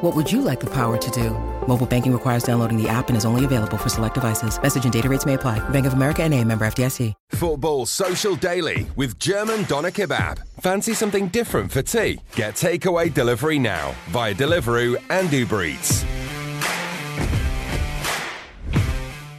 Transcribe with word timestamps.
What 0.00 0.16
would 0.16 0.32
you 0.32 0.40
like 0.40 0.60
the 0.60 0.70
power 0.70 0.96
to 0.96 1.10
do? 1.10 1.30
Mobile 1.66 1.86
banking 1.86 2.14
requires 2.14 2.42
downloading 2.42 2.82
the 2.82 2.88
app 2.88 3.08
and 3.08 3.18
is 3.18 3.26
only 3.26 3.44
available 3.44 3.76
for 3.76 3.90
select 3.90 4.14
devices. 4.14 4.58
Message 4.62 4.84
and 4.84 4.92
data 4.92 5.10
rates 5.10 5.26
may 5.26 5.34
apply. 5.34 5.58
Bank 5.68 5.84
of 5.84 5.92
America 5.92 6.22
and 6.22 6.32
a 6.32 6.42
member 6.42 6.64
FDIC. 6.64 7.12
Football 7.32 7.84
Social 7.84 8.34
Daily 8.34 8.86
with 8.96 9.18
German 9.18 9.64
Doner 9.64 9.90
Kebab. 9.90 10.40
Fancy 10.62 10.94
something 10.94 11.28
different 11.28 11.70
for 11.70 11.82
tea? 11.82 12.18
Get 12.34 12.54
takeaway 12.54 13.12
delivery 13.12 13.58
now 13.58 13.94
via 14.08 14.34
Deliveroo 14.34 14.96
and 15.10 15.30
Uber 15.30 15.64
Eats. 15.64 16.02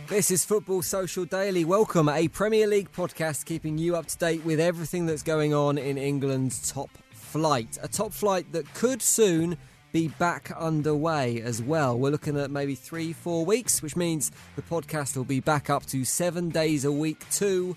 This 0.09 0.30
is 0.30 0.46
Football 0.46 0.84
Social 0.84 1.25
Daily. 1.25 1.66
Welcome, 1.66 2.08
a 2.08 2.28
Premier 2.28 2.68
League 2.68 2.92
podcast 2.92 3.46
keeping 3.46 3.80
you 3.80 3.96
up 3.96 4.06
to 4.06 4.18
date 4.20 4.46
with 4.46 4.59
everything 4.59 5.08
that's 5.08 5.23
going 5.23 5.56
on 5.56 5.80
in 5.80 5.98
England's 5.98 6.72
top 6.72 6.92
flight. 7.14 7.80
A 7.81 7.88
top 7.88 8.14
flight 8.14 8.52
that 8.52 8.72
could 8.75 9.02
soon 9.02 9.58
be 9.92 10.08
back 10.08 10.52
underway 10.58 11.42
as 11.42 11.61
well. 11.61 11.97
We're 11.97 12.11
looking 12.11 12.38
at 12.39 12.52
maybe 12.52 12.75
three, 12.75 13.14
four 13.14 13.45
weeks, 13.45 13.81
which 13.81 13.95
means 13.95 14.31
the 14.56 14.61
podcast 14.61 15.17
will 15.17 15.23
be 15.23 15.39
back 15.39 15.70
up 15.70 15.86
to 15.88 16.06
seven 16.06 16.50
days 16.50 16.86
a 16.86 16.92
week 16.92 17.30
too, 17.30 17.75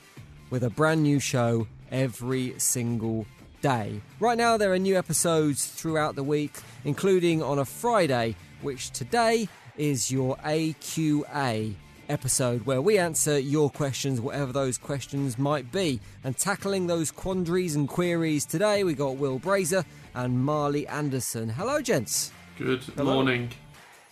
with 0.50 0.62
a 0.62 0.70
brand 0.70 1.02
new 1.02 1.18
show 1.20 1.66
every 1.90 2.54
single 2.58 3.26
day. 3.60 4.00
Right 4.20 4.38
now, 4.38 4.56
there 4.56 4.72
are 4.72 4.78
new 4.78 4.96
episodes 4.96 5.66
throughout 5.66 6.14
the 6.16 6.22
week, 6.22 6.52
including 6.84 7.42
on 7.42 7.58
a 7.58 7.64
Friday, 7.64 8.36
which 8.62 8.90
today 8.90 9.48
is 9.76 10.10
your 10.10 10.36
AQA 10.36 11.74
episode 12.08 12.66
where 12.66 12.80
we 12.80 12.98
answer 12.98 13.38
your 13.38 13.70
questions, 13.70 14.20
whatever 14.20 14.52
those 14.52 14.78
questions 14.78 15.38
might 15.38 15.70
be. 15.72 16.00
And 16.22 16.36
tackling 16.36 16.86
those 16.86 17.10
quandaries 17.10 17.76
and 17.76 17.88
queries 17.88 18.44
today, 18.46 18.84
we 18.84 18.94
got 18.94 19.16
Will 19.16 19.38
Brazer 19.38 19.84
and 20.14 20.44
Marley 20.44 20.86
Anderson. 20.86 21.48
Hello, 21.48 21.80
gents. 21.80 22.32
Good 22.58 22.82
Hello. 22.96 23.14
morning. 23.14 23.50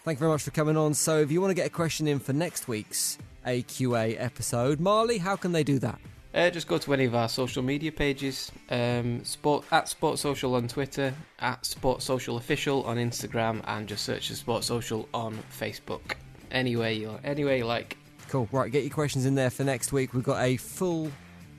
Thank 0.05 0.17
you 0.17 0.21
very 0.21 0.33
much 0.33 0.43
for 0.43 0.51
coming 0.51 0.77
on. 0.77 0.95
So, 0.95 1.19
if 1.21 1.31
you 1.31 1.41
want 1.41 1.51
to 1.51 1.55
get 1.55 1.67
a 1.67 1.71
question 1.71 2.09
in 2.09 2.19
for 2.19 2.33
next 2.33 2.67
week's 2.67 3.19
AQA 3.47 4.17
episode, 4.21 4.81
Marley, 4.81 5.19
how 5.19 5.37
can 5.37 5.53
they 5.53 5.63
do 5.63 5.79
that? 5.79 6.01
Uh, 6.35 6.49
just 6.49 6.67
go 6.67 6.79
to 6.79 6.95
any 6.95 7.05
of 7.05 7.15
our 7.15 7.29
social 7.29 7.63
media 7.63 7.93
pages. 7.93 8.51
Um, 8.71 9.23
sport 9.25 9.65
at 9.71 9.89
Sports 9.89 10.23
Social 10.23 10.55
on 10.55 10.67
Twitter, 10.67 11.15
at 11.39 11.65
Sports 11.67 12.05
Social 12.05 12.39
Official 12.39 12.83
on 12.85 12.97
Instagram, 12.97 13.61
and 13.67 13.87
just 13.87 14.05
search 14.05 14.29
for 14.29 14.35
Sports 14.35 14.67
Social 14.67 15.09
on 15.13 15.39
Facebook. 15.57 16.15
Anyway, 16.53 16.99
you're 16.99 17.19
anyway 17.25 17.59
you 17.59 17.65
like. 17.65 17.97
Cool. 18.29 18.49
Right, 18.53 18.71
get 18.71 18.85
your 18.85 18.93
questions 18.93 19.27
in 19.27 19.35
there 19.35 19.51
for 19.51 19.65
next 19.65 19.93
week. 19.93 20.15
We've 20.15 20.23
got 20.23 20.43
a 20.43 20.57
full 20.57 21.11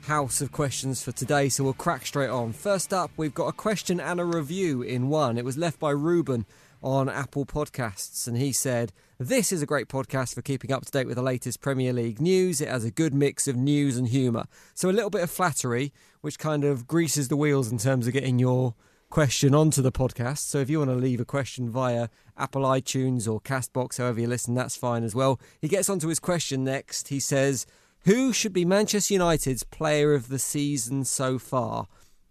house 0.02 0.40
of 0.40 0.52
questions 0.52 1.02
for 1.02 1.12
today, 1.12 1.48
so 1.48 1.64
we'll 1.64 1.72
crack 1.72 2.06
straight 2.06 2.30
on. 2.30 2.52
First 2.52 2.92
up, 2.92 3.10
we've 3.16 3.34
got 3.34 3.46
a 3.46 3.52
question 3.52 4.00
and 4.00 4.20
a 4.20 4.24
review 4.24 4.82
in 4.82 5.08
one. 5.08 5.36
It 5.36 5.44
was 5.44 5.58
left 5.58 5.78
by 5.78 5.90
Ruben 5.90 6.46
on 6.82 7.08
Apple 7.08 7.46
Podcasts, 7.46 8.28
and 8.28 8.36
he 8.36 8.52
said, 8.52 8.92
This 9.18 9.50
is 9.50 9.62
a 9.62 9.66
great 9.66 9.88
podcast 9.88 10.34
for 10.34 10.42
keeping 10.42 10.70
up 10.70 10.84
to 10.84 10.90
date 10.90 11.06
with 11.06 11.16
the 11.16 11.22
latest 11.22 11.60
Premier 11.60 11.92
League 11.92 12.20
news. 12.20 12.60
It 12.60 12.68
has 12.68 12.84
a 12.84 12.90
good 12.90 13.14
mix 13.14 13.48
of 13.48 13.56
news 13.56 13.96
and 13.96 14.08
humour. 14.08 14.44
So 14.74 14.90
a 14.90 14.92
little 14.92 15.10
bit 15.10 15.22
of 15.22 15.30
flattery, 15.30 15.92
which 16.20 16.38
kind 16.38 16.64
of 16.64 16.86
greases 16.86 17.28
the 17.28 17.36
wheels 17.36 17.72
in 17.72 17.78
terms 17.78 18.06
of 18.06 18.12
getting 18.12 18.38
your 18.38 18.74
question 19.14 19.54
onto 19.54 19.80
the 19.80 19.92
podcast. 19.92 20.38
So 20.38 20.58
if 20.58 20.68
you 20.68 20.80
want 20.80 20.90
to 20.90 20.96
leave 20.96 21.20
a 21.20 21.24
question 21.24 21.70
via 21.70 22.08
Apple 22.36 22.62
iTunes 22.62 23.32
or 23.32 23.40
Castbox, 23.40 23.98
however 23.98 24.20
you 24.20 24.26
listen, 24.26 24.56
that's 24.56 24.74
fine 24.74 25.04
as 25.04 25.14
well. 25.14 25.38
He 25.60 25.68
gets 25.68 25.88
onto 25.88 26.08
his 26.08 26.18
question 26.18 26.64
next. 26.64 27.06
He 27.06 27.20
says, 27.20 27.64
Who 28.06 28.32
should 28.32 28.52
be 28.52 28.64
Manchester 28.64 29.14
United's 29.14 29.62
player 29.62 30.14
of 30.14 30.26
the 30.26 30.40
season 30.40 31.04
so 31.04 31.38
far? 31.38 31.86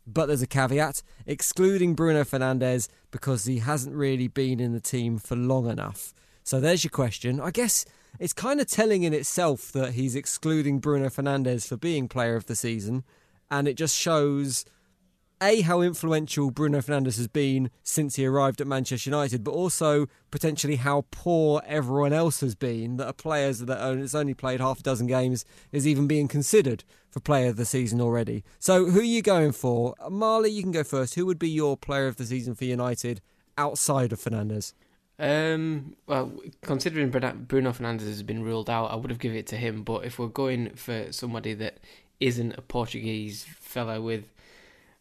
But 0.05 0.25
there's 0.25 0.41
a 0.41 0.45
caveat, 0.45 1.01
excluding 1.25 1.94
Bruno 1.94 2.25
Fernandes 2.25 2.89
because 3.11 3.45
he 3.45 3.59
hasn't 3.59 3.95
really 3.95 4.27
been 4.27 4.59
in 4.59 4.73
the 4.73 4.81
team 4.81 5.19
for 5.19 5.38
long 5.38 5.69
enough. 5.69 6.13
So 6.44 6.59
there's 6.59 6.83
your 6.83 6.91
question. 6.91 7.39
I 7.39 7.51
guess 7.51 7.85
it's 8.19 8.33
kind 8.33 8.59
of 8.59 8.67
telling 8.67 9.03
in 9.03 9.13
itself 9.13 9.71
that 9.71 9.94
he's 9.94 10.17
excluding 10.17 10.79
Bruno 10.79 11.07
Fernandes 11.07 11.65
for 11.65 11.77
being 11.77 12.09
player 12.09 12.35
of 12.35 12.47
the 12.47 12.57
season, 12.57 13.05
and 13.50 13.69
it 13.69 13.77
just 13.77 13.95
shows 13.97 14.65
a 15.44 15.62
how 15.62 15.81
influential 15.81 16.52
Bruno 16.52 16.80
Fernandes 16.80 17.18
has 17.18 17.28
been 17.28 17.70
since 17.84 18.16
he 18.16 18.26
arrived 18.26 18.62
at 18.62 18.68
Manchester 18.68 19.09
United, 19.09 19.44
but 19.44 19.52
also 19.52 20.08
potentially 20.31 20.78
how 20.78 21.06
poor 21.12 21.62
everyone 21.66 22.14
else 22.14 22.40
has 22.40 22.56
been. 22.56 22.96
That 22.98 23.09
a 23.09 23.14
player 23.14 23.52
that 23.52 23.80
has 23.80 24.16
only 24.16 24.34
played 24.34 24.62
half 24.62 24.80
a 24.80 24.84
dozen 24.84 25.08
games 25.08 25.44
is 25.72 25.86
even 25.86 26.08
being 26.08 26.28
considered 26.28 26.84
for 27.12 27.20
player 27.20 27.50
of 27.50 27.58
the 27.58 27.66
season 27.66 28.00
already. 28.00 28.44
So, 28.58 28.86
who 28.86 29.02
are 29.02 29.04
you 29.04 29.22
going 29.22 29.52
for, 29.52 29.96
Marley? 30.09 30.50
You 30.50 30.64
can 30.64 30.72
go 30.72 30.84
first. 30.84 31.16
Who 31.16 31.26
would 31.26 31.40
be 31.40 31.50
your 31.50 31.75
player 31.75 32.08
of 32.08 32.16
the 32.16 32.25
season 32.25 32.56
for 32.56 32.64
United 32.64 33.22
outside 33.58 34.14
of 34.14 34.20
Fernandes? 34.20 34.74
Um, 35.20 35.96
well, 36.08 36.31
considering 36.62 37.12
Bruno 37.12 37.72
Fernandes 37.72 38.08
has 38.08 38.24
been 38.24 38.44
ruled 38.44 38.70
out, 38.70 38.92
I 38.92 38.96
would 38.96 39.12
have 39.12 39.20
given 39.20 39.38
it 39.38 39.48
to 39.48 39.58
him. 39.58 39.84
But 39.84 40.06
if 40.06 40.18
we're 40.18 40.28
going 40.28 40.72
for 40.72 41.12
somebody 41.12 41.54
that 41.56 41.78
isn't 42.20 42.58
a 42.58 42.62
Portuguese 42.62 43.44
fellow 43.44 44.02
with 44.02 44.24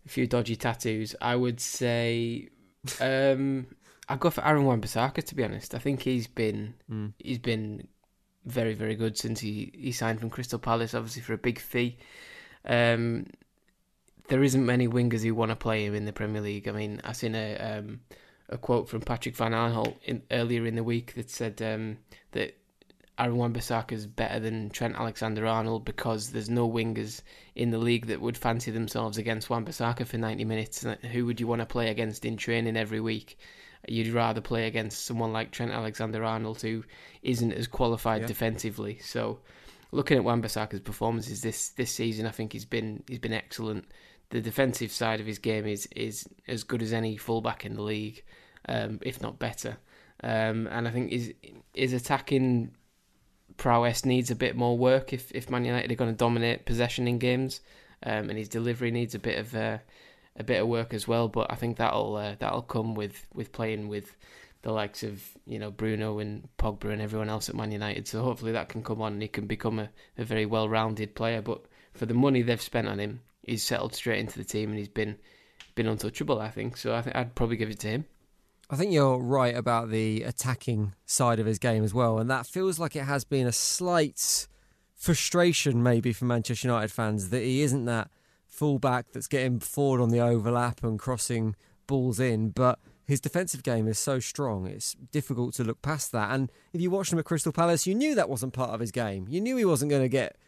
a 0.04 0.08
few 0.08 0.26
dodgy 0.26 0.56
tattoos, 0.56 1.14
I 1.20 1.36
would 1.36 1.60
say 1.60 2.48
um, 3.00 3.66
I'd 4.08 4.20
go 4.20 4.30
for 4.30 4.44
Aaron 4.44 4.64
Wan-Bissaka. 4.64 5.22
To 5.24 5.34
be 5.34 5.44
honest, 5.44 5.74
I 5.74 5.78
think 5.78 6.02
he's 6.02 6.26
been 6.26 6.74
Mm. 6.90 7.12
he's 7.18 7.38
been 7.38 7.86
very 8.44 8.74
very 8.74 8.96
good 8.96 9.16
since 9.16 9.40
he, 9.40 9.70
he 9.74 9.92
signed 9.92 10.18
from 10.20 10.30
Crystal 10.30 10.58
Palace, 10.58 10.94
obviously 10.94 11.22
for 11.22 11.32
a 11.32 11.38
big 11.38 11.58
fee. 11.58 11.96
Um, 12.64 13.26
there 14.28 14.42
isn't 14.42 14.64
many 14.64 14.88
wingers 14.88 15.22
who 15.22 15.34
want 15.34 15.50
to 15.50 15.56
play 15.56 15.84
him 15.84 15.94
in 15.94 16.04
the 16.04 16.12
Premier 16.12 16.40
League. 16.40 16.68
I 16.68 16.72
mean, 16.72 17.00
I 17.04 17.12
seen 17.12 17.34
a 17.34 17.56
um, 17.56 18.00
a 18.48 18.58
quote 18.58 18.88
from 18.88 19.00
Patrick 19.00 19.36
Van 19.36 19.52
Aanholt 19.52 19.96
in, 20.04 20.22
earlier 20.30 20.66
in 20.66 20.74
the 20.74 20.84
week 20.84 21.14
that 21.14 21.30
said 21.30 21.60
um, 21.62 21.98
that 22.32 22.56
Aaron 23.18 23.36
Wan-Bissaka 23.36 23.92
is 23.92 24.06
better 24.06 24.40
than 24.40 24.70
Trent 24.70 24.96
Alexander-Arnold 24.96 25.84
because 25.84 26.30
there's 26.30 26.48
no 26.50 26.68
wingers 26.70 27.20
in 27.54 27.70
the 27.70 27.78
league 27.78 28.06
that 28.06 28.20
would 28.20 28.38
fancy 28.38 28.70
themselves 28.70 29.18
against 29.18 29.50
Wan-Bissaka 29.50 30.06
for 30.06 30.16
90 30.18 30.44
minutes. 30.44 30.84
Who 31.12 31.26
would 31.26 31.38
you 31.38 31.46
want 31.46 31.60
to 31.60 31.66
play 31.66 31.90
against 31.90 32.24
in 32.24 32.36
training 32.36 32.76
every 32.76 33.00
week? 33.00 33.38
You'd 33.86 34.14
rather 34.14 34.40
play 34.40 34.66
against 34.66 35.04
someone 35.04 35.32
like 35.32 35.50
Trent 35.50 35.72
Alexander-Arnold 35.72 36.62
who 36.62 36.84
isn't 37.22 37.52
as 37.52 37.66
qualified 37.66 38.22
Yeah. 38.22 38.28
defensively. 38.28 38.98
So, 39.00 39.40
looking 39.90 40.16
at 40.16 40.24
Wan-Bissaka's 40.24 40.80
performances 40.80 41.42
this 41.42 41.68
this 41.70 41.90
season, 41.90 42.26
I 42.26 42.30
think 42.30 42.52
he's 42.52 42.64
been 42.64 43.02
he's 43.08 43.18
been 43.18 43.32
excellent. 43.32 43.84
The 44.30 44.40
defensive 44.40 44.90
side 44.92 45.20
of 45.20 45.26
his 45.26 45.38
game 45.38 45.66
is 45.66 45.86
is 45.94 46.26
as 46.48 46.64
good 46.64 46.80
as 46.80 46.92
any 46.92 47.16
fullback 47.16 47.66
in 47.66 47.74
the 47.74 47.82
league, 47.82 48.24
um, 48.68 49.00
if 49.02 49.20
not 49.20 49.38
better. 49.38 49.76
Um, 50.22 50.68
and 50.68 50.86
I 50.88 50.90
think 50.92 51.10
his 51.10 51.34
his 51.74 51.92
attacking 51.92 52.70
prowess 53.62 54.04
needs 54.04 54.28
a 54.32 54.34
bit 54.34 54.56
more 54.56 54.76
work 54.76 55.12
if 55.12 55.30
if 55.30 55.48
Man 55.48 55.64
United 55.64 55.92
are 55.92 55.94
going 55.94 56.10
to 56.10 56.16
dominate 56.16 56.66
possession 56.66 57.06
in 57.06 57.18
games, 57.18 57.60
um, 58.02 58.28
and 58.28 58.36
his 58.36 58.48
delivery 58.48 58.90
needs 58.90 59.14
a 59.14 59.20
bit 59.20 59.38
of 59.38 59.54
uh, 59.54 59.78
a 60.36 60.42
bit 60.42 60.60
of 60.60 60.66
work 60.66 60.92
as 60.92 61.06
well. 61.06 61.28
But 61.28 61.46
I 61.48 61.54
think 61.54 61.76
that'll 61.76 62.16
uh, 62.16 62.34
that'll 62.40 62.62
come 62.62 62.96
with 62.96 63.28
with 63.32 63.52
playing 63.52 63.86
with 63.86 64.16
the 64.62 64.72
likes 64.72 65.04
of 65.04 65.22
you 65.46 65.60
know 65.60 65.70
Bruno 65.70 66.18
and 66.18 66.48
Pogba 66.58 66.92
and 66.92 67.00
everyone 67.00 67.28
else 67.28 67.48
at 67.48 67.54
Man 67.54 67.70
United. 67.70 68.08
So 68.08 68.24
hopefully 68.24 68.50
that 68.50 68.68
can 68.68 68.82
come 68.82 69.00
on 69.00 69.12
and 69.12 69.22
he 69.22 69.28
can 69.28 69.46
become 69.46 69.78
a, 69.78 69.90
a 70.18 70.24
very 70.24 70.44
well 70.44 70.68
rounded 70.68 71.14
player. 71.14 71.40
But 71.40 71.62
for 71.94 72.06
the 72.06 72.14
money 72.14 72.42
they've 72.42 72.60
spent 72.60 72.88
on 72.88 72.98
him, 72.98 73.20
he's 73.42 73.62
settled 73.62 73.94
straight 73.94 74.18
into 74.18 74.38
the 74.38 74.44
team 74.44 74.70
and 74.70 74.78
he's 74.78 74.88
been 74.88 75.18
been 75.76 75.86
untouchable. 75.86 76.40
I 76.40 76.50
think 76.50 76.76
so. 76.76 76.96
I 76.96 77.02
think 77.02 77.14
I'd 77.14 77.36
probably 77.36 77.56
give 77.56 77.70
it 77.70 77.78
to 77.80 77.88
him. 77.88 78.06
I 78.72 78.76
think 78.76 78.90
you're 78.90 79.18
right 79.18 79.54
about 79.54 79.90
the 79.90 80.22
attacking 80.22 80.94
side 81.04 81.38
of 81.38 81.44
his 81.44 81.58
game 81.58 81.84
as 81.84 81.92
well, 81.92 82.18
and 82.18 82.30
that 82.30 82.46
feels 82.46 82.78
like 82.78 82.96
it 82.96 83.04
has 83.04 83.22
been 83.22 83.46
a 83.46 83.52
slight 83.52 84.48
frustration 84.94 85.82
maybe 85.82 86.14
for 86.14 86.24
Manchester 86.24 86.68
United 86.68 86.90
fans 86.90 87.28
that 87.28 87.42
he 87.42 87.60
isn't 87.60 87.84
that 87.84 88.10
fullback 88.48 89.12
that's 89.12 89.28
getting 89.28 89.60
forward 89.60 90.00
on 90.00 90.08
the 90.08 90.20
overlap 90.20 90.82
and 90.82 90.98
crossing 90.98 91.54
balls 91.86 92.18
in, 92.18 92.48
but 92.48 92.78
his 93.04 93.20
defensive 93.20 93.62
game 93.62 93.86
is 93.86 93.98
so 93.98 94.20
strong, 94.20 94.66
it's 94.66 94.94
difficult 94.94 95.52
to 95.56 95.64
look 95.64 95.82
past 95.82 96.10
that. 96.12 96.30
And 96.30 96.50
if 96.72 96.80
you 96.80 96.90
watched 96.90 97.12
him 97.12 97.18
at 97.18 97.26
Crystal 97.26 97.52
Palace, 97.52 97.86
you 97.86 97.94
knew 97.94 98.14
that 98.14 98.30
wasn't 98.30 98.54
part 98.54 98.70
of 98.70 98.80
his 98.80 98.90
game. 98.90 99.26
You 99.28 99.42
knew 99.42 99.58
he 99.58 99.66
wasn't 99.66 99.90
going 99.90 100.00
to 100.00 100.08
get 100.08 100.38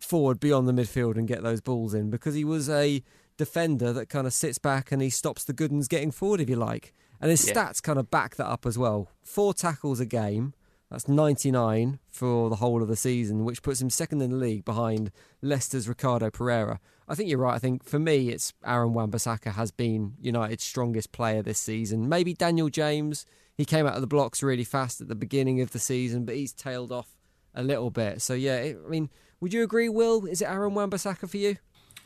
forward 0.00 0.40
beyond 0.40 0.66
the 0.66 0.72
midfield 0.72 1.18
and 1.18 1.28
get 1.28 1.42
those 1.42 1.60
balls 1.60 1.92
in 1.92 2.08
because 2.08 2.34
he 2.34 2.44
was 2.44 2.70
a 2.70 3.02
defender 3.36 3.92
that 3.92 4.08
kind 4.08 4.26
of 4.26 4.32
sits 4.32 4.56
back 4.56 4.90
and 4.90 5.02
he 5.02 5.10
stops 5.10 5.44
the 5.44 5.52
good 5.52 5.70
ones 5.70 5.86
getting 5.86 6.12
forward, 6.12 6.40
if 6.40 6.48
you 6.48 6.56
like. 6.56 6.94
And 7.22 7.30
his 7.30 7.46
yeah. 7.46 7.54
stats 7.54 7.80
kind 7.80 7.98
of 7.98 8.10
back 8.10 8.34
that 8.36 8.48
up 8.48 8.66
as 8.66 8.76
well. 8.76 9.08
Four 9.22 9.54
tackles 9.54 10.00
a 10.00 10.06
game. 10.06 10.54
That's 10.90 11.08
99 11.08 12.00
for 12.10 12.50
the 12.50 12.56
whole 12.56 12.82
of 12.82 12.88
the 12.88 12.96
season, 12.96 13.46
which 13.46 13.62
puts 13.62 13.80
him 13.80 13.88
second 13.88 14.20
in 14.20 14.30
the 14.30 14.36
league 14.36 14.66
behind 14.66 15.10
Leicester's 15.40 15.88
Ricardo 15.88 16.30
Pereira. 16.30 16.80
I 17.08 17.14
think 17.14 17.30
you're 17.30 17.38
right. 17.38 17.54
I 17.54 17.58
think 17.58 17.84
for 17.84 17.98
me, 17.98 18.28
it's 18.28 18.52
Aaron 18.66 18.92
Wan-Bissaka 18.92 19.54
has 19.54 19.70
been 19.70 20.14
United's 20.20 20.64
strongest 20.64 21.12
player 21.12 21.42
this 21.42 21.58
season. 21.58 22.10
Maybe 22.10 22.34
Daniel 22.34 22.68
James. 22.68 23.24
He 23.56 23.64
came 23.64 23.86
out 23.86 23.94
of 23.94 24.02
the 24.02 24.06
blocks 24.06 24.42
really 24.42 24.64
fast 24.64 25.00
at 25.00 25.08
the 25.08 25.14
beginning 25.14 25.62
of 25.62 25.70
the 25.70 25.78
season, 25.78 26.26
but 26.26 26.34
he's 26.34 26.52
tailed 26.52 26.92
off 26.92 27.16
a 27.54 27.62
little 27.62 27.90
bit. 27.90 28.20
So 28.20 28.34
yeah, 28.34 28.56
it, 28.56 28.78
I 28.84 28.88
mean, 28.88 29.08
would 29.40 29.54
you 29.54 29.62
agree, 29.62 29.88
Will? 29.88 30.26
Is 30.26 30.42
it 30.42 30.46
Aaron 30.48 30.74
Wan-Bissaka 30.74 31.28
for 31.28 31.36
you? 31.38 31.56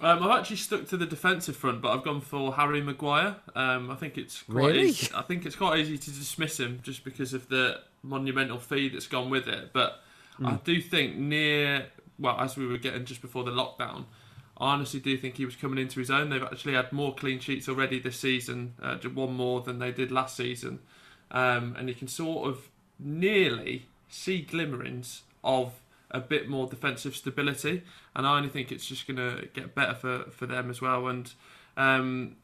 Um, 0.00 0.22
I've 0.22 0.40
actually 0.40 0.56
stuck 0.56 0.86
to 0.88 0.96
the 0.96 1.06
defensive 1.06 1.56
front, 1.56 1.80
but 1.80 1.90
I've 1.90 2.04
gone 2.04 2.20
for 2.20 2.54
Harry 2.54 2.82
Maguire. 2.82 3.36
Um, 3.54 3.90
I 3.90 3.94
think 3.94 4.18
it's 4.18 4.42
quite 4.42 4.56
really? 4.56 4.88
easy. 4.88 5.10
I 5.14 5.22
think 5.22 5.46
it's 5.46 5.56
quite 5.56 5.78
easy 5.78 5.96
to 5.96 6.10
dismiss 6.10 6.60
him 6.60 6.80
just 6.82 7.02
because 7.02 7.32
of 7.32 7.48
the 7.48 7.80
monumental 8.02 8.58
fee 8.58 8.90
that's 8.90 9.06
gone 9.06 9.30
with 9.30 9.48
it. 9.48 9.72
But 9.72 10.00
mm. 10.38 10.46
I 10.46 10.50
hmm. 10.50 10.64
do 10.64 10.80
think 10.82 11.16
near 11.16 11.86
well, 12.18 12.38
as 12.38 12.56
we 12.56 12.66
were 12.66 12.78
getting 12.78 13.04
just 13.04 13.20
before 13.20 13.44
the 13.44 13.50
lockdown, 13.50 14.04
I 14.58 14.72
honestly 14.72 15.00
do 15.00 15.16
think 15.18 15.36
he 15.36 15.44
was 15.44 15.56
coming 15.56 15.78
into 15.78 16.00
his 16.00 16.10
own. 16.10 16.30
They've 16.30 16.42
actually 16.42 16.74
had 16.74 16.92
more 16.92 17.14
clean 17.14 17.40
sheets 17.40 17.68
already 17.68 17.98
this 17.98 18.18
season, 18.18 18.74
uh, 18.82 18.96
one 18.96 19.34
more 19.34 19.60
than 19.60 19.78
they 19.78 19.92
did 19.92 20.10
last 20.10 20.36
season, 20.36 20.80
um, 21.30 21.74
and 21.78 21.88
you 21.88 21.94
can 21.94 22.08
sort 22.08 22.48
of 22.48 22.68
nearly 22.98 23.86
see 24.08 24.40
glimmerings 24.42 25.22
of 25.44 25.72
a 26.16 26.20
bit 26.20 26.48
more 26.48 26.66
defensive 26.66 27.14
stability. 27.14 27.82
And 28.14 28.26
I 28.26 28.36
only 28.36 28.48
think 28.48 28.72
it's 28.72 28.86
just 28.86 29.06
going 29.06 29.16
to 29.16 29.48
get 29.52 29.74
better 29.74 29.94
for, 29.94 30.30
for 30.30 30.46
them 30.46 30.70
as 30.70 30.80
well. 30.80 31.08
And 31.08 31.32
um, 31.76 32.36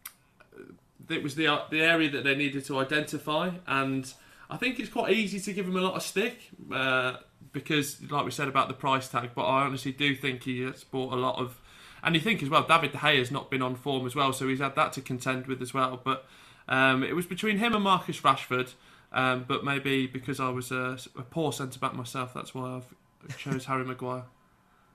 it 1.09 1.23
was 1.23 1.35
the 1.35 1.47
the 1.71 1.81
area 1.81 2.11
that 2.11 2.25
they 2.25 2.35
needed 2.35 2.65
to 2.67 2.79
identify, 2.79 3.51
and 3.67 4.13
I 4.49 4.57
think 4.57 4.79
it's 4.79 4.91
quite 4.91 5.13
easy 5.13 5.41
to 5.41 5.53
give 5.53 5.67
him 5.67 5.77
a 5.77 5.81
lot 5.81 5.95
of 5.95 6.03
stick. 6.03 6.51
Uh, 6.73 7.17
because, 7.53 8.01
like 8.11 8.25
we 8.25 8.31
said 8.31 8.49
about 8.49 8.69
the 8.69 8.75
price 8.75 9.09
tag, 9.09 9.31
but 9.35 9.43
I 9.43 9.65
honestly 9.65 9.93
do 9.93 10.15
think 10.15 10.45
he 10.45 10.63
has 10.63 10.85
bought 10.85 11.13
a 11.13 11.17
lot 11.17 11.39
of 11.39 11.61
and 12.03 12.15
you 12.15 12.21
think 12.21 12.43
as 12.43 12.51
well, 12.51 12.65
David 12.65 12.93
De 12.93 12.99
Gea 12.99 13.19
has 13.19 13.31
not 13.31 13.51
been 13.51 13.63
on 13.63 13.77
form 13.77 14.07
as 14.07 14.15
well, 14.15 14.33
so 14.33 14.49
he's 14.49 14.59
had 14.59 14.75
that 14.75 14.93
to 14.95 15.01
contend 15.01 15.47
with 15.47 15.63
as 15.63 15.73
well. 15.73 16.01
But 16.03 16.25
um, 16.69 17.05
it 17.05 17.15
was 17.15 17.27
between 17.27 17.59
him 17.59 17.75
and 17.75 17.85
Marcus 17.85 18.21
Rashford. 18.21 18.73
Um, 19.13 19.45
but 19.47 19.63
maybe 19.63 20.07
because 20.07 20.41
I 20.41 20.49
was 20.49 20.73
a, 20.73 20.99
a 21.17 21.23
poor 21.23 21.53
centre 21.53 21.79
back 21.79 21.95
myself, 21.95 22.33
that's 22.33 22.55
why 22.55 22.77
I've 22.77 22.95
chose 23.37 23.65
Harry 23.67 23.85
Maguire. 23.85 24.25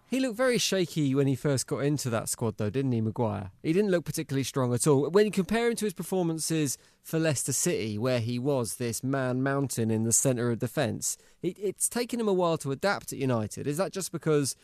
He 0.09 0.21
looked 0.21 0.37
very 0.37 0.57
shaky 0.57 1.13
when 1.13 1.27
he 1.27 1.35
first 1.35 1.67
got 1.67 1.79
into 1.79 2.09
that 2.11 2.29
squad, 2.29 2.55
though, 2.57 2.69
didn't 2.69 2.93
he, 2.93 3.01
Maguire? 3.01 3.51
He 3.61 3.73
didn't 3.73 3.91
look 3.91 4.05
particularly 4.05 4.45
strong 4.45 4.73
at 4.73 4.87
all. 4.87 5.09
When 5.09 5.25
you 5.25 5.31
compare 5.31 5.67
him 5.69 5.75
to 5.75 5.85
his 5.85 5.93
performances 5.93 6.77
for 7.03 7.19
Leicester 7.19 7.51
City, 7.51 7.97
where 7.97 8.21
he 8.21 8.39
was 8.39 8.75
this 8.75 9.03
man 9.03 9.43
mountain 9.43 9.91
in 9.91 10.05
the 10.05 10.13
centre 10.13 10.49
of 10.49 10.59
defence, 10.59 11.17
it's 11.43 11.89
taken 11.89 12.21
him 12.21 12.29
a 12.29 12.33
while 12.33 12.57
to 12.59 12.71
adapt 12.71 13.11
at 13.11 13.19
United. 13.19 13.67
Is 13.67 13.75
that 13.77 13.91
just 13.91 14.13
because 14.13 14.55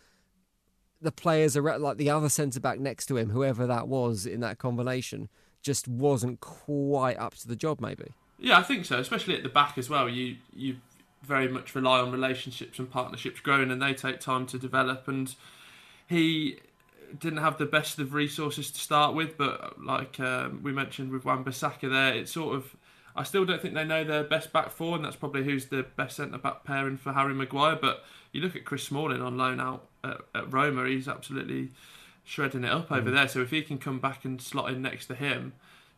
the 1.02 1.12
players 1.12 1.58
are 1.58 1.78
like 1.78 1.98
the 1.98 2.10
other 2.10 2.30
centre 2.30 2.62
back 2.62 2.80
next 2.80 3.08
to 3.08 3.18
him, 3.18 3.30
whoever 3.30 3.68
that 3.68 3.90
was 3.90 4.26
in 4.26 4.40
that 4.40 4.60
combination, 4.60 5.28
just 5.62 5.90
wasn't 5.90 6.40
quite 6.40 7.18
up 7.18 7.36
to 7.36 7.50
the 7.50 7.58
job. 7.58 7.82
Maybe. 7.82 8.14
Yeah, 8.40 8.60
I 8.60 8.64
think 8.64 8.86
so. 8.86 8.98
Especially 8.98 9.36
at 9.36 9.44
the 9.44 9.50
back 9.50 9.78
as 9.78 9.90
well. 9.90 10.08
You 10.08 10.38
you 10.54 10.78
very 11.24 11.48
much 11.48 11.74
rely 11.74 12.00
on 12.00 12.12
relationships 12.12 12.80
and 12.80 12.90
partnerships 12.90 13.40
growing, 13.40 13.72
and 13.72 13.82
they 13.82 13.94
take 13.94 14.20
time 14.20 14.46
to 14.48 14.60
develop. 14.60 15.08
And 15.08 15.34
he 16.08 16.58
didn't 17.18 17.40
have 17.40 17.58
the 17.58 17.66
best 17.66 18.00
of 18.00 18.14
resources 18.14 18.72
to 18.72 18.80
start 18.80 19.16
with, 19.16 19.38
but 19.38 19.82
like 19.84 20.20
um, 20.20 20.62
we 20.64 20.72
mentioned 20.72 21.12
with 21.12 21.26
Wan-Bissaka 21.26 21.90
there, 21.90 22.14
it's 22.14 22.32
sort 22.32 22.56
of. 22.56 22.76
I 23.16 23.22
still 23.22 23.46
don't 23.46 23.62
think 23.62 23.76
they 23.76 23.84
know 23.84 24.04
their 24.04 24.24
best 24.24 24.52
back 24.52 24.72
four, 24.72 24.96
and 24.96 25.06
that's 25.06 25.16
probably 25.16 25.44
who's 25.44 25.68
the 25.68 25.84
best 25.96 26.18
centre 26.18 26.40
back 26.40 26.64
pairing 26.64 26.98
for 26.98 27.14
Harry 27.14 27.36
Maguire. 27.36 27.78
But 27.80 28.04
you 28.32 28.42
look 28.42 28.56
at 28.56 28.66
Chris 28.66 28.84
Smalling 28.84 29.22
on 29.22 29.38
loan 29.38 29.60
out 29.60 29.86
at, 30.04 30.22
at 30.34 30.52
Roma, 30.52 30.88
he's 30.88 31.08
absolutely 31.08 31.70
shredding 32.24 32.64
it 32.64 32.72
up 32.72 32.92
over 32.92 33.12
mm. 33.12 33.14
there. 33.14 33.28
So 33.28 33.42
if 33.42 33.52
he 33.52 33.62
can 33.62 33.78
come 33.78 34.00
back 34.00 34.26
and 34.26 34.42
slot 34.42 34.72
in 34.72 34.82
next 34.82 35.06
to 35.08 35.16
him, 35.16 35.54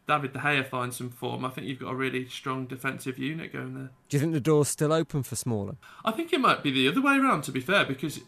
David 0.08 0.34
De 0.34 0.40
Gea 0.40 0.66
finds 0.66 0.98
some 0.98 1.10
form. 1.10 1.44
I 1.46 1.50
think 1.50 1.68
you've 1.68 1.80
got 1.80 1.92
a 1.92 1.96
really 1.96 2.28
strong 2.28 2.66
defensive 2.66 3.18
unit 3.18 3.52
going 3.52 3.74
there. 3.74 3.90
Do 4.10 4.18
you 4.18 4.22
think 4.22 4.34
the 4.34 4.40
door's 4.40 4.68
still 4.68 4.94
open 4.94 5.24
for 5.24 5.36
Smalling? 5.36 5.78
I 6.04 6.12
think 6.12 6.32
it 6.32 6.40
might 6.40 6.62
be 6.62 6.72
the 6.72 6.88
other 6.88 7.02
way 7.02 7.18
around. 7.18 7.44
To 7.44 7.52
be 7.52 7.60
fair, 7.60 7.86
because 7.86 8.20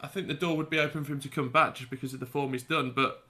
I 0.00 0.06
think 0.06 0.28
the 0.28 0.34
door 0.34 0.56
would 0.56 0.70
be 0.70 0.78
open 0.78 1.04
for 1.04 1.12
him 1.12 1.20
to 1.20 1.28
come 1.28 1.48
back 1.48 1.74
just 1.74 1.90
because 1.90 2.14
of 2.14 2.20
the 2.20 2.26
form 2.26 2.52
he's 2.52 2.62
done. 2.62 2.92
But 2.92 3.24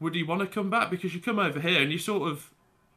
would 0.00 0.14
he 0.14 0.22
want 0.22 0.40
to 0.40 0.46
come 0.46 0.70
back? 0.70 0.90
Because 0.90 1.14
you 1.14 1.20
come 1.20 1.38
over 1.38 1.60
here 1.60 1.82
and 1.82 1.92
you 1.92 1.98
sort 1.98 2.30
of 2.30 2.50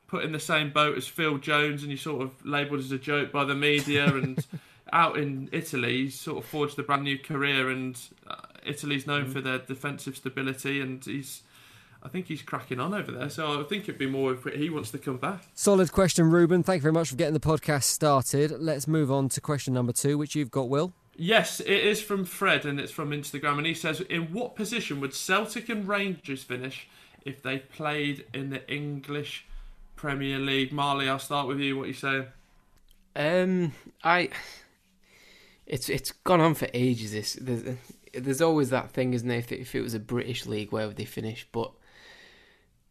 put 0.08 0.24
in 0.24 0.32
the 0.32 0.40
same 0.40 0.72
boat 0.72 0.98
as 0.98 1.08
Phil 1.08 1.38
Jones, 1.38 1.84
and 1.84 1.92
you 1.92 1.98
sort 1.98 2.22
of 2.22 2.46
labelled 2.46 2.80
as 2.80 2.92
a 2.92 2.98
joke 2.98 3.32
by 3.32 3.44
the 3.44 3.56
media 3.56 4.06
and. 4.16 4.46
out 4.94 5.18
in 5.18 5.50
Italy, 5.52 6.04
he's 6.04 6.18
sort 6.18 6.38
of 6.38 6.46
forged 6.46 6.80
a 6.80 6.82
brand 6.82 7.04
new 7.04 7.20
career, 7.20 7.70
and 7.70 8.08
uh, 8.26 8.36
Italy's 8.66 9.06
known 9.06 9.26
mm. 9.26 9.34
for 9.34 9.42
their 9.42 9.58
defensive 9.58 10.16
stability, 10.16 10.80
and 10.80 11.04
he's. 11.04 11.42
I 12.08 12.10
think 12.10 12.28
he's 12.28 12.42
cracking 12.42 12.80
on 12.80 12.94
over 12.94 13.12
there, 13.12 13.30
so 13.30 13.60
I 13.60 13.64
think 13.66 13.84
it'd 13.84 13.98
be 13.98 14.08
more 14.08 14.32
if 14.32 14.46
he 14.46 14.70
wants 14.70 14.92
to 14.92 14.98
come 14.98 15.18
back. 15.18 15.42
Solid 15.54 15.92
question, 15.92 16.32
Ruben. 16.32 16.64
Thank 16.64 16.80
you 16.80 16.84
very 16.84 16.94
much 16.94 17.10
for 17.10 17.18
getting 17.18 17.34
the 17.34 17.42
podcast 17.42 17.84
started. 17.84 18.62
Let's 18.62 18.88
move 18.88 19.12
on 19.12 19.28
to 19.28 19.42
question 19.42 19.74
number 19.74 19.92
two, 19.92 20.18
which 20.18 20.34
you've 20.34 20.50
got, 20.50 20.70
Will. 20.70 20.94
Yes, 21.18 21.60
it 21.60 21.68
is 21.68 22.02
from 22.02 22.24
Fred, 22.24 22.66
and 22.66 22.80
it's 22.80 22.94
from 22.94 23.12
Instagram, 23.12 23.58
and 23.58 23.68
he 23.68 23.74
says, 23.74 24.00
"In 24.00 24.32
what 24.32 24.56
position 24.56 25.02
would 25.02 25.14
Celtic 25.14 25.68
and 25.68 25.86
Rangers 25.86 26.44
finish 26.44 26.88
if 27.26 27.44
they 27.44 27.58
played 27.58 28.26
in 28.34 28.52
the 28.52 28.66
English 28.74 29.46
Premier 29.98 30.40
League?" 30.40 30.72
Marley, 30.72 31.10
I'll 31.10 31.20
start 31.20 31.50
with 31.50 31.60
you. 31.60 31.76
What 31.76 31.84
are 31.84 31.88
you 31.88 31.94
saying? 31.94 32.28
Um, 33.18 33.74
I 34.02 34.30
it's 35.66 35.90
it's 35.90 36.14
gone 36.14 36.40
on 36.40 36.56
for 36.56 36.70
ages. 36.74 37.12
This 37.12 37.34
there's, 37.34 37.76
there's 38.14 38.42
always 38.42 38.70
that 38.70 38.92
thing, 38.92 39.14
isn't 39.14 39.28
there? 39.28 39.40
If 39.40 39.52
it, 39.52 39.60
if 39.60 39.76
it 39.76 39.82
was 39.82 39.94
a 39.94 40.00
British 40.00 40.46
league, 40.46 40.72
where 40.72 40.88
would 40.88 40.96
they 40.96 41.04
finish? 41.04 41.46
But 41.52 41.74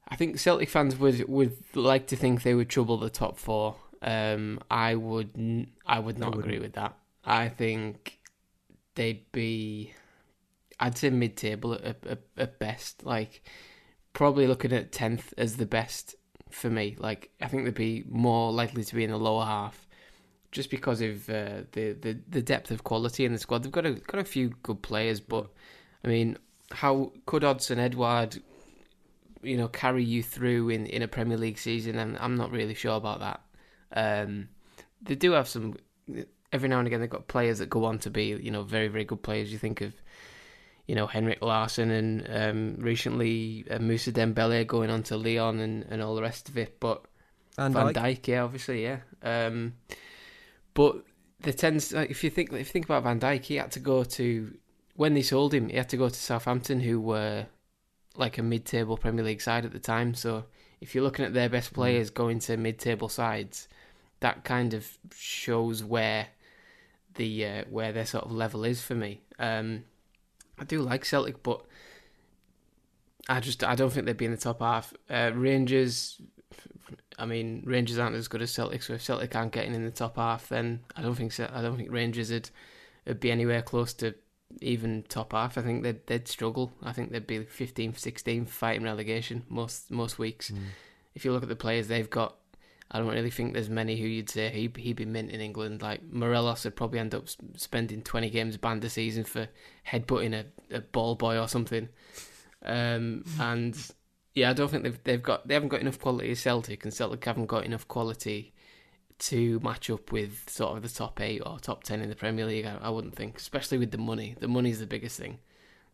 I 0.09 0.17
think 0.17 0.39
Celtic 0.39 0.69
fans 0.69 0.97
would 0.97 1.29
would 1.29 1.57
like 1.75 2.07
to 2.09 2.17
think 2.17 2.43
they 2.43 2.55
would 2.55 2.69
trouble 2.69 2.97
the 2.97 3.11
top 3.11 3.39
four. 3.39 3.77
Um, 4.03 4.61
I 4.71 4.95
would 4.95 5.69
I 5.85 5.99
would 5.99 6.19
not 6.19 6.37
I 6.37 6.39
agree 6.39 6.59
with 6.59 6.75
that. 6.75 6.97
I 7.25 7.49
think 7.49 8.21
they'd 8.95 9.31
be, 9.33 9.93
I'd 10.79 10.97
say 10.97 11.11
mid-table 11.11 11.75
at, 11.75 12.07
at, 12.07 12.21
at 12.37 12.59
best. 12.59 13.05
Like 13.05 13.43
probably 14.13 14.47
looking 14.47 14.73
at 14.73 14.93
tenth 14.93 15.35
as 15.37 15.57
the 15.57 15.67
best 15.67 16.15
for 16.51 16.71
me. 16.71 16.97
Like 16.99 17.31
I 17.41 17.49
think 17.49 17.65
they'd 17.65 17.75
be 17.75 18.05
more 18.09 18.53
likely 18.53 18.85
to 18.85 18.95
be 18.95 19.05
in 19.05 19.11
the 19.11 19.19
lower 19.19 19.45
half 19.45 19.87
just 20.53 20.71
because 20.71 21.01
of 21.01 21.29
uh, 21.29 21.63
the, 21.73 21.93
the 22.01 22.19
the 22.29 22.43
depth 22.43 22.71
of 22.71 22.85
quality 22.85 23.25
in 23.25 23.33
the 23.33 23.39
squad. 23.39 23.63
They've 23.63 23.73
got 23.73 23.87
a 23.87 23.93
got 23.93 24.21
a 24.21 24.25
few 24.25 24.55
good 24.63 24.83
players, 24.83 25.21
but 25.21 25.49
I 26.05 26.09
mean, 26.09 26.39
how 26.71 27.13
could 27.27 27.43
Odsonne 27.43 27.79
Edouard, 27.79 28.41
you 29.43 29.57
know, 29.57 29.69
carry 29.69 30.05
you 30.05 30.23
through 30.23 30.71
in, 30.71 30.87
in 30.87 31.03
a 31.03 31.09
Premier 31.09 31.37
League 31.37 31.59
season? 31.59 31.99
And 31.99 32.17
I'm 32.19 32.37
not 32.37 32.51
really 32.51 32.75
sure 32.75 32.97
about 32.97 33.21
that. 33.21 33.41
Um, 33.93 34.49
they 35.03 35.15
do 35.15 35.33
have 35.33 35.49
some. 35.49 35.77
Every 36.53 36.69
now 36.69 36.79
and 36.79 36.87
again, 36.87 37.01
they've 37.01 37.11
got 37.11 37.29
players 37.29 37.59
that 37.59 37.69
go 37.69 37.85
on 37.85 37.99
to 38.01 38.11
be, 38.11 38.27
you 38.27 38.51
know, 38.51 38.63
very 38.63 38.89
very 38.89 39.05
good 39.05 39.23
players. 39.23 39.53
You 39.53 39.59
think 39.59 39.81
of, 39.81 39.93
you 40.87 40.95
know, 40.95 41.07
Henrik 41.07 41.43
Larsson 41.43 41.91
and 41.91 42.27
um, 42.31 42.77
recently 42.83 43.65
uh, 43.71 43.79
Moussa 43.79 44.13
Dembele 44.13 44.67
going 44.67 44.91
on 44.91 45.03
to 45.05 45.17
Lyon 45.17 45.61
and, 45.61 45.85
and 45.91 46.03
all 46.03 46.15
the 46.15 46.23
rest 46.23 46.49
of 46.49 46.57
it. 46.57 46.79
But 46.81 47.05
Van, 47.57 47.73
Van 47.73 47.93
Dijk, 47.93 48.27
yeah, 48.27 48.43
obviously, 48.43 48.83
yeah. 48.83 48.99
Um, 49.23 49.75
but 50.75 51.03
the 51.41 51.53
tends 51.53 51.93
like, 51.93 52.11
if 52.11 52.23
you 52.23 52.31
think 52.31 52.53
if 52.53 52.59
you 52.59 52.65
think 52.65 52.85
about 52.85 53.03
Van 53.03 53.21
Dijk, 53.21 53.45
he 53.45 53.57
had 53.57 53.73
to 53.73 53.81
go 53.81 54.05
to 54.05 54.57
when 54.95 55.15
they 55.15 55.23
sold 55.23 55.53
him, 55.53 55.69
he 55.69 55.77
had 55.77 55.89
to 55.91 55.97
go 55.97 56.09
to 56.09 56.15
Southampton, 56.15 56.81
who 56.81 57.01
were 57.01 57.47
like 58.19 58.39
a 58.39 58.43
mid-table 58.43 58.97
Premier 58.97 59.25
League 59.25 59.41
side 59.41 59.65
at 59.65 59.73
the 59.73 59.79
time. 59.79 60.15
So 60.15 60.45
if 60.81 60.95
you're 60.95 61.05
looking 61.05 61.25
at 61.25 61.35
their 61.35 61.49
best 61.49 61.71
mm. 61.71 61.75
players 61.75 62.11
going 62.11 62.39
to 62.41 62.57
mid-table 62.57 63.09
sides, 63.09 63.69
that 64.21 64.45
kind 64.45 64.75
of 64.75 64.99
shows 65.15 65.85
where 65.85 66.29
the 67.15 67.47
uh, 67.47 67.65
where 67.71 67.93
their 67.93 68.07
sort 68.07 68.25
of 68.25 68.33
level 68.33 68.65
is 68.65 68.81
for 68.81 68.95
me. 68.95 69.21
Um, 69.39 69.85
I 70.59 70.65
do 70.65 70.81
like 70.81 71.05
Celtic, 71.05 71.43
but 71.43 71.65
I 73.29 73.41
just 73.41 73.65
I 73.65 73.75
don't 73.75 73.91
think 73.91 74.07
they'd 74.07 74.17
be 74.17 74.25
in 74.25 74.31
the 74.31 74.37
top 74.37 74.61
half. 74.61 74.95
Uh, 75.11 75.33
Rangers, 75.35 76.21
I 77.19 77.27
mean 77.27 77.63
Rangers 77.67 77.99
aren't 77.99 78.17
as 78.17 78.29
good 78.29 78.43
as 78.43 78.53
Celtic, 78.53 78.83
so 78.83 78.95
if 78.95 79.03
Celtic 79.03 79.35
aren't 79.35 79.53
getting 79.53 79.75
in 79.75 79.85
the 79.85 79.91
top 79.91 80.17
half, 80.17 80.49
then 80.49 80.81
I 80.97 81.03
don't 81.03 81.15
think 81.15 81.39
I 81.41 81.63
don't 81.63 81.77
think 81.77 81.91
Rangers 81.91 82.31
would, 82.31 82.51
would 83.07 83.21
be 83.21 83.31
anywhere 83.31 83.63
close 83.63 83.93
to 83.95 84.15
even 84.61 85.05
top 85.09 85.33
half. 85.33 85.59
I 85.59 85.63
think 85.63 85.83
they'd 85.83 86.07
they'd 86.07 86.29
struggle. 86.29 86.73
I 86.83 86.93
think 86.93 87.11
they'd 87.11 87.27
be 87.27 87.45
15, 87.45 87.95
16 87.95 88.47
fighting 88.47 88.85
relegation 88.85 89.45
most 89.49 89.91
most 89.91 90.19
weeks. 90.19 90.51
Mm. 90.51 90.59
If 91.15 91.25
you 91.25 91.33
look 91.33 91.43
at 91.43 91.49
the 91.49 91.57
players 91.57 91.89
they've 91.89 92.09
got, 92.09 92.37
I 92.91 92.99
don't 92.99 93.09
really 93.09 93.31
think 93.31 93.53
there's 93.53 93.71
many 93.71 93.97
who 93.97 94.07
you'd 94.07 94.31
say 94.31 94.51
he 94.51 94.71
he'd 94.81 94.97
be 94.97 95.05
mint 95.05 95.31
in 95.31 95.41
England. 95.41 95.83
Like 95.83 96.03
Morelos 96.11 96.65
would 96.65 96.77
probably 96.77 96.99
end 96.99 97.15
up 97.15 97.29
spending 97.57 98.03
twenty 98.03 98.31
games 98.31 98.57
banned 98.57 98.85
a 98.85 98.91
season 98.91 99.25
for 99.25 99.49
headbutting 99.89 100.35
a, 100.35 100.77
a 100.77 100.81
ball 100.81 101.15
boy 101.15 101.39
or 101.39 101.49
something. 101.49 101.89
Um, 102.65 103.25
and 103.41 103.77
yeah, 104.35 104.51
I 104.51 104.53
don't 104.53 104.71
think 104.71 104.83
they've 104.83 105.05
they've 105.05 105.23
got 105.23 105.47
they 105.49 105.55
haven't 105.55 105.71
got 105.71 105.81
enough 105.81 105.99
quality 106.01 106.31
as 106.31 106.41
Celtic, 106.41 106.85
and 106.85 106.93
Celtic 106.93 107.25
haven't 107.25 107.47
got 107.47 107.65
enough 107.65 107.89
quality 107.89 108.53
to 109.19 109.61
match 109.61 109.89
up 109.91 110.13
with 110.13 110.49
sort 110.49 110.77
of 110.77 110.83
the 110.83 110.89
top 110.89 111.21
eight 111.21 111.43
or 111.45 111.59
top 111.59 111.85
ten 111.85 112.01
in 112.01 112.09
the 112.09 112.17
Premier 112.17 112.47
League. 112.47 112.67
I, 112.67 112.79
I 112.83 112.91
wouldn't 112.91 113.17
think, 113.17 113.39
especially 113.39 113.79
with 113.79 113.91
the 113.91 113.99
money. 113.99 114.37
The 114.39 114.49
money 114.49 114.71
is 114.71 114.81
the 114.81 114.87
biggest 114.87 115.19
thing. 115.19 115.39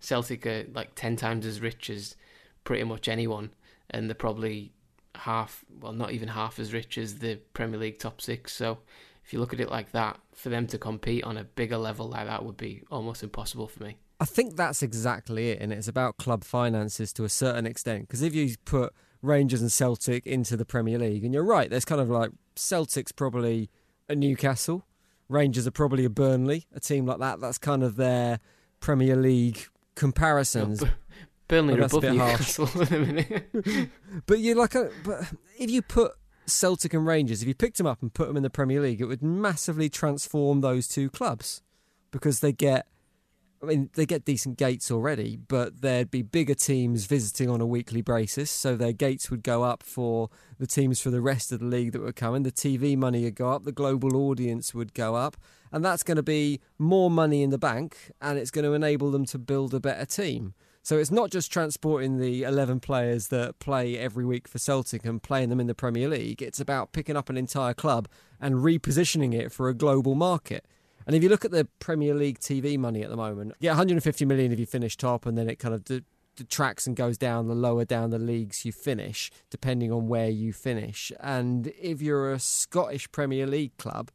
Celtic 0.00 0.46
are 0.46 0.64
like 0.74 0.94
ten 0.94 1.16
times 1.16 1.46
as 1.46 1.60
rich 1.60 1.88
as 1.90 2.16
pretty 2.64 2.84
much 2.84 3.08
anyone, 3.08 3.50
and 3.90 4.08
they're 4.08 4.14
probably 4.14 4.72
half, 5.14 5.64
well, 5.80 5.92
not 5.92 6.12
even 6.12 6.28
half 6.28 6.58
as 6.58 6.72
rich 6.72 6.98
as 6.98 7.18
the 7.18 7.36
Premier 7.52 7.78
League 7.78 7.98
top 7.98 8.20
six. 8.20 8.52
So 8.52 8.78
if 9.24 9.32
you 9.32 9.38
look 9.38 9.52
at 9.52 9.60
it 9.60 9.70
like 9.70 9.92
that, 9.92 10.18
for 10.34 10.48
them 10.48 10.66
to 10.68 10.78
compete 10.78 11.22
on 11.24 11.36
a 11.36 11.44
bigger 11.44 11.76
level 11.76 12.08
like 12.08 12.26
that 12.26 12.44
would 12.44 12.56
be 12.56 12.82
almost 12.90 13.22
impossible 13.22 13.68
for 13.68 13.84
me. 13.84 13.98
I 14.18 14.24
think 14.24 14.56
that's 14.56 14.82
exactly 14.82 15.50
it, 15.50 15.60
and 15.60 15.72
it's 15.72 15.88
about 15.88 16.16
club 16.16 16.44
finances 16.44 17.12
to 17.14 17.24
a 17.24 17.28
certain 17.28 17.66
extent. 17.66 18.08
Because 18.08 18.22
if 18.22 18.34
you 18.34 18.54
put 18.64 18.92
Rangers 19.20 19.60
and 19.60 19.70
Celtic 19.70 20.26
into 20.26 20.56
the 20.56 20.64
Premier 20.64 20.98
League, 20.98 21.24
and 21.24 21.34
you're 21.34 21.44
right, 21.44 21.68
there's 21.70 21.84
kind 21.84 22.00
of 22.00 22.08
like 22.08 22.30
Celtic's 22.56 23.12
probably 23.12 23.70
a 24.08 24.14
Newcastle, 24.14 24.84
Rangers 25.32 25.66
are 25.66 25.72
probably 25.72 26.04
a 26.04 26.10
Burnley, 26.10 26.66
a 26.74 26.80
team 26.80 27.06
like 27.06 27.18
that. 27.18 27.40
That's 27.40 27.58
kind 27.58 27.82
of 27.82 27.96
their 27.96 28.38
Premier 28.80 29.16
League 29.16 29.66
comparisons. 29.94 30.82
Oh, 30.82 30.88
Burnley 31.48 31.74
are 31.74 31.82
above 31.82 32.02
Newcastle 32.02 32.68
but 34.26 34.38
you 34.38 34.54
like 34.54 34.74
a, 34.74 34.90
but 35.04 35.32
if 35.58 35.70
you 35.70 35.82
put 35.82 36.12
Celtic 36.46 36.94
and 36.94 37.06
Rangers, 37.06 37.42
if 37.42 37.48
you 37.48 37.54
picked 37.54 37.78
them 37.78 37.86
up 37.86 38.02
and 38.02 38.12
put 38.12 38.28
them 38.28 38.36
in 38.36 38.42
the 38.42 38.50
Premier 38.50 38.80
League, 38.80 39.00
it 39.00 39.06
would 39.06 39.22
massively 39.22 39.88
transform 39.88 40.60
those 40.60 40.86
two 40.86 41.10
clubs 41.10 41.62
because 42.10 42.40
they 42.40 42.52
get 42.52 42.86
I 43.62 43.66
mean, 43.66 43.90
they 43.94 44.06
get 44.06 44.24
decent 44.24 44.58
gates 44.58 44.90
already, 44.90 45.36
but 45.36 45.82
there'd 45.82 46.10
be 46.10 46.22
bigger 46.22 46.54
teams 46.54 47.06
visiting 47.06 47.48
on 47.48 47.60
a 47.60 47.66
weekly 47.66 48.02
basis, 48.02 48.50
so 48.50 48.74
their 48.74 48.92
gates 48.92 49.30
would 49.30 49.44
go 49.44 49.62
up 49.62 49.84
for 49.84 50.30
the 50.58 50.66
teams 50.66 51.00
for 51.00 51.10
the 51.10 51.20
rest 51.20 51.52
of 51.52 51.60
the 51.60 51.66
league 51.66 51.92
that 51.92 52.02
were 52.02 52.12
coming. 52.12 52.42
The 52.42 52.50
TV 52.50 52.96
money 52.96 53.22
would 53.22 53.36
go 53.36 53.50
up, 53.50 53.62
the 53.62 53.70
global 53.70 54.16
audience 54.16 54.74
would 54.74 54.94
go 54.94 55.14
up, 55.14 55.36
and 55.70 55.84
that's 55.84 56.02
going 56.02 56.16
to 56.16 56.24
be 56.24 56.60
more 56.76 57.08
money 57.08 57.44
in 57.44 57.50
the 57.50 57.58
bank, 57.58 58.10
and 58.20 58.36
it's 58.36 58.50
going 58.50 58.64
to 58.64 58.72
enable 58.72 59.12
them 59.12 59.24
to 59.26 59.38
build 59.38 59.74
a 59.74 59.80
better 59.80 60.06
team. 60.06 60.54
So 60.82 60.98
it's 60.98 61.12
not 61.12 61.30
just 61.30 61.52
transporting 61.52 62.18
the 62.18 62.42
11 62.42 62.80
players 62.80 63.28
that 63.28 63.60
play 63.60 63.96
every 63.96 64.24
week 64.24 64.48
for 64.48 64.58
Celtic 64.58 65.04
and 65.04 65.22
playing 65.22 65.50
them 65.50 65.60
in 65.60 65.68
the 65.68 65.74
Premier 65.76 66.08
League. 66.08 66.42
It's 66.42 66.58
about 66.58 66.90
picking 66.90 67.16
up 67.16 67.30
an 67.30 67.36
entire 67.36 67.74
club 67.74 68.08
and 68.40 68.56
repositioning 68.56 69.32
it 69.32 69.52
for 69.52 69.68
a 69.68 69.74
global 69.74 70.16
market. 70.16 70.66
And 71.06 71.16
if 71.16 71.22
you 71.22 71.28
look 71.28 71.44
at 71.44 71.50
the 71.50 71.66
Premier 71.78 72.14
League 72.14 72.38
TV 72.38 72.78
money 72.78 73.02
at 73.02 73.10
the 73.10 73.16
moment, 73.16 73.54
you 73.60 73.66
get 73.66 73.70
150 73.70 74.24
million 74.24 74.52
if 74.52 74.58
you 74.58 74.66
finish 74.66 74.96
top, 74.96 75.26
and 75.26 75.36
then 75.36 75.48
it 75.48 75.58
kind 75.58 75.74
of 75.74 75.84
de- 75.84 76.04
detracts 76.36 76.86
and 76.86 76.96
goes 76.96 77.18
down 77.18 77.48
the 77.48 77.54
lower 77.54 77.84
down 77.84 78.10
the 78.10 78.18
leagues 78.18 78.64
you 78.64 78.72
finish, 78.72 79.30
depending 79.50 79.92
on 79.92 80.08
where 80.08 80.28
you 80.28 80.52
finish. 80.52 81.12
And 81.20 81.72
if 81.80 82.00
you're 82.00 82.32
a 82.32 82.38
Scottish 82.38 83.10
Premier 83.12 83.46
League 83.46 83.76
club, 83.76 84.10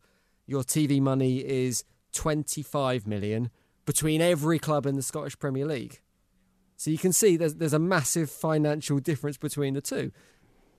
your 0.46 0.64
TV 0.64 1.02
money 1.02 1.40
is 1.40 1.84
25 2.14 3.06
million 3.06 3.52
between 3.86 4.22
every 4.22 4.60
club 4.60 4.86
in 4.86 4.96
the 4.96 5.02
Scottish 5.02 5.38
Premier 5.38 5.66
League. 5.66 6.02
So 6.78 6.92
you 6.92 6.98
can 6.98 7.12
see 7.12 7.38
there's 7.38 7.56
there's 7.56 7.74
a 7.74 7.80
massive 7.80 8.30
financial 8.30 9.00
difference 9.00 9.38
between 9.38 9.74
the 9.74 9.82
two. 9.82 10.12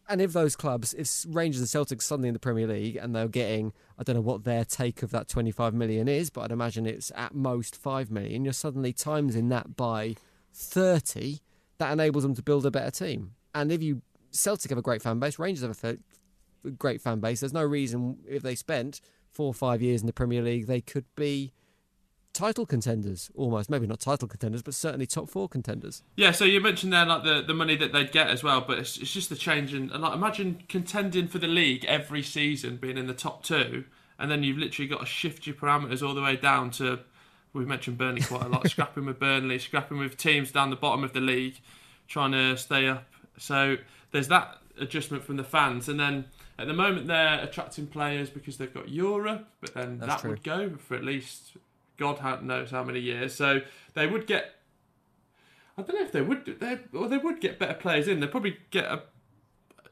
And 0.08 0.22
if 0.22 0.32
those 0.32 0.56
clubs, 0.56 0.94
if 0.94 1.26
Rangers 1.28 1.60
and 1.60 1.68
Celtic 1.68 2.00
suddenly 2.00 2.28
in 2.28 2.32
the 2.32 2.40
Premier 2.40 2.66
League 2.66 2.96
and 2.96 3.14
they're 3.14 3.28
getting, 3.28 3.74
I 3.98 4.02
don't 4.02 4.16
know 4.16 4.22
what 4.22 4.44
their 4.44 4.64
take 4.64 5.02
of 5.02 5.10
that 5.10 5.28
25 5.28 5.74
million 5.74 6.08
is, 6.08 6.30
but 6.30 6.42
I'd 6.42 6.52
imagine 6.52 6.86
it's 6.86 7.12
at 7.14 7.34
most 7.34 7.76
5 7.76 8.10
million, 8.10 8.42
you're 8.42 8.54
suddenly 8.54 8.94
timesing 8.94 9.50
that 9.50 9.76
by 9.76 10.16
30. 10.54 11.40
That 11.76 11.92
enables 11.92 12.22
them 12.22 12.34
to 12.34 12.42
build 12.42 12.64
a 12.64 12.70
better 12.70 12.90
team. 12.90 13.34
And 13.54 13.70
if 13.70 13.82
you, 13.82 14.00
Celtic 14.30 14.70
have 14.70 14.78
a 14.78 14.82
great 14.82 15.02
fan 15.02 15.18
base, 15.18 15.38
Rangers 15.38 15.62
have 15.62 15.98
a 16.64 16.70
great 16.70 17.02
fan 17.02 17.20
base, 17.20 17.40
there's 17.40 17.52
no 17.52 17.62
reason 17.62 18.18
if 18.26 18.42
they 18.42 18.54
spent 18.54 19.02
four 19.30 19.48
or 19.48 19.54
five 19.54 19.82
years 19.82 20.00
in 20.00 20.06
the 20.06 20.12
Premier 20.14 20.40
League, 20.40 20.66
they 20.66 20.80
could 20.80 21.04
be 21.16 21.52
title 22.38 22.66
contenders 22.66 23.30
almost. 23.34 23.68
Maybe 23.68 23.86
not 23.86 23.98
title 23.98 24.28
contenders 24.28 24.62
but 24.62 24.74
certainly 24.74 25.06
top 25.06 25.28
four 25.28 25.48
contenders. 25.48 26.02
Yeah 26.16 26.30
so 26.30 26.44
you 26.44 26.60
mentioned 26.60 26.92
there 26.92 27.04
like 27.04 27.24
the, 27.24 27.42
the 27.42 27.54
money 27.54 27.74
that 27.76 27.92
they'd 27.92 28.12
get 28.12 28.28
as 28.28 28.44
well 28.44 28.60
but 28.60 28.78
it's, 28.78 28.96
it's 28.96 29.12
just 29.12 29.28
the 29.28 29.36
change 29.36 29.74
in 29.74 29.90
and 29.90 30.02
like 30.02 30.14
imagine 30.14 30.62
contending 30.68 31.26
for 31.26 31.38
the 31.38 31.48
league 31.48 31.84
every 31.86 32.22
season 32.22 32.76
being 32.76 32.96
in 32.96 33.08
the 33.08 33.14
top 33.14 33.42
two 33.42 33.84
and 34.20 34.30
then 34.30 34.44
you've 34.44 34.58
literally 34.58 34.88
got 34.88 35.00
to 35.00 35.06
shift 35.06 35.46
your 35.46 35.56
parameters 35.56 36.06
all 36.06 36.14
the 36.14 36.22
way 36.22 36.36
down 36.36 36.70
to 36.70 37.00
we've 37.52 37.66
mentioned 37.66 37.98
Burnley 37.98 38.22
quite 38.22 38.44
a 38.44 38.48
lot 38.48 38.68
scrapping 38.70 39.06
with 39.06 39.18
Burnley 39.18 39.58
scrapping 39.58 39.98
with 39.98 40.16
teams 40.16 40.52
down 40.52 40.70
the 40.70 40.76
bottom 40.76 41.02
of 41.02 41.12
the 41.12 41.20
league 41.20 41.60
trying 42.06 42.32
to 42.32 42.56
stay 42.56 42.88
up. 42.88 43.04
So 43.36 43.76
there's 44.12 44.28
that 44.28 44.58
adjustment 44.80 45.24
from 45.24 45.36
the 45.36 45.44
fans 45.44 45.88
and 45.88 45.98
then 45.98 46.24
at 46.56 46.68
the 46.68 46.72
moment 46.72 47.08
they're 47.08 47.40
attracting 47.40 47.88
players 47.88 48.30
because 48.30 48.56
they've 48.58 48.72
got 48.72 48.88
Europe 48.88 49.46
but 49.60 49.74
then 49.74 49.98
That's 49.98 50.12
that 50.12 50.20
true. 50.20 50.30
would 50.30 50.44
go 50.44 50.70
for 50.78 50.94
at 50.94 51.04
least 51.04 51.56
God 51.98 52.42
knows 52.42 52.70
how 52.70 52.82
many 52.82 53.00
years. 53.00 53.34
So 53.34 53.60
they 53.94 54.06
would 54.06 54.26
get. 54.26 54.54
I 55.76 55.82
don't 55.82 55.96
know 55.96 56.06
if 56.06 56.12
they 56.12 56.22
would. 56.22 56.46
They 56.60 56.78
or 56.96 57.08
they 57.08 57.18
would 57.18 57.40
get 57.40 57.58
better 57.58 57.74
players 57.74 58.08
in. 58.08 58.20
They'd 58.20 58.30
probably 58.30 58.56
get 58.70 58.86
a, 58.86 59.02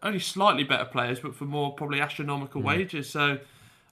only 0.02 0.20
slightly 0.20 0.64
better 0.64 0.86
players, 0.86 1.20
but 1.20 1.34
for 1.34 1.44
more 1.44 1.74
probably 1.74 2.00
astronomical 2.00 2.62
mm. 2.62 2.66
wages. 2.66 3.10
So. 3.10 3.38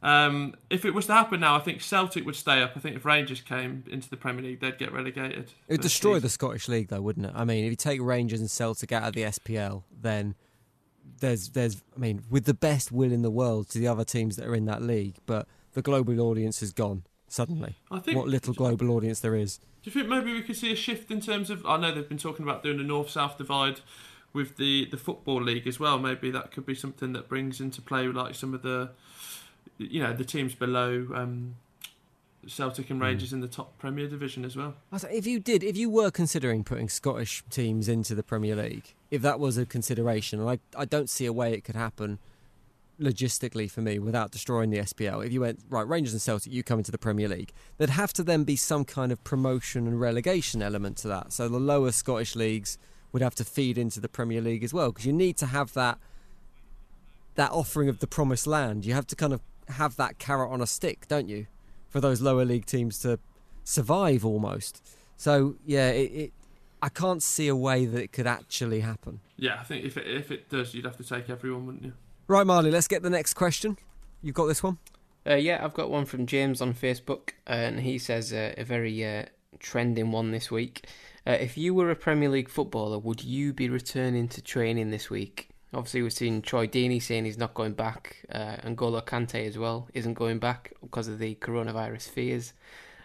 Um, 0.02 0.54
if 0.68 0.84
it 0.84 0.92
was 0.92 1.06
to 1.06 1.14
happen 1.14 1.40
now, 1.40 1.56
I 1.56 1.60
think 1.60 1.80
Celtic 1.80 2.26
would 2.26 2.36
stay 2.36 2.60
up. 2.60 2.72
I 2.76 2.80
think 2.80 2.94
if 2.94 3.06
Rangers 3.06 3.40
came 3.40 3.84
into 3.90 4.10
the 4.10 4.18
Premier 4.18 4.42
League, 4.42 4.60
they'd 4.60 4.76
get 4.76 4.92
relegated. 4.92 5.52
It 5.66 5.72
would 5.72 5.80
destroy 5.80 6.20
the 6.20 6.28
Scottish 6.28 6.68
League, 6.68 6.88
though, 6.88 7.00
wouldn't 7.00 7.24
it? 7.24 7.32
I 7.34 7.46
mean, 7.46 7.64
if 7.64 7.70
you 7.70 7.76
take 7.76 8.02
Rangers 8.02 8.38
and 8.38 8.50
Celtic 8.50 8.92
out 8.92 9.04
of 9.04 9.14
the 9.14 9.22
SPL, 9.22 9.84
then 9.98 10.34
there's, 11.20 11.48
there's, 11.48 11.82
I 11.96 11.98
mean, 11.98 12.22
with 12.28 12.44
the 12.44 12.52
best 12.52 12.92
will 12.92 13.12
in 13.12 13.22
the 13.22 13.30
world 13.30 13.70
to 13.70 13.78
the 13.78 13.88
other 13.88 14.04
teams 14.04 14.36
that 14.36 14.46
are 14.46 14.54
in 14.54 14.66
that 14.66 14.82
league, 14.82 15.16
but 15.24 15.48
the 15.72 15.80
global 15.80 16.20
audience 16.20 16.62
is 16.62 16.74
gone 16.74 17.04
suddenly. 17.34 17.74
I 17.90 17.98
think 17.98 18.16
what 18.16 18.28
little 18.28 18.54
global 18.54 18.90
audience 18.92 19.20
there 19.20 19.34
is. 19.34 19.58
Do 19.82 19.90
you 19.90 19.92
think 19.92 20.08
maybe 20.08 20.32
we 20.32 20.42
could 20.42 20.56
see 20.56 20.72
a 20.72 20.76
shift 20.76 21.10
in 21.10 21.20
terms 21.20 21.50
of? 21.50 21.66
I 21.66 21.76
know 21.76 21.92
they've 21.92 22.08
been 22.08 22.16
talking 22.16 22.44
about 22.44 22.62
doing 22.62 22.80
a 22.80 22.84
north-south 22.84 23.36
divide 23.36 23.80
with 24.32 24.56
the 24.56 24.86
the 24.90 24.96
football 24.96 25.42
league 25.42 25.66
as 25.66 25.78
well. 25.78 25.98
Maybe 25.98 26.30
that 26.30 26.52
could 26.52 26.64
be 26.64 26.74
something 26.74 27.12
that 27.12 27.28
brings 27.28 27.60
into 27.60 27.82
play 27.82 28.06
like 28.06 28.34
some 28.34 28.54
of 28.54 28.62
the, 28.62 28.90
you 29.78 30.02
know, 30.02 30.12
the 30.14 30.24
teams 30.24 30.54
below. 30.54 31.08
Um, 31.14 31.56
Celtic 32.46 32.90
and 32.90 32.98
hmm. 32.98 33.04
Rangers 33.06 33.30
mm. 33.30 33.34
in 33.34 33.40
the 33.40 33.48
top 33.48 33.78
Premier 33.78 34.06
Division 34.06 34.44
as 34.44 34.54
well. 34.54 34.74
If 34.92 35.26
you 35.26 35.40
did, 35.40 35.64
if 35.64 35.78
you 35.78 35.88
were 35.88 36.10
considering 36.10 36.62
putting 36.62 36.90
Scottish 36.90 37.42
teams 37.48 37.88
into 37.88 38.14
the 38.14 38.22
Premier 38.22 38.54
League, 38.54 38.92
if 39.10 39.22
that 39.22 39.40
was 39.40 39.56
a 39.56 39.64
consideration, 39.64 40.40
and 40.40 40.50
I, 40.50 40.58
I 40.76 40.84
don't 40.84 41.08
see 41.08 41.24
a 41.24 41.32
way 41.32 41.54
it 41.54 41.64
could 41.64 41.74
happen 41.74 42.18
logistically 43.00 43.70
for 43.70 43.80
me 43.80 43.98
without 43.98 44.30
destroying 44.30 44.70
the 44.70 44.78
SPL. 44.78 45.24
If 45.24 45.32
you 45.32 45.40
went 45.40 45.60
right, 45.68 45.86
Rangers 45.86 46.12
and 46.12 46.22
Celtic, 46.22 46.52
you 46.52 46.62
come 46.62 46.78
into 46.78 46.92
the 46.92 46.98
Premier 46.98 47.28
League, 47.28 47.52
there'd 47.76 47.90
have 47.90 48.12
to 48.14 48.22
then 48.22 48.44
be 48.44 48.56
some 48.56 48.84
kind 48.84 49.12
of 49.12 49.22
promotion 49.24 49.86
and 49.86 50.00
relegation 50.00 50.62
element 50.62 50.96
to 50.98 51.08
that. 51.08 51.32
So 51.32 51.48
the 51.48 51.58
lower 51.58 51.92
Scottish 51.92 52.36
leagues 52.36 52.78
would 53.12 53.22
have 53.22 53.34
to 53.36 53.44
feed 53.44 53.78
into 53.78 54.00
the 54.00 54.08
Premier 54.08 54.40
League 54.40 54.64
as 54.64 54.72
well 54.72 54.90
because 54.90 55.06
you 55.06 55.12
need 55.12 55.36
to 55.38 55.46
have 55.46 55.72
that 55.74 55.98
that 57.36 57.50
offering 57.50 57.88
of 57.88 57.98
the 57.98 58.06
promised 58.06 58.46
land. 58.46 58.84
You 58.84 58.94
have 58.94 59.06
to 59.08 59.16
kind 59.16 59.32
of 59.32 59.40
have 59.68 59.96
that 59.96 60.18
carrot 60.18 60.50
on 60.50 60.60
a 60.60 60.66
stick, 60.66 61.08
don't 61.08 61.28
you, 61.28 61.46
for 61.88 62.00
those 62.00 62.20
lower 62.20 62.44
league 62.44 62.66
teams 62.66 63.00
to 63.00 63.18
survive 63.64 64.24
almost. 64.24 64.86
So 65.16 65.56
yeah, 65.64 65.90
it, 65.90 66.12
it 66.12 66.32
I 66.82 66.90
can't 66.90 67.22
see 67.22 67.48
a 67.48 67.56
way 67.56 67.86
that 67.86 68.02
it 68.02 68.12
could 68.12 68.26
actually 68.26 68.80
happen. 68.80 69.20
Yeah, 69.36 69.58
I 69.58 69.64
think 69.64 69.84
if 69.84 69.96
it, 69.96 70.06
if 70.06 70.30
it 70.30 70.48
does, 70.50 70.74
you'd 70.74 70.84
have 70.84 70.98
to 70.98 71.04
take 71.04 71.30
everyone, 71.30 71.66
wouldn't 71.66 71.84
you? 71.84 71.92
Right, 72.26 72.46
Marley, 72.46 72.70
let's 72.70 72.88
get 72.88 73.02
the 73.02 73.10
next 73.10 73.34
question. 73.34 73.76
You've 74.22 74.34
got 74.34 74.46
this 74.46 74.62
one? 74.62 74.78
Uh, 75.26 75.34
yeah, 75.34 75.62
I've 75.62 75.74
got 75.74 75.90
one 75.90 76.06
from 76.06 76.24
James 76.24 76.62
on 76.62 76.72
Facebook, 76.72 77.30
uh, 77.46 77.52
and 77.52 77.80
he 77.80 77.98
says 77.98 78.32
uh, 78.32 78.54
a 78.56 78.64
very 78.64 79.04
uh, 79.04 79.26
trending 79.58 80.10
one 80.10 80.30
this 80.30 80.50
week. 80.50 80.86
Uh, 81.26 81.32
if 81.32 81.58
you 81.58 81.74
were 81.74 81.90
a 81.90 81.96
Premier 81.96 82.30
League 82.30 82.48
footballer, 82.48 82.98
would 82.98 83.22
you 83.22 83.52
be 83.52 83.68
returning 83.68 84.26
to 84.28 84.40
training 84.40 84.90
this 84.90 85.10
week? 85.10 85.50
Obviously, 85.74 86.00
we've 86.00 86.14
seen 86.14 86.40
Troy 86.40 86.66
Deeney 86.66 87.02
saying 87.02 87.26
he's 87.26 87.36
not 87.36 87.52
going 87.52 87.74
back, 87.74 88.24
uh, 88.32 88.56
and 88.62 88.74
Golo 88.74 89.02
Kante 89.02 89.46
as 89.46 89.58
well 89.58 89.88
isn't 89.92 90.14
going 90.14 90.38
back 90.38 90.72
because 90.80 91.08
of 91.08 91.18
the 91.18 91.34
coronavirus 91.34 92.08
fears. 92.08 92.54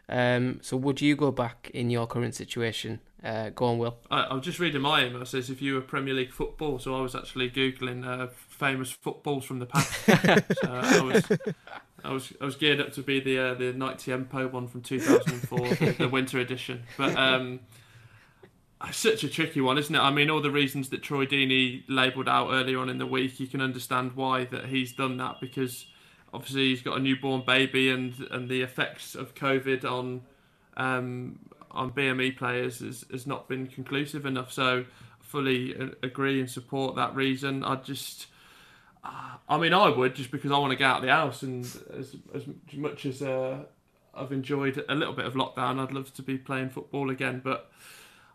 Um, 0.07 0.59
so, 0.61 0.77
would 0.77 1.01
you 1.01 1.17
go 1.17 1.31
back 1.31 1.69
in 1.73 1.89
your 1.89 2.07
current 2.07 2.35
situation? 2.35 3.01
Uh, 3.23 3.49
go 3.49 3.65
on, 3.65 3.77
Will. 3.77 3.97
I, 4.09 4.21
I 4.21 4.33
was 4.33 4.45
just 4.45 4.59
reading 4.59 4.81
my 4.81 5.05
email. 5.05 5.21
It 5.21 5.27
says 5.27 5.49
if 5.49 5.61
you 5.61 5.75
were 5.75 5.81
Premier 5.81 6.13
League 6.13 6.31
football, 6.31 6.79
so 6.79 6.95
I 6.95 7.01
was 7.01 7.15
actually 7.15 7.49
googling 7.49 8.07
uh, 8.07 8.27
famous 8.27 8.91
footballs 8.91 9.43
from 9.43 9.59
the 9.59 9.65
past. 9.65 9.93
so 10.05 10.71
I 10.71 11.01
was, 11.01 11.25
I 12.03 12.13
was, 12.13 12.33
I 12.39 12.45
was 12.45 12.55
geared 12.55 12.79
up 12.79 12.93
to 12.93 13.03
be 13.03 13.19
the 13.19 13.38
uh, 13.38 13.53
the 13.55 13.73
Nike 13.73 14.11
Tempo 14.11 14.47
one 14.47 14.67
from 14.67 14.81
2004, 14.81 15.59
the 15.95 16.07
winter 16.11 16.39
edition. 16.39 16.83
But 16.97 17.17
um, 17.17 17.59
it's 18.88 18.97
such 18.97 19.25
a 19.25 19.29
tricky 19.29 19.59
one, 19.59 19.77
isn't 19.77 19.93
it? 19.93 19.99
I 19.99 20.11
mean, 20.11 20.29
all 20.29 20.41
the 20.41 20.51
reasons 20.51 20.88
that 20.89 21.03
Troy 21.03 21.25
Deeney 21.25 21.83
labelled 21.89 22.29
out 22.29 22.51
earlier 22.51 22.79
on 22.79 22.88
in 22.88 22.99
the 22.99 23.05
week, 23.05 23.41
you 23.41 23.47
can 23.47 23.59
understand 23.59 24.13
why 24.13 24.45
that 24.45 24.67
he's 24.67 24.93
done 24.93 25.17
that 25.17 25.41
because 25.41 25.88
obviously 26.33 26.69
he's 26.69 26.81
got 26.81 26.97
a 26.97 27.01
newborn 27.01 27.43
baby 27.45 27.89
and 27.89 28.13
and 28.31 28.47
the 28.47 28.61
effects 28.61 29.13
of 29.13 29.35
COVID 29.35 29.83
on 29.83 30.21
um, 30.77 31.39
on 31.71 31.91
BME 31.91 32.38
players 32.38 32.79
has, 32.79 33.05
has 33.11 33.27
not 33.27 33.47
been 33.47 33.67
conclusive 33.67 34.25
enough. 34.25 34.51
So, 34.51 34.79
I 34.79 35.23
fully 35.23 35.75
agree 36.03 36.39
and 36.39 36.49
support 36.49 36.95
that 36.95 37.15
reason. 37.15 37.63
I 37.63 37.75
just. 37.75 38.27
I 39.47 39.57
mean, 39.57 39.73
I 39.73 39.89
would 39.89 40.13
just 40.13 40.29
because 40.29 40.51
I 40.51 40.57
want 40.59 40.71
to 40.71 40.75
get 40.75 40.85
out 40.85 40.97
of 40.97 41.03
the 41.03 41.11
house, 41.11 41.41
and 41.41 41.63
as 41.97 42.15
as 42.35 42.45
much 42.73 43.05
as 43.05 43.21
uh, 43.21 43.59
I've 44.13 44.31
enjoyed 44.31 44.83
a 44.88 44.95
little 44.95 45.13
bit 45.13 45.25
of 45.25 45.33
lockdown, 45.33 45.79
I'd 45.79 45.93
love 45.93 46.13
to 46.15 46.21
be 46.21 46.38
playing 46.38 46.69
football 46.69 47.09
again. 47.09 47.41
But 47.43 47.71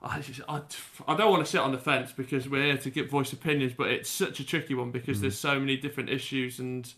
I, 0.02 0.20
just, 0.20 0.40
I, 0.48 0.60
I 1.06 1.16
don't 1.16 1.30
want 1.30 1.44
to 1.44 1.50
sit 1.50 1.60
on 1.60 1.72
the 1.72 1.78
fence 1.78 2.12
because 2.12 2.48
we're 2.48 2.64
here 2.64 2.78
to 2.78 2.90
get 2.90 3.10
voice 3.10 3.32
opinions, 3.32 3.72
but 3.76 3.88
it's 3.88 4.08
such 4.08 4.40
a 4.40 4.44
tricky 4.44 4.74
one 4.74 4.90
because 4.90 5.18
mm. 5.18 5.22
there's 5.22 5.38
so 5.38 5.58
many 5.58 5.76
different 5.76 6.10
issues 6.10 6.58
and 6.58 6.92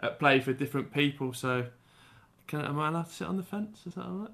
at 0.00 0.18
play 0.18 0.40
for 0.40 0.52
different 0.52 0.92
people. 0.92 1.32
So, 1.32 1.66
can, 2.46 2.62
am 2.62 2.78
I 2.78 2.88
allowed 2.88 3.08
to 3.08 3.12
sit 3.12 3.28
on 3.28 3.36
the 3.36 3.42
fence? 3.42 3.80
Is 3.86 3.94
that 3.94 4.04
all 4.04 4.12
right? 4.12 4.30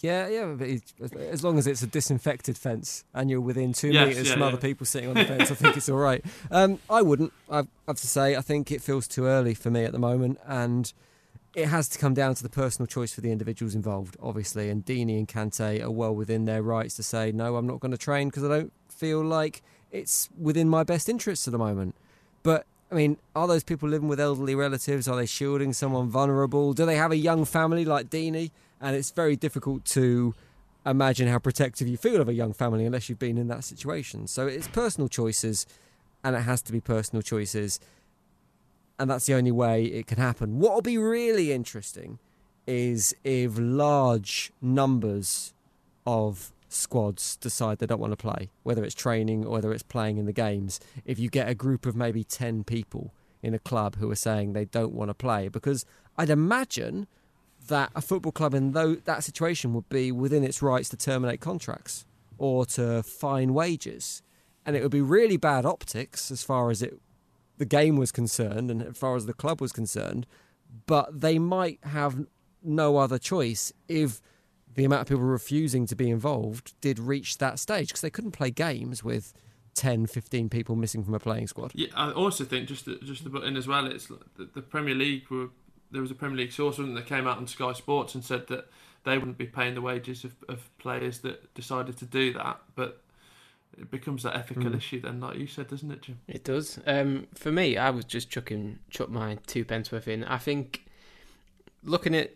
Yeah, 0.00 0.28
yeah, 0.28 0.54
but 0.58 0.68
as 1.16 1.42
long 1.42 1.56
as 1.56 1.66
it's 1.66 1.82
a 1.82 1.86
disinfected 1.86 2.58
fence 2.58 3.04
and 3.14 3.30
you're 3.30 3.40
within 3.40 3.72
two 3.72 3.90
yes, 3.90 4.08
meters 4.08 4.26
yeah, 4.26 4.32
from 4.34 4.42
yeah. 4.42 4.48
other 4.48 4.56
people 4.58 4.84
sitting 4.84 5.08
on 5.08 5.14
the 5.14 5.24
fence, 5.26 5.50
I 5.50 5.54
think 5.54 5.76
it's 5.76 5.88
all 5.88 5.98
right. 5.98 6.22
Um, 6.50 6.78
I 6.90 7.00
wouldn't. 7.00 7.32
I 7.50 7.64
have 7.86 7.96
to 7.96 8.06
say, 8.06 8.36
I 8.36 8.40
think 8.40 8.70
it 8.70 8.82
feels 8.82 9.08
too 9.08 9.26
early 9.26 9.54
for 9.54 9.70
me 9.70 9.84
at 9.84 9.92
the 9.92 9.98
moment, 9.98 10.38
and 10.46 10.92
it 11.54 11.68
has 11.68 11.88
to 11.90 11.98
come 11.98 12.14
down 12.14 12.34
to 12.34 12.42
the 12.42 12.48
personal 12.48 12.86
choice 12.86 13.14
for 13.14 13.20
the 13.20 13.30
individuals 13.30 13.74
involved, 13.74 14.16
obviously. 14.20 14.68
And 14.68 14.84
Deeney 14.84 15.16
and 15.16 15.28
Kante 15.28 15.82
are 15.82 15.90
well 15.90 16.14
within 16.14 16.44
their 16.44 16.62
rights 16.62 16.96
to 16.96 17.02
say, 17.02 17.32
no, 17.32 17.56
I'm 17.56 17.66
not 17.66 17.80
going 17.80 17.92
to 17.92 17.98
train 17.98 18.28
because 18.28 18.44
I 18.44 18.48
don't 18.48 18.72
feel 18.88 19.22
like 19.24 19.62
it's 19.92 20.28
within 20.38 20.68
my 20.68 20.82
best 20.82 21.08
interests 21.08 21.46
at 21.46 21.52
the 21.52 21.58
moment. 21.58 21.94
But 22.42 22.66
I 22.90 22.96
mean, 22.96 23.16
are 23.34 23.46
those 23.46 23.64
people 23.64 23.88
living 23.88 24.08
with 24.08 24.20
elderly 24.20 24.54
relatives? 24.54 25.06
Are 25.08 25.16
they 25.16 25.26
shielding 25.26 25.72
someone 25.72 26.08
vulnerable? 26.08 26.72
Do 26.72 26.84
they 26.84 26.96
have 26.96 27.12
a 27.12 27.16
young 27.16 27.44
family 27.44 27.84
like 27.84 28.10
Deeney? 28.10 28.50
And 28.84 28.94
it's 28.94 29.10
very 29.10 29.34
difficult 29.34 29.84
to 29.86 30.34
imagine 30.86 31.26
how 31.26 31.38
protective 31.38 31.88
you 31.88 31.96
feel 31.96 32.20
of 32.20 32.28
a 32.28 32.34
young 32.34 32.52
family 32.52 32.84
unless 32.84 33.08
you've 33.08 33.18
been 33.18 33.38
in 33.38 33.48
that 33.48 33.64
situation. 33.64 34.26
So 34.26 34.46
it's 34.46 34.68
personal 34.68 35.08
choices, 35.08 35.66
and 36.22 36.36
it 36.36 36.42
has 36.42 36.62
to 36.62 36.72
be 36.72 36.80
personal 36.80 37.22
choices 37.22 37.80
and 38.98 39.10
that's 39.10 39.26
the 39.26 39.34
only 39.34 39.50
way 39.50 39.84
it 39.84 40.06
can 40.06 40.18
happen. 40.18 40.58
What 40.58 40.74
will 40.74 40.82
be 40.82 40.98
really 40.98 41.52
interesting 41.52 42.18
is 42.66 43.14
if 43.24 43.56
large 43.58 44.52
numbers 44.62 45.52
of 46.06 46.52
squads 46.68 47.36
decide 47.36 47.78
they 47.78 47.86
don't 47.86 48.00
want 48.00 48.12
to 48.12 48.16
play, 48.16 48.50
whether 48.62 48.84
it's 48.84 48.94
training 48.94 49.44
or 49.44 49.52
whether 49.52 49.72
it's 49.72 49.82
playing 49.82 50.18
in 50.18 50.26
the 50.26 50.32
games. 50.32 50.80
If 51.04 51.18
you 51.18 51.28
get 51.28 51.48
a 51.48 51.54
group 51.54 51.86
of 51.86 51.94
maybe 51.94 52.24
10 52.24 52.64
people 52.64 53.12
in 53.42 53.54
a 53.54 53.58
club 53.58 53.96
who 53.96 54.10
are 54.10 54.16
saying 54.16 54.52
they 54.52 54.64
don't 54.64 54.92
want 54.92 55.10
to 55.10 55.14
play, 55.14 55.48
because 55.48 55.84
I'd 56.16 56.30
imagine 56.30 57.06
that 57.68 57.90
a 57.94 58.00
football 58.00 58.32
club 58.32 58.54
in 58.54 58.72
that 58.72 59.24
situation 59.24 59.72
would 59.74 59.88
be 59.88 60.12
within 60.12 60.44
its 60.44 60.62
rights 60.62 60.88
to 60.90 60.96
terminate 60.96 61.40
contracts 61.40 62.04
or 62.38 62.66
to 62.66 63.02
fine 63.02 63.54
wages. 63.54 64.22
And 64.66 64.76
it 64.76 64.82
would 64.82 64.90
be 64.92 65.00
really 65.00 65.36
bad 65.36 65.64
optics 65.64 66.30
as 66.30 66.42
far 66.42 66.70
as 66.70 66.82
it 66.82 66.98
the 67.56 67.64
game 67.64 67.96
was 67.96 68.10
concerned 68.10 68.70
and 68.70 68.82
as 68.82 68.98
far 68.98 69.14
as 69.14 69.26
the 69.26 69.32
club 69.32 69.60
was 69.60 69.72
concerned, 69.72 70.26
but 70.86 71.20
they 71.20 71.38
might 71.38 71.78
have 71.84 72.26
no 72.62 72.96
other 72.96 73.18
choice 73.18 73.72
if 73.88 74.20
the 74.74 74.84
amount 74.84 75.02
of 75.02 75.08
people 75.08 75.22
refusing 75.22 75.86
to 75.86 75.94
be 75.94 76.10
involved 76.10 76.74
did 76.80 76.98
reach 76.98 77.38
that 77.38 77.58
stage 77.58 77.88
because 77.88 78.00
they 78.00 78.10
couldn't 78.10 78.32
play 78.32 78.50
games 78.50 79.04
with 79.04 79.32
10, 79.74 80.06
15 80.06 80.48
people 80.48 80.74
missing 80.74 81.04
from 81.04 81.14
a 81.14 81.20
playing 81.20 81.46
squad. 81.46 81.72
Yeah, 81.74 81.88
I 81.94 82.10
also 82.10 82.44
think 82.44 82.68
just 82.68 82.86
just 83.02 83.22
to 83.24 83.30
put 83.30 83.44
in 83.44 83.56
as 83.56 83.66
well, 83.66 83.86
it's 83.86 84.06
the, 84.06 84.48
the 84.52 84.62
Premier 84.62 84.94
League 84.94 85.30
were 85.30 85.50
there 85.94 86.02
was 86.02 86.10
a 86.10 86.14
Premier 86.14 86.36
League 86.36 86.52
source 86.52 86.76
that 86.76 87.06
came 87.06 87.26
out 87.26 87.38
on 87.38 87.46
Sky 87.46 87.72
Sports 87.72 88.16
and 88.16 88.24
said 88.24 88.48
that 88.48 88.68
they 89.04 89.16
wouldn't 89.16 89.38
be 89.38 89.46
paying 89.46 89.74
the 89.74 89.80
wages 89.80 90.24
of, 90.24 90.34
of 90.48 90.76
players 90.78 91.20
that 91.20 91.54
decided 91.54 91.96
to 91.98 92.04
do 92.04 92.32
that, 92.32 92.60
but 92.74 93.00
it 93.78 93.90
becomes 93.92 94.24
that 94.24 94.34
ethical 94.34 94.64
mm. 94.64 94.76
issue 94.76 95.00
then, 95.00 95.20
like 95.20 95.38
you 95.38 95.46
said, 95.46 95.68
doesn't 95.68 95.90
it, 95.90 96.02
Jim? 96.02 96.18
It 96.26 96.42
does. 96.42 96.80
Um, 96.84 97.28
for 97.34 97.52
me, 97.52 97.76
I 97.76 97.90
was 97.90 98.04
just 98.04 98.28
chucking 98.28 98.80
chuck 98.90 99.08
my 99.08 99.38
two 99.46 99.64
pence 99.64 99.92
worth 99.92 100.08
in. 100.08 100.24
I 100.24 100.38
think 100.38 100.84
looking 101.84 102.14
at 102.16 102.32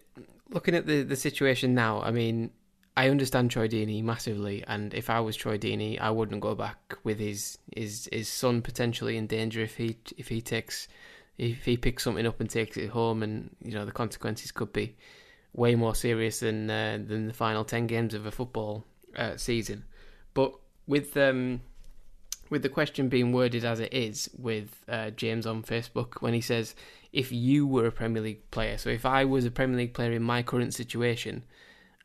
looking 0.50 0.76
at 0.76 0.86
the, 0.86 1.02
the 1.02 1.16
situation 1.16 1.74
now, 1.74 2.00
I 2.00 2.12
mean, 2.12 2.50
I 2.96 3.08
understand 3.08 3.50
Troy 3.50 3.66
Deeney 3.66 4.04
massively, 4.04 4.62
and 4.68 4.94
if 4.94 5.10
I 5.10 5.18
was 5.18 5.34
Troy 5.34 5.58
Deeney, 5.58 6.00
I 6.00 6.10
wouldn't 6.10 6.40
go 6.40 6.54
back 6.54 6.96
with 7.02 7.18
his 7.18 7.58
his 7.74 8.08
his 8.12 8.28
son 8.28 8.62
potentially 8.62 9.16
in 9.16 9.26
danger 9.26 9.60
if 9.62 9.76
he 9.76 9.96
if 10.16 10.28
he 10.28 10.40
takes 10.40 10.86
if 11.38 11.64
he 11.64 11.76
picks 11.76 12.02
something 12.02 12.26
up 12.26 12.40
and 12.40 12.50
takes 12.50 12.76
it 12.76 12.90
home, 12.90 13.22
and 13.22 13.50
you 13.62 13.72
know 13.72 13.84
the 13.84 13.92
consequences 13.92 14.50
could 14.52 14.72
be 14.72 14.96
way 15.52 15.74
more 15.74 15.94
serious 15.94 16.40
than 16.40 16.68
uh, 16.68 16.98
than 17.06 17.28
the 17.28 17.32
final 17.32 17.64
ten 17.64 17.86
games 17.86 18.12
of 18.12 18.26
a 18.26 18.30
football 18.30 18.84
uh, 19.16 19.36
season. 19.36 19.84
But 20.34 20.52
with 20.86 21.16
um, 21.16 21.60
with 22.50 22.62
the 22.62 22.68
question 22.68 23.08
being 23.08 23.32
worded 23.32 23.64
as 23.64 23.78
it 23.80 23.92
is 23.92 24.28
with 24.36 24.84
uh, 24.88 25.10
James 25.10 25.46
on 25.46 25.62
Facebook 25.62 26.20
when 26.20 26.34
he 26.34 26.40
says, 26.40 26.74
if 27.12 27.30
you 27.30 27.66
were 27.66 27.86
a 27.86 27.92
Premier 27.92 28.22
League 28.22 28.50
player, 28.50 28.76
so 28.78 28.90
if 28.90 29.06
I 29.06 29.24
was 29.24 29.44
a 29.44 29.50
Premier 29.50 29.76
League 29.76 29.94
player 29.94 30.12
in 30.12 30.22
my 30.22 30.42
current 30.42 30.74
situation, 30.74 31.44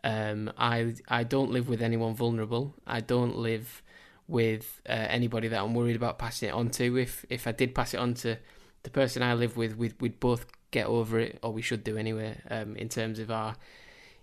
um, 0.03 0.51
I 0.57 0.93
I 1.07 1.23
don't 1.23 1.51
live 1.51 1.67
with 1.67 1.81
anyone 1.81 2.15
vulnerable. 2.15 2.75
I 2.85 2.99
don't 2.99 3.37
live 3.37 3.81
with 4.27 4.81
uh, 4.87 4.91
anybody 4.91 5.47
that 5.47 5.61
I'm 5.61 5.73
worried 5.73 5.95
about 5.95 6.19
passing 6.19 6.49
it 6.49 6.53
on 6.53 6.69
to. 6.71 6.97
If 6.97 7.25
if 7.29 7.47
I 7.47 7.51
did 7.51 7.73
pass 7.73 7.93
it 7.93 7.97
on 7.97 8.13
to 8.15 8.37
the 8.83 8.89
person 8.89 9.23
I 9.23 9.33
live 9.33 9.57
with, 9.57 9.77
we'd, 9.77 9.99
we'd 9.99 10.19
both 10.19 10.45
get 10.71 10.87
over 10.87 11.19
it, 11.19 11.39
or 11.41 11.51
we 11.51 11.61
should 11.61 11.83
do 11.83 11.97
anyway, 11.97 12.37
um, 12.49 12.75
in 12.75 12.89
terms 12.89 13.19
of 13.19 13.31
our, 13.31 13.55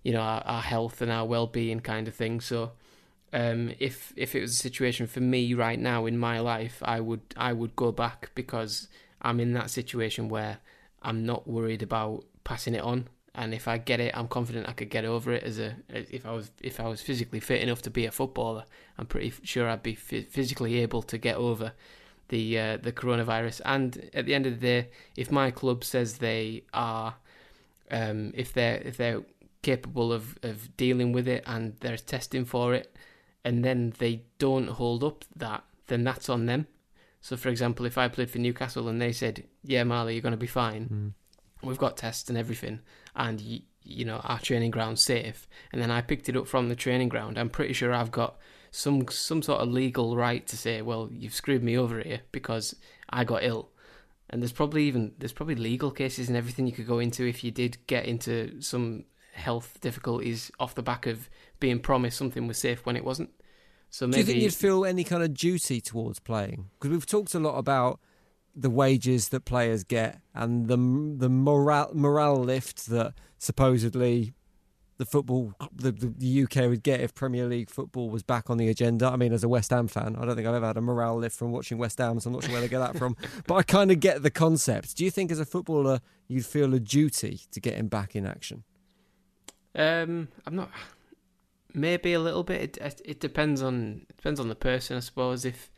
you 0.03 0.13
know, 0.13 0.21
our, 0.21 0.43
our 0.45 0.63
health 0.63 1.01
and 1.03 1.11
our 1.11 1.27
well 1.27 1.47
being 1.47 1.81
kind 1.81 2.09
of 2.09 2.15
thing. 2.15 2.41
So 2.41 2.73
um, 3.33 3.73
if 3.79 4.13
if 4.17 4.35
it 4.35 4.41
was 4.41 4.53
a 4.53 4.57
situation 4.57 5.07
for 5.07 5.21
me 5.21 5.55
right 5.55 5.79
now 5.79 6.07
in 6.07 6.19
my 6.19 6.41
life, 6.41 6.83
I 6.83 7.01
would 7.01 7.23
I 7.37 7.53
would 7.53 7.77
go 7.77 7.93
back 7.93 8.31
because 8.35 8.89
I'm 9.23 9.41
in 9.41 9.53
that 9.53 9.71
situation 9.71 10.29
where 10.29 10.59
I'm 11.03 11.25
not 11.25 11.49
worried 11.49 11.83
about 11.83 12.25
passing 12.43 12.75
it 12.75 12.83
on, 12.83 13.09
and 13.35 13.55
if 13.55 13.69
I 13.69 13.79
get 13.79 14.01
it, 14.01 14.17
I'm 14.17 14.27
confident 14.29 14.69
I 14.69 14.73
could 14.73 14.91
get 14.91 15.05
over 15.05 15.33
it. 15.33 15.45
As 15.45 15.59
a 15.59 15.77
if 15.89 16.27
I 16.27 16.33
was 16.33 16.51
if 16.61 16.81
I 16.81 16.89
was 16.89 17.01
physically 17.01 17.41
fit 17.41 17.63
enough 17.63 17.83
to 17.83 17.91
be 17.91 18.05
a 18.07 18.11
footballer, 18.11 18.65
I'm 18.99 19.07
pretty 19.07 19.33
sure 19.45 19.69
I'd 19.69 19.83
be 19.83 19.95
physically 19.95 20.79
able 20.79 21.03
to 21.03 21.17
get 21.17 21.37
over 21.37 21.73
the 22.31 22.59
uh, 22.59 22.77
the 22.79 22.93
coronavirus. 22.93 23.61
And 23.65 24.11
at 24.15 24.25
the 24.25 24.35
end 24.35 24.47
of 24.47 24.55
the 24.55 24.67
day, 24.67 24.89
if 25.17 25.31
my 25.31 25.51
club 25.51 25.85
says 25.85 26.19
they 26.19 26.65
are, 26.73 27.17
um, 27.91 28.33
if 28.35 28.53
they're 28.53 28.79
if 28.79 28.97
they're 28.97 29.23
capable 29.63 30.11
of, 30.13 30.39
of 30.43 30.75
dealing 30.79 31.13
with 31.13 31.29
it 31.29 31.45
and 31.47 31.77
they're 31.81 31.99
testing 31.99 32.47
for 32.47 32.73
it, 32.73 32.97
and 33.45 33.63
then 33.65 33.93
they 33.99 34.23
don't 34.39 34.69
hold 34.69 35.05
up 35.05 35.25
that, 35.37 35.63
then 35.89 36.03
that's 36.03 36.31
on 36.31 36.47
them. 36.47 36.67
So, 37.21 37.37
for 37.37 37.51
example, 37.51 37.85
if 37.85 37.99
I 37.99 38.09
played 38.09 38.31
for 38.31 38.39
Newcastle 38.39 38.89
and 38.89 39.01
they 39.01 39.13
said, 39.13 39.45
"Yeah, 39.63 39.85
Marley, 39.85 40.15
you're 40.15 40.23
going 40.23 40.33
to 40.33 40.39
be 40.39 40.47
fine. 40.47 40.89
Mm. 41.63 41.67
We've 41.67 41.79
got 41.79 41.99
tests 41.99 42.31
and 42.31 42.39
everything, 42.39 42.81
and 43.15 43.39
you, 43.41 43.61
you 43.83 44.07
know 44.07 44.21
our 44.25 44.39
training 44.39 44.71
ground's 44.71 45.03
safe," 45.03 45.47
and 45.73 45.83
then 45.83 45.91
I 45.91 46.01
picked 46.01 46.29
it 46.31 46.37
up 46.37 46.47
from 46.47 46.69
the 46.69 46.77
training 46.77 47.11
ground, 47.11 47.39
I'm 47.39 47.51
pretty 47.51 47.75
sure 47.75 47.93
I've 47.93 48.11
got 48.11 48.39
some 48.71 49.09
some 49.09 49.43
sort 49.43 49.61
of 49.61 49.69
legal 49.69 50.17
right 50.17 50.47
to 50.47 50.57
say, 50.57 50.83
"Well, 50.83 51.09
you've 51.13 51.35
screwed 51.35 51.63
me 51.63 51.77
over 51.77 52.01
here 52.01 52.21
because 52.33 52.77
I 53.09 53.25
got 53.25 53.43
ill." 53.43 53.71
And 54.29 54.41
there's 54.41 54.53
probably 54.53 54.85
even 54.85 55.13
there's 55.19 55.33
probably 55.33 55.57
legal 55.57 55.91
cases 55.91 56.29
and 56.29 56.37
everything 56.37 56.67
you 56.67 56.73
could 56.73 56.87
go 56.87 56.99
into 56.99 57.27
if 57.27 57.43
you 57.43 57.51
did 57.51 57.79
get 57.87 58.07
into 58.07 58.61
some 58.61 59.05
health 59.33 59.79
difficulties 59.81 60.51
off 60.61 60.75
the 60.75 60.83
back 60.83 61.07
of 61.07 61.29
being 61.59 61.81
promised 61.81 62.19
something 62.19 62.47
was 62.47 62.59
safe 62.59 62.87
when 62.87 62.97
it 62.97 63.05
wasn't. 63.05 63.31
So 63.91 64.07
maybe... 64.07 64.13
Do 64.13 64.19
you 64.21 64.25
think 64.27 64.43
you'd 64.45 64.55
feel 64.55 64.85
any 64.85 65.03
kind 65.03 65.23
of 65.23 65.35
duty 65.35 65.81
towards 65.81 66.21
playing? 66.21 66.71
Because 66.75 66.91
we've 66.91 67.07
talked 67.07 67.35
a 67.35 67.41
lot 67.41 67.57
about 67.57 67.99
the 68.55 68.71
wages 68.71 69.29
that 69.29 69.45
players 69.45 69.85
get 69.85 70.21
and 70.35 70.67
the 70.67 70.77
the 70.77 71.29
morale 71.29 71.91
morale 71.95 72.37
lift 72.37 72.87
that 72.87 73.15
supposedly 73.39 74.35
the 75.01 75.07
football 75.07 75.55
the, 75.75 75.93
the 75.93 76.43
UK 76.43 76.69
would 76.69 76.83
get 76.83 77.01
if 77.01 77.15
Premier 77.15 77.47
League 77.47 77.71
football 77.71 78.11
was 78.11 78.23
back 78.23 78.51
on 78.51 78.59
the 78.59 78.69
agenda. 78.69 79.07
I 79.07 79.17
mean, 79.17 79.33
as 79.33 79.43
a 79.43 79.49
West 79.49 79.71
Ham 79.71 79.89
fan, 79.89 80.15
I 80.15 80.27
don't 80.27 80.37
think 80.37 80.47
I've 80.47 80.57
ever 80.57 80.67
had 80.67 80.77
a 80.77 80.83
morale 80.83 81.17
lift 81.17 81.39
from 81.39 81.53
watching 81.53 81.79
West 81.79 81.97
Ham, 81.97 82.21
so 82.21 82.29
I'm 82.29 82.35
not 82.35 82.45
sure 82.45 82.53
where 82.53 82.61
they 82.61 82.69
get 82.69 82.81
that 82.81 82.99
from. 82.99 83.17
but 83.47 83.55
I 83.55 83.63
kind 83.63 83.91
of 83.91 83.99
get 83.99 84.23
the 84.23 84.31
concept. 84.31 84.99
Do 84.99 85.05
you 85.07 85.11
think, 85.11 85.33
as 85.33 85.41
a 85.41 85.47
footballer, 85.47 86.03
you'd 86.29 86.45
feel 86.45 86.75
a 86.75 86.79
duty 86.79 87.41
to 87.51 87.61
get 87.61 87.77
him 87.77 87.89
back 87.89 88.15
in 88.15 88.27
action? 88.27 88.63
Um, 89.75 90.29
I'm 90.47 90.55
not. 90.55 90.71
Maybe 91.73 92.13
a 92.13 92.21
little 92.21 92.45
bit. 92.45 92.77
It, 92.77 93.01
it 93.03 93.21
depends 93.21 93.63
on 93.63 94.05
it 94.07 94.19
depends 94.19 94.39
on 94.39 94.51
the 94.51 94.55
person, 94.55 94.99
I 94.99 95.01
suppose. 95.01 95.47
If 95.47 95.71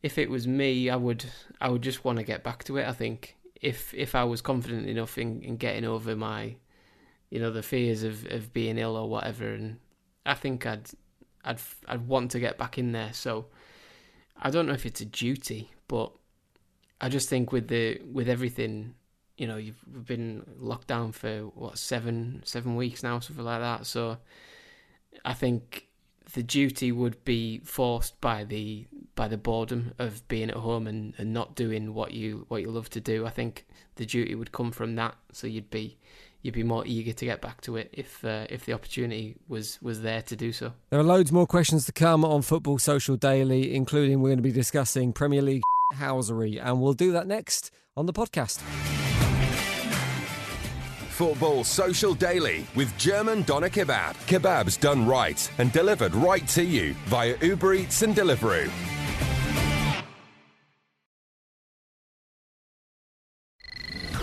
if 0.00 0.16
it 0.16 0.30
was 0.30 0.46
me, 0.46 0.88
I 0.90 0.96
would 0.96 1.24
I 1.60 1.70
would 1.70 1.82
just 1.82 2.04
want 2.04 2.18
to 2.18 2.24
get 2.24 2.44
back 2.44 2.62
to 2.64 2.76
it. 2.76 2.86
I 2.86 2.92
think 2.92 3.36
if 3.60 3.92
if 3.94 4.14
I 4.14 4.22
was 4.22 4.40
confident 4.40 4.88
enough 4.88 5.18
in, 5.18 5.42
in 5.42 5.56
getting 5.56 5.84
over 5.84 6.14
my 6.14 6.54
you 7.32 7.40
know 7.40 7.50
the 7.50 7.62
fears 7.62 8.02
of, 8.02 8.26
of 8.30 8.52
being 8.52 8.76
ill 8.76 8.94
or 8.94 9.08
whatever, 9.08 9.48
and 9.54 9.78
I 10.26 10.34
think 10.34 10.66
I'd 10.66 10.90
I'd 11.42 11.60
I'd 11.88 12.06
want 12.06 12.30
to 12.32 12.40
get 12.40 12.58
back 12.58 12.76
in 12.76 12.92
there. 12.92 13.14
So 13.14 13.46
I 14.36 14.50
don't 14.50 14.66
know 14.66 14.74
if 14.74 14.84
it's 14.84 15.00
a 15.00 15.06
duty, 15.06 15.70
but 15.88 16.12
I 17.00 17.08
just 17.08 17.30
think 17.30 17.50
with 17.50 17.68
the 17.68 18.02
with 18.12 18.28
everything, 18.28 18.96
you 19.38 19.46
know, 19.46 19.56
you've 19.56 19.82
been 20.06 20.44
locked 20.58 20.88
down 20.88 21.12
for 21.12 21.44
what 21.54 21.78
seven 21.78 22.42
seven 22.44 22.76
weeks 22.76 23.02
now, 23.02 23.18
something 23.18 23.46
like 23.46 23.60
that. 23.60 23.86
So 23.86 24.18
I 25.24 25.32
think 25.32 25.86
the 26.34 26.42
duty 26.42 26.92
would 26.92 27.24
be 27.24 27.60
forced 27.64 28.20
by 28.20 28.44
the 28.44 28.86
by 29.14 29.26
the 29.26 29.38
boredom 29.38 29.94
of 29.98 30.28
being 30.28 30.50
at 30.50 30.56
home 30.56 30.86
and, 30.86 31.14
and 31.16 31.32
not 31.32 31.56
doing 31.56 31.94
what 31.94 32.12
you 32.12 32.44
what 32.48 32.60
you 32.60 32.70
love 32.70 32.90
to 32.90 33.00
do. 33.00 33.24
I 33.24 33.30
think 33.30 33.64
the 33.94 34.04
duty 34.04 34.34
would 34.34 34.52
come 34.52 34.70
from 34.70 34.96
that. 34.96 35.14
So 35.32 35.46
you'd 35.46 35.70
be 35.70 35.96
you'd 36.42 36.54
be 36.54 36.62
more 36.62 36.84
eager 36.86 37.12
to 37.12 37.24
get 37.24 37.40
back 37.40 37.60
to 37.62 37.76
it 37.76 37.90
if 37.92 38.24
uh, 38.24 38.46
if 38.50 38.66
the 38.66 38.72
opportunity 38.72 39.36
was 39.48 39.78
was 39.80 40.02
there 40.02 40.22
to 40.22 40.36
do 40.36 40.52
so. 40.52 40.72
There 40.90 41.00
are 41.00 41.04
loads 41.04 41.32
more 41.32 41.46
questions 41.46 41.86
to 41.86 41.92
come 41.92 42.24
on 42.24 42.42
Football 42.42 42.78
Social 42.78 43.16
Daily, 43.16 43.74
including 43.74 44.20
we're 44.20 44.30
going 44.30 44.38
to 44.38 44.42
be 44.42 44.52
discussing 44.52 45.12
Premier 45.12 45.42
League 45.42 45.62
housery, 45.94 46.60
and 46.62 46.80
we'll 46.80 46.94
do 46.94 47.12
that 47.12 47.26
next 47.26 47.70
on 47.96 48.06
the 48.06 48.12
podcast. 48.12 48.60
Football 51.12 51.62
Social 51.62 52.14
Daily 52.14 52.66
with 52.74 52.96
German 52.98 53.42
Doner 53.42 53.68
Kebab. 53.68 54.14
Kebabs 54.26 54.80
done 54.80 55.06
right 55.06 55.50
and 55.58 55.70
delivered 55.70 56.14
right 56.14 56.46
to 56.48 56.64
you 56.64 56.94
via 57.06 57.36
Uber 57.40 57.74
Eats 57.74 58.02
and 58.02 58.16
Deliveroo. 58.16 59.01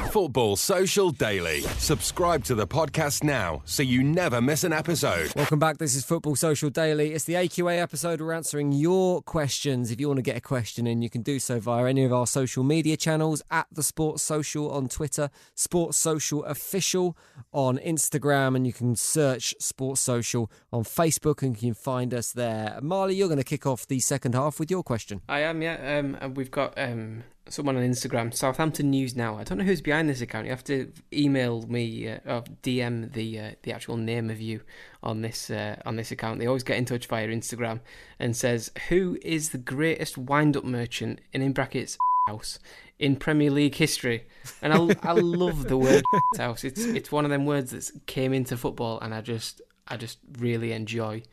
Football 0.09 0.55
Social 0.55 1.11
Daily. 1.11 1.61
Subscribe 1.77 2.43
to 2.45 2.55
the 2.55 2.65
podcast 2.65 3.23
now 3.23 3.61
so 3.65 3.83
you 3.83 4.01
never 4.01 4.41
miss 4.41 4.63
an 4.63 4.73
episode. 4.73 5.31
Welcome 5.35 5.59
back. 5.59 5.77
This 5.77 5.95
is 5.95 6.03
Football 6.03 6.35
Social 6.35 6.71
Daily. 6.71 7.13
It's 7.13 7.25
the 7.25 7.35
AQA 7.35 7.79
episode. 7.79 8.19
We're 8.19 8.33
answering 8.33 8.71
your 8.71 9.21
questions. 9.21 9.91
If 9.91 9.99
you 9.99 10.07
want 10.07 10.17
to 10.17 10.23
get 10.23 10.35
a 10.35 10.41
question 10.41 10.87
in, 10.87 11.03
you 11.03 11.11
can 11.11 11.21
do 11.21 11.37
so 11.37 11.59
via 11.59 11.85
any 11.85 12.03
of 12.05 12.11
our 12.11 12.25
social 12.25 12.63
media 12.63 12.97
channels 12.97 13.43
at 13.51 13.67
the 13.71 13.83
Sports 13.83 14.23
Social 14.23 14.71
on 14.71 14.87
Twitter, 14.89 15.29
Sports 15.53 15.97
Social 15.97 16.43
Official 16.43 17.15
on 17.53 17.77
Instagram, 17.77 18.55
and 18.55 18.65
you 18.65 18.73
can 18.73 18.95
search 18.95 19.53
Sports 19.59 20.01
Social 20.01 20.51
on 20.73 20.83
Facebook 20.85 21.43
and 21.43 21.55
you 21.55 21.69
can 21.69 21.73
find 21.75 22.15
us 22.15 22.31
there. 22.31 22.79
Marley, 22.81 23.13
you're 23.13 23.27
going 23.27 23.37
to 23.37 23.43
kick 23.43 23.67
off 23.67 23.85
the 23.85 23.99
second 23.99 24.33
half 24.33 24.59
with 24.59 24.71
your 24.71 24.81
question. 24.81 25.21
I 25.29 25.41
am, 25.41 25.61
yeah. 25.61 25.99
Um, 25.99 26.17
and 26.19 26.35
we've 26.35 26.49
got 26.49 26.73
um, 26.77 27.25
someone 27.49 27.77
on 27.77 27.83
Instagram, 27.83 28.33
Southampton 28.33 28.89
News 28.89 29.15
Now. 29.15 29.37
I 29.37 29.43
don't 29.43 29.57
know 29.57 29.63
who's 29.63 29.81
behind 29.81 30.09
this 30.09 30.21
account. 30.21 30.45
You 30.45 30.51
have 30.51 30.63
to 30.65 30.91
email 31.11 31.63
me 31.63 32.09
uh, 32.09 32.19
or 32.25 32.43
DM 32.63 33.11
the 33.13 33.39
uh, 33.39 33.51
the 33.63 33.73
actual 33.73 33.97
name 33.97 34.29
of 34.29 34.39
you 34.39 34.61
on 35.03 35.21
this 35.21 35.49
uh, 35.49 35.77
on 35.85 35.95
this 35.95 36.11
account. 36.11 36.39
They 36.39 36.47
always 36.47 36.63
get 36.63 36.77
in 36.77 36.85
touch 36.85 37.07
via 37.07 37.27
Instagram 37.27 37.79
and 38.19 38.35
says 38.35 38.71
who 38.89 39.17
is 39.21 39.49
the 39.49 39.57
greatest 39.57 40.17
wind 40.17 40.55
up 40.55 40.63
merchant 40.63 41.19
and 41.33 41.43
in 41.43 41.53
brackets 41.53 41.97
house 42.27 42.59
in 42.99 43.15
Premier 43.15 43.49
League 43.49 43.75
history. 43.75 44.25
And 44.61 44.73
I, 44.73 44.95
I 45.03 45.13
love 45.13 45.67
the 45.67 45.77
word 45.77 46.03
house. 46.37 46.63
It's 46.63 46.83
it's 46.85 47.11
one 47.11 47.25
of 47.25 47.31
them 47.31 47.45
words 47.45 47.71
that 47.71 48.05
came 48.05 48.33
into 48.33 48.57
football, 48.57 48.99
and 48.99 49.13
I 49.13 49.21
just 49.21 49.61
I 49.87 49.97
just 49.97 50.19
really 50.37 50.71
enjoy 50.71 51.23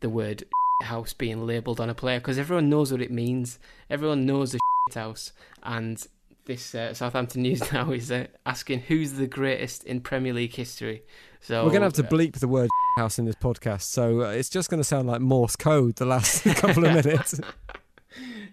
the 0.00 0.08
word 0.08 0.44
house 0.82 1.12
being 1.12 1.46
labelled 1.46 1.80
on 1.80 1.88
a 1.88 1.94
player 1.94 2.18
because 2.18 2.38
everyone 2.38 2.68
knows 2.68 2.92
what 2.92 3.00
it 3.00 3.10
means. 3.10 3.58
Everyone 3.88 4.26
knows 4.26 4.54
a 4.54 4.58
house, 4.92 5.32
and 5.62 6.06
this 6.44 6.74
uh, 6.74 6.92
Southampton 6.92 7.42
News 7.42 7.72
now 7.72 7.90
is 7.92 8.12
uh, 8.12 8.26
asking 8.44 8.80
who's 8.80 9.12
the 9.14 9.26
greatest 9.26 9.84
in 9.84 10.00
Premier 10.00 10.34
League 10.34 10.54
history. 10.54 11.02
So 11.40 11.64
we're 11.64 11.70
going 11.70 11.80
to 11.80 11.86
have 11.86 11.92
to 11.94 12.02
bleep 12.02 12.38
the 12.38 12.48
word 12.48 12.68
house 12.98 13.18
in 13.18 13.24
this 13.24 13.36
podcast, 13.36 13.82
so 13.82 14.22
uh, 14.22 14.30
it's 14.30 14.50
just 14.50 14.68
going 14.68 14.80
to 14.80 14.84
sound 14.84 15.08
like 15.08 15.20
Morse 15.20 15.56
code 15.56 15.96
the 15.96 16.04
last 16.04 16.44
couple 16.56 16.84
of 16.84 17.04
minutes. 17.04 17.40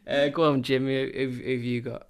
Uh, 0.07 0.29
go 0.29 0.49
on, 0.51 0.63
Jim. 0.63 0.85
Who, 0.85 1.11
who, 1.13 1.29
who 1.29 1.51
have 1.51 1.63
you 1.63 1.81
got? 1.81 2.07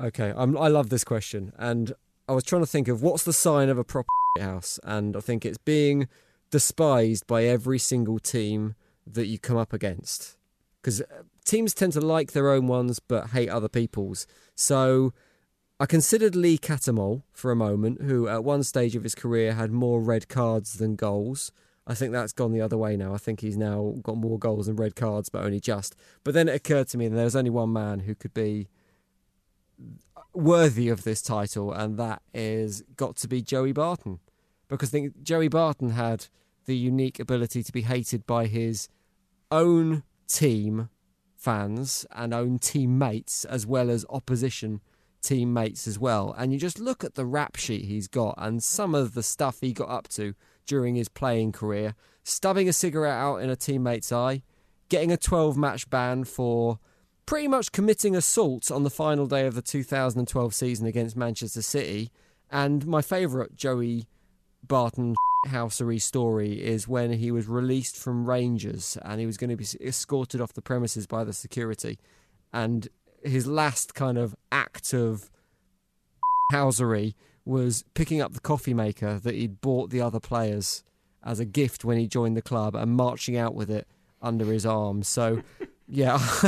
Okay, 0.00 0.32
I'm, 0.36 0.56
I 0.56 0.68
love 0.68 0.90
this 0.90 1.04
question, 1.04 1.52
and 1.58 1.92
I 2.28 2.32
was 2.32 2.44
trying 2.44 2.62
to 2.62 2.66
think 2.66 2.86
of 2.86 3.02
what's 3.02 3.24
the 3.24 3.32
sign 3.32 3.68
of 3.68 3.78
a 3.78 3.84
proper 3.84 4.08
house, 4.38 4.78
and 4.84 5.16
I 5.16 5.20
think 5.20 5.44
it's 5.44 5.58
being 5.58 6.08
despised 6.50 7.26
by 7.26 7.44
every 7.44 7.78
single 7.78 8.18
team 8.18 8.74
that 9.06 9.26
you 9.26 9.38
come 9.38 9.56
up 9.56 9.72
against 9.72 10.37
because 10.88 11.02
uh, 11.02 11.22
teams 11.44 11.74
tend 11.74 11.92
to 11.92 12.00
like 12.00 12.32
their 12.32 12.50
own 12.50 12.66
ones 12.66 12.98
but 12.98 13.28
hate 13.28 13.50
other 13.50 13.68
people's. 13.68 14.26
So 14.54 15.12
I 15.78 15.84
considered 15.84 16.34
Lee 16.34 16.56
Cattermole 16.56 17.24
for 17.30 17.50
a 17.50 17.56
moment, 17.56 18.00
who 18.00 18.26
at 18.26 18.42
one 18.42 18.62
stage 18.62 18.96
of 18.96 19.02
his 19.02 19.14
career 19.14 19.52
had 19.52 19.70
more 19.70 20.00
red 20.00 20.28
cards 20.28 20.78
than 20.78 20.96
goals. 20.96 21.52
I 21.86 21.92
think 21.92 22.12
that's 22.12 22.32
gone 22.32 22.52
the 22.52 22.62
other 22.62 22.78
way 22.78 22.96
now. 22.96 23.12
I 23.12 23.18
think 23.18 23.40
he's 23.40 23.58
now 23.58 23.96
got 24.02 24.16
more 24.16 24.38
goals 24.38 24.66
than 24.66 24.76
red 24.76 24.96
cards, 24.96 25.28
but 25.28 25.44
only 25.44 25.60
just. 25.60 25.94
But 26.24 26.32
then 26.32 26.48
it 26.48 26.54
occurred 26.54 26.88
to 26.88 26.98
me 26.98 27.08
that 27.08 27.16
there's 27.16 27.36
only 27.36 27.50
one 27.50 27.72
man 27.72 28.00
who 28.00 28.14
could 28.14 28.32
be 28.32 28.68
worthy 30.32 30.88
of 30.88 31.04
this 31.04 31.20
title, 31.20 31.70
and 31.70 31.98
that 31.98 32.22
is 32.32 32.82
got 32.96 33.16
to 33.16 33.28
be 33.28 33.42
Joey 33.42 33.72
Barton. 33.72 34.20
Because 34.68 34.88
I 34.88 34.92
think 34.92 35.22
Joey 35.22 35.48
Barton 35.48 35.90
had 35.90 36.28
the 36.64 36.76
unique 36.76 37.20
ability 37.20 37.62
to 37.62 37.72
be 37.72 37.82
hated 37.82 38.26
by 38.26 38.46
his 38.46 38.88
own 39.50 40.02
team 40.28 40.88
fans 41.34 42.06
and 42.12 42.34
own 42.34 42.58
teammates 42.58 43.44
as 43.44 43.66
well 43.66 43.90
as 43.90 44.04
opposition 44.10 44.80
teammates 45.22 45.86
as 45.86 45.98
well. 45.98 46.34
And 46.36 46.52
you 46.52 46.58
just 46.58 46.78
look 46.78 47.04
at 47.04 47.14
the 47.14 47.26
rap 47.26 47.56
sheet 47.56 47.84
he's 47.84 48.08
got 48.08 48.34
and 48.38 48.62
some 48.62 48.94
of 48.94 49.14
the 49.14 49.22
stuff 49.22 49.58
he 49.60 49.72
got 49.72 49.88
up 49.88 50.08
to 50.08 50.34
during 50.66 50.94
his 50.94 51.08
playing 51.08 51.52
career, 51.52 51.94
stubbing 52.22 52.68
a 52.68 52.72
cigarette 52.72 53.14
out 53.14 53.36
in 53.38 53.50
a 53.50 53.56
teammate's 53.56 54.12
eye, 54.12 54.42
getting 54.88 55.12
a 55.12 55.16
12 55.16 55.56
match 55.56 55.88
ban 55.90 56.24
for 56.24 56.78
pretty 57.26 57.48
much 57.48 57.72
committing 57.72 58.16
assault 58.16 58.70
on 58.70 58.84
the 58.84 58.90
final 58.90 59.26
day 59.26 59.46
of 59.46 59.54
the 59.54 59.62
2012 59.62 60.54
season 60.54 60.86
against 60.86 61.16
Manchester 61.16 61.62
City. 61.62 62.10
And 62.50 62.86
my 62.86 63.02
favourite 63.02 63.54
Joey 63.54 64.06
Barton 64.66 65.14
housery 65.48 66.00
story 66.00 66.64
is 66.64 66.88
when 66.88 67.12
he 67.12 67.30
was 67.30 67.46
released 67.46 67.96
from 67.96 68.28
Rangers 68.28 68.96
and 69.02 69.20
he 69.20 69.26
was 69.26 69.36
going 69.36 69.50
to 69.50 69.56
be 69.56 69.66
escorted 69.86 70.40
off 70.40 70.52
the 70.52 70.62
premises 70.62 71.06
by 71.06 71.24
the 71.24 71.32
security. 71.32 71.98
And 72.52 72.88
his 73.22 73.46
last 73.46 73.94
kind 73.94 74.16
of 74.16 74.34
act 74.52 74.92
of 74.94 75.30
housery 76.52 77.14
was 77.44 77.84
picking 77.94 78.20
up 78.20 78.32
the 78.34 78.40
coffee 78.40 78.74
maker 78.74 79.18
that 79.18 79.34
he'd 79.34 79.60
bought 79.60 79.90
the 79.90 80.00
other 80.00 80.20
players 80.20 80.84
as 81.24 81.40
a 81.40 81.44
gift 81.44 81.84
when 81.84 81.98
he 81.98 82.06
joined 82.06 82.36
the 82.36 82.42
club 82.42 82.74
and 82.74 82.92
marching 82.92 83.36
out 83.36 83.54
with 83.54 83.70
it 83.70 83.86
under 84.22 84.44
his 84.46 84.64
arm. 84.64 85.02
So, 85.02 85.42
yeah, 85.88 86.18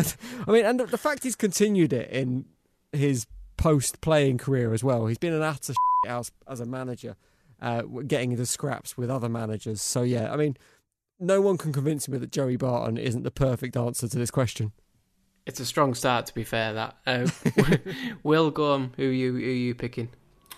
I 0.46 0.50
mean, 0.50 0.64
and 0.64 0.80
the 0.80 0.98
fact 0.98 1.24
he's 1.24 1.36
continued 1.36 1.92
it 1.92 2.10
in 2.10 2.44
his 2.92 3.26
post 3.56 4.00
playing 4.00 4.38
career 4.38 4.72
as 4.72 4.82
well. 4.82 5.06
He's 5.06 5.18
been 5.18 5.32
an 5.32 5.42
utter 5.42 5.74
house 6.06 6.30
as 6.48 6.60
a 6.60 6.66
manager 6.66 7.16
uh, 7.60 7.82
getting 7.82 8.32
into 8.32 8.46
scraps 8.46 8.96
with 8.96 9.10
other 9.10 9.28
managers. 9.28 9.82
So 9.82 10.02
yeah, 10.02 10.32
I 10.32 10.36
mean, 10.36 10.56
no 11.18 11.40
one 11.40 11.58
can 11.58 11.72
convince 11.72 12.08
me 12.08 12.18
that 12.18 12.32
Joey 12.32 12.56
Barton 12.56 12.96
isn't 12.96 13.22
the 13.22 13.30
perfect 13.30 13.76
answer 13.76 14.08
to 14.08 14.18
this 14.18 14.30
question. 14.30 14.72
It's 15.46 15.60
a 15.60 15.66
strong 15.66 15.94
start, 15.94 16.26
to 16.26 16.34
be 16.34 16.44
fair. 16.44 16.72
That 16.72 16.96
uh, 17.06 17.26
Will 18.22 18.50
go 18.50 18.72
on. 18.72 18.92
Who 18.96 19.04
you 19.04 19.32
who 19.32 19.38
you 19.38 19.74
picking? 19.74 20.10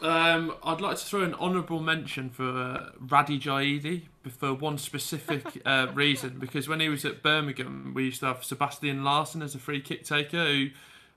Um, 0.03 0.57
I'd 0.65 0.81
like 0.81 0.99
to 0.99 1.05
throw 1.05 1.23
an 1.23 1.35
honourable 1.35 1.81
mention 1.81 2.29
for 2.29 2.49
uh, 2.49 2.91
Radhi 3.01 3.41
Jaidi 3.41 4.03
for 4.29 4.53
one 4.53 4.77
specific 4.77 5.63
uh, 5.65 5.87
reason. 5.95 6.39
Because 6.41 6.69
when 6.69 6.81
he 6.81 6.89
was 6.89 7.05
at 7.05 7.23
Birmingham, 7.23 7.93
we 7.95 8.07
used 8.07 8.21
to 8.21 8.27
have 8.27 8.45
Sebastian 8.45 9.05
Larsson 9.05 9.43
as 9.43 9.55
a 9.55 9.59
free 9.59 9.81
kick 9.81 10.05
taker 10.05 10.45
who 10.45 10.71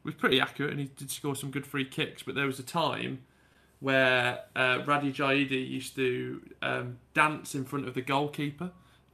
was 0.03 0.13
pretty 0.13 0.39
accurate 0.39 0.71
and 0.71 0.79
he 0.79 0.85
did 0.85 1.09
score 1.09 1.35
some 1.35 1.49
good 1.49 1.65
free 1.65 1.85
kicks. 1.85 2.21
But 2.21 2.35
there 2.35 2.45
was 2.45 2.59
a 2.59 2.63
time 2.63 3.23
where 3.85 4.39
uh, 4.55 4.79
Radhi 4.79 5.13
Jaidi 5.13 5.69
used 5.69 5.95
to 5.95 6.41
um, 6.63 6.97
dance 7.13 7.53
in 7.53 7.65
front 7.65 7.87
of 7.87 7.93
the 7.93 8.01
goalkeeper. 8.01 8.71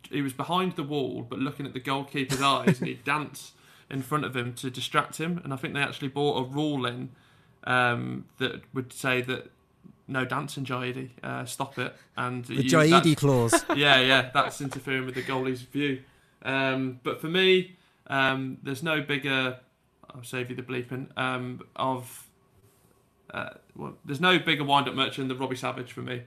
He 0.10 0.22
was 0.22 0.32
behind 0.32 0.78
the 0.78 0.84
wall, 0.84 1.28
but 1.30 1.40
looking 1.40 1.66
at 1.66 1.74
the 1.74 1.82
goalkeeper's 1.82 2.42
eyes, 2.54 2.80
and 2.80 2.88
he'd 2.88 3.04
dance 3.04 3.52
in 3.90 4.02
front 4.02 4.24
of 4.24 4.34
him 4.34 4.54
to 4.54 4.70
distract 4.70 5.18
him, 5.18 5.42
and 5.44 5.54
I 5.54 5.58
think 5.58 5.74
they 5.74 5.82
actually 5.82 6.08
brought 6.08 6.38
a 6.38 6.44
rule 6.46 6.86
in 6.86 7.10
um, 7.66 8.24
that 8.38 8.62
would 8.74 8.94
say 8.94 9.22
that 9.24 9.52
no 10.08 10.24
dancing, 10.24 10.64
Jaidi, 10.64 11.10
uh, 11.22 11.44
stop 11.44 11.78
it. 11.78 11.94
And 12.16 12.46
the 12.46 12.64
Jaidi 12.64 13.18
clause. 13.18 13.66
yeah, 13.76 14.00
yeah, 14.00 14.30
that's 14.34 14.62
interfering 14.62 15.06
with 15.06 15.16
the 15.16 15.22
goalie's 15.22 15.64
view. 15.64 16.00
Um, 16.44 17.02
but 17.04 17.20
for 17.20 17.28
me, 17.28 17.76
um, 18.08 18.58
there's 18.64 18.84
no 18.84 19.02
bigger. 19.02 19.60
I'll 20.16 20.24
save 20.24 20.50
you 20.50 20.56
the 20.56 20.64
bleeping. 20.64 21.08
Um, 21.18 21.60
of 21.76 22.30
uh, 23.34 23.50
well, 23.76 23.98
there's 24.06 24.22
no 24.22 24.40
bigger 24.40 24.64
wind-up 24.64 24.94
merchant 24.94 25.30
than 25.30 25.38
Robbie 25.38 25.56
Savage 25.56 25.92
for 25.92 26.02
me. 26.02 26.24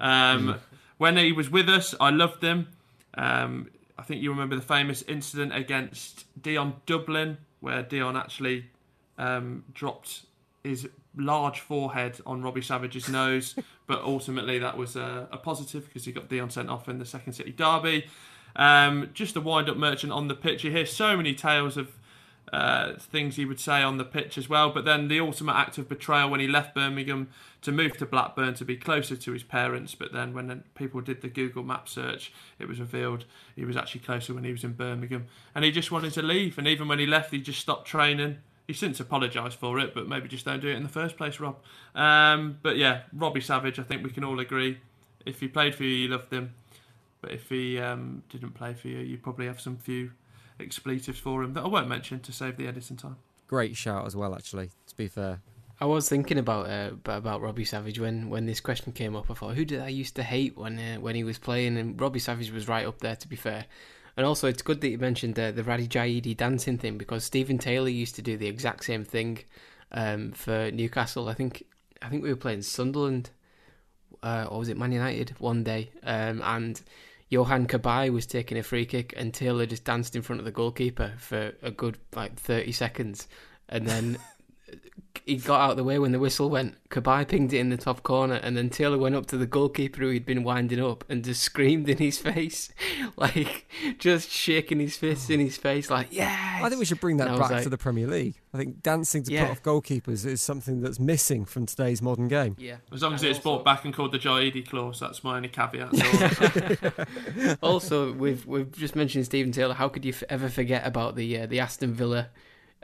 Mm. 0.00 0.58
When 0.98 1.16
he 1.16 1.32
was 1.32 1.50
with 1.50 1.68
us, 1.68 1.94
I 2.00 2.10
loved 2.10 2.42
him. 2.42 2.68
Um, 3.14 3.70
I 3.98 4.02
think 4.02 4.22
you 4.22 4.30
remember 4.30 4.56
the 4.56 4.62
famous 4.62 5.02
incident 5.02 5.54
against 5.54 6.24
Dion 6.40 6.76
Dublin, 6.86 7.38
where 7.60 7.82
Dion 7.82 8.16
actually 8.16 8.66
um, 9.18 9.64
dropped 9.72 10.22
his 10.62 10.88
large 11.16 11.60
forehead 11.60 12.18
on 12.26 12.42
Robbie 12.42 12.62
Savage's 12.62 13.08
nose, 13.08 13.54
but 13.86 14.02
ultimately 14.02 14.58
that 14.58 14.76
was 14.76 14.96
a, 14.96 15.28
a 15.30 15.38
positive 15.38 15.86
because 15.86 16.04
he 16.04 16.12
got 16.12 16.28
Dion 16.28 16.50
sent 16.50 16.68
off 16.68 16.88
in 16.88 16.98
the 16.98 17.06
second 17.06 17.32
city 17.32 17.52
derby. 17.52 18.06
Um, 18.54 19.10
just 19.12 19.36
a 19.36 19.40
wind 19.40 19.68
up 19.68 19.76
merchant 19.76 20.12
on 20.12 20.28
the 20.28 20.34
pitch. 20.34 20.64
You 20.64 20.70
hear 20.70 20.86
so 20.86 21.16
many 21.16 21.34
tales 21.34 21.76
of 21.76 21.88
uh, 22.52 22.94
things 22.94 23.36
he 23.36 23.44
would 23.44 23.60
say 23.60 23.82
on 23.82 23.96
the 23.96 24.04
pitch 24.04 24.38
as 24.38 24.48
well. 24.48 24.70
But 24.70 24.84
then 24.84 25.08
the 25.08 25.20
ultimate 25.20 25.54
act 25.54 25.78
of 25.78 25.88
betrayal 25.88 26.30
when 26.30 26.40
he 26.40 26.46
left 26.46 26.74
Birmingham 26.74 27.28
to 27.62 27.72
move 27.72 27.96
to 27.98 28.06
Blackburn 28.06 28.54
to 28.54 28.64
be 28.64 28.76
closer 28.76 29.16
to 29.16 29.32
his 29.32 29.42
parents. 29.42 29.94
But 29.94 30.12
then 30.12 30.32
when 30.34 30.62
people 30.74 31.00
did 31.00 31.22
the 31.22 31.28
Google 31.28 31.64
Map 31.64 31.88
search, 31.88 32.32
it 32.58 32.68
was 32.68 32.78
revealed 32.78 33.24
he 33.54 33.64
was 33.64 33.76
actually 33.76 34.02
closer 34.02 34.34
when 34.34 34.44
he 34.44 34.52
was 34.52 34.64
in 34.64 34.72
Birmingham. 34.72 35.26
And 35.54 35.64
he 35.64 35.70
just 35.70 35.90
wanted 35.90 36.12
to 36.14 36.22
leave. 36.22 36.58
And 36.58 36.68
even 36.68 36.88
when 36.88 36.98
he 36.98 37.06
left, 37.06 37.32
he 37.32 37.40
just 37.40 37.60
stopped 37.60 37.86
training. 37.86 38.38
He's 38.66 38.78
since 38.78 38.98
apologised 38.98 39.58
for 39.58 39.78
it, 39.78 39.94
but 39.94 40.08
maybe 40.08 40.28
just 40.28 40.44
don't 40.44 40.60
do 40.60 40.68
it 40.68 40.76
in 40.76 40.82
the 40.82 40.88
first 40.88 41.16
place, 41.16 41.38
Rob. 41.38 41.56
Um, 41.94 42.58
but 42.62 42.76
yeah, 42.76 43.02
Robbie 43.12 43.40
Savage, 43.40 43.78
I 43.78 43.84
think 43.84 44.02
we 44.02 44.10
can 44.10 44.24
all 44.24 44.40
agree. 44.40 44.78
If 45.24 45.40
he 45.40 45.48
played 45.48 45.74
for 45.74 45.84
you, 45.84 45.90
you 45.90 46.08
loved 46.08 46.32
him. 46.32 46.54
But 47.20 47.32
if 47.32 47.48
he 47.48 47.78
um, 47.78 48.22
didn't 48.28 48.52
play 48.52 48.74
for 48.74 48.88
you, 48.88 48.98
you 48.98 49.18
probably 49.18 49.46
have 49.46 49.60
some 49.60 49.76
few 49.76 50.12
expletives 50.58 51.18
for 51.18 51.42
him 51.42 51.54
that 51.54 51.64
I 51.64 51.68
won't 51.68 51.88
mention 51.88 52.20
to 52.20 52.32
save 52.32 52.56
the 52.56 52.66
editing 52.66 52.96
time. 52.96 53.16
Great 53.46 53.76
shout 53.76 54.06
as 54.06 54.16
well, 54.16 54.34
actually. 54.34 54.70
To 54.88 54.96
be 54.96 55.08
fair, 55.08 55.40
I 55.80 55.84
was 55.84 56.08
thinking 56.08 56.38
about 56.38 56.68
uh, 56.68 56.90
about 57.04 57.42
Robbie 57.42 57.64
Savage 57.64 58.00
when, 58.00 58.30
when 58.30 58.46
this 58.46 58.60
question 58.60 58.92
came 58.92 59.14
up. 59.14 59.30
I 59.30 59.34
thought, 59.34 59.54
who 59.54 59.64
did 59.64 59.80
I 59.80 59.88
used 59.88 60.16
to 60.16 60.22
hate 60.22 60.56
when 60.56 60.78
uh, 60.78 60.96
when 60.96 61.14
he 61.14 61.24
was 61.24 61.38
playing? 61.38 61.76
And 61.76 62.00
Robbie 62.00 62.18
Savage 62.18 62.50
was 62.50 62.68
right 62.68 62.86
up 62.86 62.98
there. 62.98 63.16
To 63.16 63.28
be 63.28 63.36
fair, 63.36 63.66
and 64.16 64.24
also 64.24 64.48
it's 64.48 64.62
good 64.62 64.80
that 64.80 64.88
you 64.88 64.98
mentioned 64.98 65.38
uh, 65.38 65.52
the 65.52 65.62
Radhi 65.62 65.88
Jaidi 65.88 66.36
dancing 66.36 66.78
thing 66.78 66.96
because 66.96 67.24
Steven 67.24 67.58
Taylor 67.58 67.88
used 67.88 68.14
to 68.16 68.22
do 68.22 68.36
the 68.36 68.48
exact 68.48 68.84
same 68.84 69.04
thing 69.04 69.40
um, 69.92 70.32
for 70.32 70.70
Newcastle. 70.70 71.28
I 71.28 71.34
think 71.34 71.64
I 72.02 72.08
think 72.08 72.22
we 72.22 72.30
were 72.30 72.36
playing 72.36 72.62
Sunderland, 72.62 73.30
uh, 74.22 74.46
or 74.48 74.60
was 74.60 74.68
it 74.68 74.78
Man 74.78 74.92
United 74.92 75.34
one 75.38 75.62
day, 75.62 75.90
um, 76.02 76.40
and 76.42 76.80
Yohan 77.30 77.66
Cabaye 77.66 78.12
was 78.12 78.26
taking 78.26 78.58
a 78.58 78.62
free 78.62 78.86
kick 78.86 79.14
and 79.16 79.34
Taylor 79.34 79.66
just 79.66 79.84
danced 79.84 80.14
in 80.14 80.22
front 80.22 80.40
of 80.40 80.44
the 80.44 80.52
goalkeeper 80.52 81.12
for 81.18 81.52
a 81.62 81.70
good 81.70 81.98
like 82.14 82.38
30 82.38 82.72
seconds. 82.72 83.26
And 83.68 83.86
then 83.86 84.18
he 85.26 85.36
got 85.36 85.60
out 85.60 85.70
of 85.72 85.76
the 85.76 85.82
way 85.82 85.98
when 85.98 86.12
the 86.12 86.20
whistle 86.20 86.48
went. 86.48 86.76
Cabaye 86.88 87.26
pinged 87.26 87.52
it 87.52 87.58
in 87.58 87.68
the 87.68 87.76
top 87.76 88.04
corner, 88.04 88.36
and 88.36 88.56
then 88.56 88.70
Taylor 88.70 88.96
went 88.96 89.16
up 89.16 89.26
to 89.26 89.36
the 89.36 89.44
goalkeeper 89.44 90.02
who 90.02 90.10
he'd 90.10 90.24
been 90.24 90.44
winding 90.44 90.80
up 90.80 91.04
and 91.08 91.24
just 91.24 91.42
screamed 91.42 91.88
in 91.88 91.98
his 91.98 92.18
face, 92.20 92.70
like 93.16 93.68
just 93.98 94.30
shaking 94.30 94.78
his 94.78 94.96
fist 94.96 95.28
in 95.28 95.40
his 95.40 95.56
face, 95.56 95.90
like 95.90 96.06
yeah. 96.12 96.60
I 96.62 96.68
think 96.68 96.78
we 96.78 96.84
should 96.84 97.00
bring 97.00 97.16
that 97.16 97.26
back 97.36 97.50
like, 97.50 97.64
to 97.64 97.68
the 97.68 97.76
Premier 97.76 98.06
League. 98.06 98.36
I 98.54 98.58
think 98.58 98.84
dancing 98.84 99.24
to 99.24 99.32
yeah. 99.32 99.46
put 99.46 99.50
off 99.50 99.62
goalkeepers 99.64 100.24
is 100.24 100.40
something 100.40 100.80
that's 100.80 101.00
missing 101.00 101.44
from 101.44 101.66
today's 101.66 102.00
modern 102.00 102.28
game. 102.28 102.54
Yeah, 102.56 102.76
as 102.92 103.02
long 103.02 103.14
as 103.14 103.24
it's 103.24 103.38
also... 103.38 103.56
brought 103.56 103.64
back 103.64 103.84
and 103.84 103.92
called 103.92 104.12
the 104.12 104.20
Jaidi 104.20 104.66
clause, 104.66 105.00
that's 105.00 105.24
my 105.24 105.38
only 105.38 105.48
caveat. 105.48 105.90
also, 107.62 108.12
we've 108.12 108.46
we've 108.46 108.70
just 108.70 108.94
mentioned 108.94 109.24
Steven 109.24 109.50
Taylor. 109.50 109.74
How 109.74 109.88
could 109.88 110.04
you 110.04 110.14
ever 110.28 110.48
forget 110.48 110.86
about 110.86 111.16
the 111.16 111.40
uh, 111.40 111.46
the 111.46 111.58
Aston 111.58 111.94
Villa? 111.94 112.28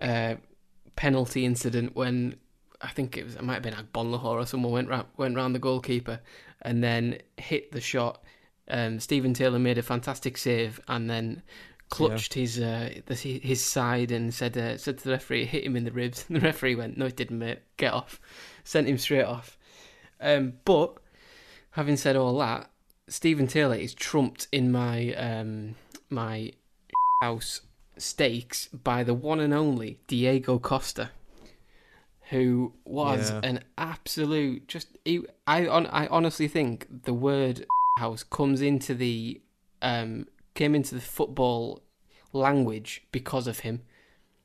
Uh, 0.00 0.34
penalty 0.96 1.44
incident 1.44 1.94
when 1.94 2.36
I 2.80 2.88
think 2.88 3.16
it 3.16 3.24
was 3.24 3.36
it 3.36 3.42
might 3.42 3.54
have 3.54 3.62
been 3.62 3.74
Agbonlahor 3.74 4.24
or 4.24 4.46
someone 4.46 4.72
went 4.72 4.88
ra- 4.88 5.06
went 5.16 5.36
round 5.36 5.54
the 5.54 5.60
goalkeeper 5.60 6.20
and 6.62 6.82
then 6.82 7.18
hit 7.36 7.72
the 7.72 7.80
shot. 7.80 8.22
Um, 8.68 9.00
Steven 9.00 9.34
Taylor 9.34 9.58
made 9.58 9.78
a 9.78 9.82
fantastic 9.82 10.36
save 10.36 10.80
and 10.88 11.08
then 11.08 11.42
clutched 11.92 12.36
yeah. 12.36 12.40
his 12.40 12.60
uh, 12.60 12.90
his 13.08 13.64
side 13.64 14.10
and 14.10 14.32
said 14.32 14.56
uh, 14.56 14.76
said 14.78 14.98
to 14.98 15.04
the 15.04 15.10
referee, 15.10 15.44
hit 15.44 15.64
him 15.64 15.76
in 15.76 15.84
the 15.84 15.92
ribs. 15.92 16.24
And 16.28 16.36
the 16.36 16.44
referee 16.44 16.74
went, 16.74 16.96
"No, 16.96 17.06
it 17.06 17.16
didn't, 17.16 17.38
mate. 17.38 17.60
Get 17.76 17.92
off." 17.92 18.20
Sent 18.64 18.88
him 18.88 18.98
straight 18.98 19.24
off. 19.24 19.58
Um, 20.20 20.54
but 20.64 20.94
having 21.72 21.96
said 21.96 22.16
all 22.16 22.38
that, 22.38 22.70
Steven 23.08 23.46
Taylor 23.46 23.76
is 23.76 23.94
trumped 23.94 24.48
in 24.52 24.72
my 24.72 25.12
um, 25.14 25.74
my 26.08 26.52
house 27.20 27.60
stakes 28.02 28.68
by 28.68 29.02
the 29.04 29.14
one 29.14 29.40
and 29.40 29.54
only 29.54 29.98
Diego 30.06 30.58
Costa, 30.58 31.10
who 32.30 32.72
was 32.84 33.30
yeah. 33.30 33.40
an 33.42 33.60
absolute 33.78 34.68
just. 34.68 34.88
He, 35.04 35.24
I 35.46 35.66
I 35.66 36.06
honestly 36.08 36.48
think 36.48 36.86
the 37.04 37.14
word 37.14 37.66
house 37.98 38.22
comes 38.22 38.60
into 38.60 38.94
the 38.94 39.40
um 39.80 40.26
came 40.54 40.74
into 40.74 40.94
the 40.94 41.00
football 41.00 41.82
language 42.32 43.04
because 43.12 43.46
of 43.46 43.60
him, 43.60 43.82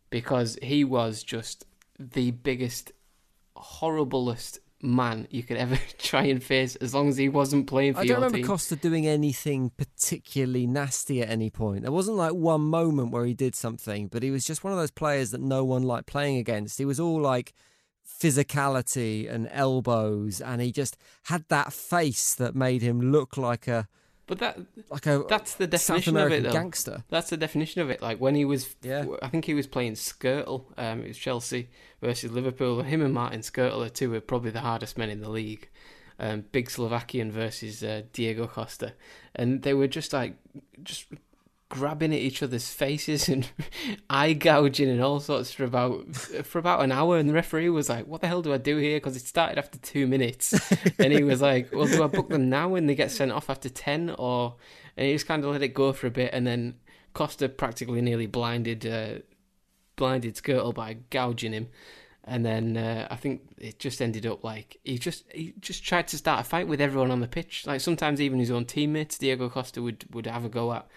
because 0.10 0.58
he 0.62 0.84
was 0.84 1.24
just 1.24 1.66
the 2.00 2.32
biggest, 2.32 2.92
horriblest 3.56 4.60
man 4.82 5.28
you 5.32 5.44
could 5.44 5.58
ever 5.58 5.78
try 5.98 6.24
and 6.24 6.44
face 6.44 6.76
as 6.78 6.94
long 6.94 7.10
as 7.10 7.18
he 7.18 7.30
wasn't 7.30 7.68
playing 7.68 7.94
for 7.94 8.02
I 8.02 8.06
don't 8.06 8.18
remember 8.18 8.38
team. 8.38 8.48
Costa 8.48 8.76
doing 8.76 9.08
anything 9.08 9.72
particularly 9.76 10.68
nasty 10.68 11.22
at 11.22 11.30
any 11.30 11.50
point. 11.50 11.82
There 11.84 11.92
wasn't 11.92 12.18
like 12.18 12.34
one 12.34 12.62
moment 12.62 13.12
where 13.12 13.26
he 13.26 13.34
did 13.34 13.56
something, 13.56 14.08
but 14.08 14.24
he 14.24 14.32
was 14.32 14.46
just 14.46 14.64
one 14.64 14.74
of 14.74 14.80
those 14.80 14.92
players 14.92 15.32
that 15.32 15.42
no 15.42 15.64
one 15.64 15.84
liked 15.84 16.08
playing 16.08 16.38
against. 16.38 16.78
He 16.78 16.86
was 16.86 17.00
all 17.00 17.20
like 17.20 17.54
physicality 18.08 19.32
and 19.32 19.50
elbows, 19.52 20.42
and 20.42 20.62
he 20.62 20.72
just 20.72 20.98
had 21.24 21.46
that 21.50 21.74
face 21.74 22.34
that 22.36 22.56
made 22.56 22.82
him 22.82 23.12
look 23.12 23.38
like 23.38 23.68
a 23.68 23.88
but 24.28 24.40
that 24.40 24.60
like 24.90 25.06
a 25.06 25.24
that's 25.28 25.56
the 25.56 25.68
definition 25.68 26.18
of 26.18 26.32
it, 26.32 26.44
though. 26.44 26.52
Gangster. 26.52 27.04
That's 27.10 27.30
the 27.30 27.38
definition 27.38 27.82
of 27.82 27.90
it. 27.90 28.02
Like 28.02 28.20
when 28.20 28.36
he 28.36 28.44
was, 28.44 28.76
yeah. 28.84 29.06
I 29.22 29.30
think 29.30 29.46
he 29.46 29.54
was 29.54 29.68
playing 29.68 29.94
Skrtel. 29.94 30.66
Um, 30.78 31.04
it 31.04 31.08
was 31.08 31.18
Chelsea 31.18 31.70
versus 32.02 32.32
Liverpool. 32.32 32.84
Him 32.84 33.02
and 33.02 33.14
Martin 33.14 33.40
Skrtel 33.40 33.86
are 33.86 33.90
two 33.90 34.14
of 34.16 34.28
probably 34.28 34.52
the 34.52 34.60
hardest 34.60 34.98
men 34.98 35.10
in 35.10 35.22
the 35.22 35.30
league. 35.30 35.70
Um, 36.20 36.46
big 36.52 36.70
Slovakian 36.70 37.32
versus 37.32 37.84
uh, 37.84 38.02
Diego 38.12 38.48
Costa, 38.48 38.94
and 39.36 39.62
they 39.62 39.74
were 39.74 39.88
just 39.88 40.12
like 40.14 40.36
just 40.84 41.06
grabbing 41.70 42.14
at 42.14 42.20
each 42.20 42.42
other's 42.42 42.70
faces 42.70 43.28
and 43.28 43.50
eye 44.10 44.34
gouging 44.34 44.90
and 44.90 45.02
all 45.02 45.20
sorts 45.20 45.52
for 45.52 45.64
about 45.64 46.16
for 46.16 46.60
about 46.60 46.84
an 46.84 46.92
hour. 46.92 47.18
And 47.18 47.30
the 47.30 47.34
referee 47.34 47.70
was 47.70 47.90
like, 47.90 48.08
"What 48.08 48.22
the 48.22 48.28
hell 48.28 48.42
do 48.42 48.54
I 48.54 48.58
do 48.58 48.78
here?" 48.78 48.98
Because 48.98 49.16
it 49.16 49.26
started 49.26 49.58
after 49.58 49.78
two 49.80 50.08
minutes, 50.08 50.54
and 51.00 51.14
he 51.14 51.24
was 51.24 51.42
like, 51.42 51.74
"Well, 51.74 51.88
do 51.88 52.04
I 52.04 52.08
book 52.08 52.30
them 52.30 52.50
now 52.50 52.70
when 52.70 52.88
they 52.88 52.96
get 52.96 53.12
sent 53.12 53.32
off 53.32 53.50
after 53.50 53.70
ten, 53.70 54.10
or?" 54.18 54.56
And 54.96 55.06
he 55.06 55.14
just 55.14 55.28
kind 55.28 55.44
of 55.44 55.52
let 55.52 55.62
it 55.62 55.74
go 55.74 55.94
for 55.94 56.08
a 56.08 56.12
bit, 56.12 56.34
and 56.34 56.48
then 56.48 56.76
Costa 57.14 57.50
practically 57.50 58.02
nearly 58.02 58.28
blinded 58.28 58.86
uh, 58.86 59.20
blinded 59.96 60.36
Skrtel 60.36 60.74
by 60.74 60.98
gouging 61.10 61.52
him. 61.52 61.68
And 62.30 62.46
then 62.46 62.76
uh, 62.76 63.08
I 63.10 63.16
think 63.16 63.42
it 63.58 63.80
just 63.80 64.02
ended 64.02 64.26
up 64.26 64.44
like 64.44 64.78
he 64.84 64.98
just 64.98 65.24
he 65.32 65.54
just 65.62 65.84
tried 65.84 66.10
to 66.10 66.18
start 66.18 66.42
a 66.42 66.44
fight 66.44 66.68
with 66.68 66.82
everyone 66.82 67.10
on 67.10 67.22
the 67.22 67.28
pitch. 67.28 67.66
Like 67.66 67.80
sometimes 67.80 68.20
even 68.20 68.38
his 68.38 68.52
own 68.52 68.66
teammates, 68.66 69.18
Diego 69.18 69.50
Costa 69.50 69.82
would, 69.82 70.06
would 70.14 70.28
have 70.28 70.44
a 70.44 70.50
go 70.50 70.74
at. 70.74 70.88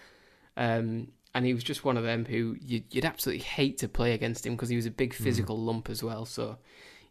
Um, 0.61 1.07
and 1.33 1.43
he 1.43 1.55
was 1.55 1.63
just 1.63 1.83
one 1.83 1.97
of 1.97 2.03
them 2.03 2.25
who 2.25 2.55
you'd, 2.61 2.83
you'd 2.91 3.05
absolutely 3.05 3.43
hate 3.43 3.79
to 3.79 3.87
play 3.87 4.13
against 4.13 4.45
him 4.45 4.53
because 4.53 4.69
he 4.69 4.75
was 4.75 4.85
a 4.85 4.91
big 4.91 5.15
hmm. 5.15 5.23
physical 5.23 5.57
mm. 5.57 5.65
lump 5.65 5.89
as 5.89 6.03
well. 6.03 6.25
So 6.25 6.57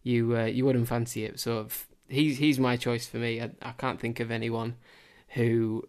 you 0.04 0.36
uh, 0.36 0.44
you 0.44 0.64
wouldn't 0.64 0.86
fancy 0.86 1.24
it. 1.24 1.40
So 1.40 1.66
he's 2.08 2.38
he's 2.38 2.60
my 2.60 2.76
choice 2.76 3.08
for 3.08 3.16
me. 3.16 3.40
I, 3.40 3.50
I 3.60 3.72
can't 3.72 3.98
think 3.98 4.20
of 4.20 4.30
anyone 4.30 4.76
who 5.30 5.82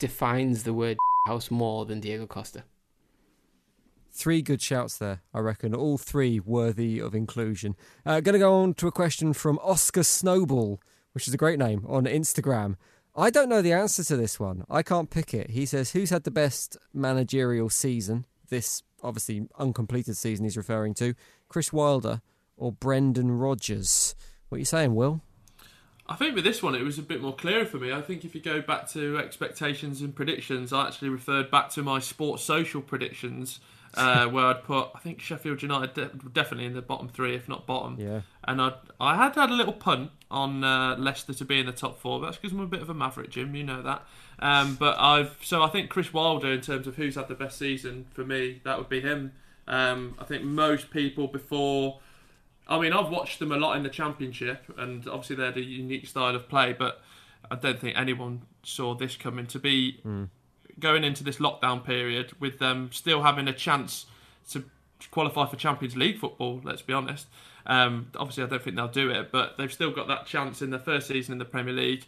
defines 0.00 0.64
the 0.64 0.74
word 0.74 0.96
house 1.28 1.52
more 1.52 1.86
than 1.86 2.00
Diego 2.00 2.26
Costa. 2.26 2.64
Three 4.10 4.42
good 4.42 4.60
shouts 4.60 4.98
there, 4.98 5.22
I 5.32 5.38
reckon. 5.38 5.74
All 5.74 5.98
three 5.98 6.40
worthy 6.40 6.98
of 6.98 7.14
inclusion. 7.14 7.76
Uh, 8.04 8.18
going 8.18 8.32
to 8.32 8.40
go 8.40 8.54
on 8.54 8.74
to 8.74 8.88
a 8.88 8.92
question 8.92 9.32
from 9.32 9.60
Oscar 9.62 10.02
Snowball, 10.02 10.80
which 11.12 11.28
is 11.28 11.34
a 11.34 11.36
great 11.36 11.60
name 11.60 11.84
on 11.86 12.06
Instagram. 12.06 12.74
I 13.18 13.30
don't 13.30 13.48
know 13.48 13.62
the 13.62 13.72
answer 13.72 14.04
to 14.04 14.16
this 14.16 14.38
one. 14.38 14.64
I 14.70 14.84
can't 14.84 15.10
pick 15.10 15.34
it. 15.34 15.50
He 15.50 15.66
says, 15.66 15.90
Who's 15.90 16.10
had 16.10 16.22
the 16.22 16.30
best 16.30 16.76
managerial 16.94 17.68
season? 17.68 18.26
This 18.48 18.84
obviously 19.02 19.48
uncompleted 19.58 20.16
season 20.16 20.44
he's 20.44 20.56
referring 20.56 20.94
to. 20.94 21.14
Chris 21.48 21.72
Wilder 21.72 22.22
or 22.56 22.70
Brendan 22.70 23.32
Rodgers? 23.32 24.14
What 24.48 24.56
are 24.56 24.58
you 24.60 24.64
saying, 24.64 24.94
Will? 24.94 25.20
I 26.08 26.14
think 26.14 26.36
with 26.36 26.44
this 26.44 26.62
one, 26.62 26.76
it 26.76 26.82
was 26.82 26.96
a 26.98 27.02
bit 27.02 27.20
more 27.20 27.34
clear 27.34 27.66
for 27.66 27.78
me. 27.78 27.92
I 27.92 28.02
think 28.02 28.24
if 28.24 28.36
you 28.36 28.40
go 28.40 28.62
back 28.62 28.88
to 28.90 29.18
expectations 29.18 30.00
and 30.00 30.14
predictions, 30.14 30.72
I 30.72 30.86
actually 30.86 31.08
referred 31.08 31.50
back 31.50 31.70
to 31.70 31.82
my 31.82 31.98
sports 31.98 32.44
social 32.44 32.80
predictions, 32.80 33.58
uh, 33.94 34.26
where 34.28 34.46
I'd 34.46 34.62
put, 34.62 34.90
I 34.94 35.00
think 35.00 35.20
Sheffield 35.20 35.60
United 35.60 35.94
de- 35.94 36.30
definitely 36.30 36.66
in 36.66 36.74
the 36.74 36.82
bottom 36.82 37.08
three, 37.08 37.34
if 37.34 37.48
not 37.48 37.66
bottom. 37.66 37.96
Yeah. 37.98 38.20
And 38.48 38.60
I 38.60 38.72
I 39.00 39.16
had 39.16 39.34
had 39.36 39.50
a 39.50 39.54
little 39.54 39.72
punt 39.72 40.10
on 40.30 40.64
uh, 40.64 40.96
Leicester 40.98 41.32
to 41.34 41.44
be 41.44 41.60
in 41.60 41.66
the 41.66 41.72
top 41.72 42.00
four. 42.00 42.18
But 42.20 42.26
that's 42.26 42.38
because 42.38 42.52
I'm 42.52 42.60
a 42.60 42.66
bit 42.66 42.82
of 42.82 42.90
a 42.90 42.94
maverick, 42.94 43.30
Jim. 43.30 43.54
You 43.54 43.64
know 43.64 43.82
that. 43.82 44.04
Um, 44.40 44.76
but 44.76 44.98
I've 44.98 45.38
so 45.42 45.62
I 45.62 45.68
think 45.68 45.90
Chris 45.90 46.12
Wilder, 46.12 46.52
in 46.52 46.60
terms 46.60 46.86
of 46.86 46.96
who's 46.96 47.14
had 47.14 47.28
the 47.28 47.34
best 47.34 47.58
season 47.58 48.06
for 48.12 48.24
me, 48.24 48.60
that 48.64 48.78
would 48.78 48.88
be 48.88 49.00
him. 49.00 49.32
Um, 49.66 50.16
I 50.18 50.24
think 50.24 50.42
most 50.44 50.90
people 50.90 51.28
before 51.28 52.00
I 52.68 52.78
mean, 52.78 52.92
I've 52.92 53.08
watched 53.08 53.38
them 53.38 53.50
a 53.50 53.56
lot 53.56 53.76
in 53.76 53.82
the 53.82 53.88
championship, 53.88 54.64
and 54.76 55.08
obviously 55.08 55.36
they 55.36 55.44
had 55.44 55.56
a 55.56 55.62
unique 55.62 56.06
style 56.06 56.36
of 56.36 56.48
play, 56.48 56.74
but 56.74 57.00
I 57.50 57.56
don't 57.56 57.78
think 57.78 57.96
anyone 57.96 58.42
saw 58.62 58.94
this 58.94 59.16
coming 59.16 59.46
to 59.46 59.58
be 59.58 60.00
mm. 60.06 60.28
going 60.78 61.02
into 61.02 61.24
this 61.24 61.38
lockdown 61.38 61.82
period 61.82 62.32
with 62.38 62.58
them 62.58 62.90
still 62.92 63.22
having 63.22 63.48
a 63.48 63.54
chance 63.54 64.04
to 64.50 64.64
qualify 65.10 65.46
for 65.46 65.56
Champions 65.56 65.96
League 65.96 66.18
football. 66.18 66.60
Let's 66.64 66.82
be 66.82 66.92
honest. 66.92 67.26
Um, 67.66 68.10
obviously, 68.16 68.44
I 68.44 68.46
don't 68.46 68.62
think 68.62 68.76
they'll 68.76 68.88
do 68.88 69.10
it, 69.10 69.30
but 69.30 69.56
they've 69.58 69.72
still 69.72 69.90
got 69.90 70.08
that 70.08 70.26
chance 70.26 70.62
in 70.62 70.70
the 70.70 70.78
first 70.78 71.08
season 71.08 71.32
in 71.32 71.38
the 71.38 71.44
Premier 71.44 71.74
League. 71.74 72.04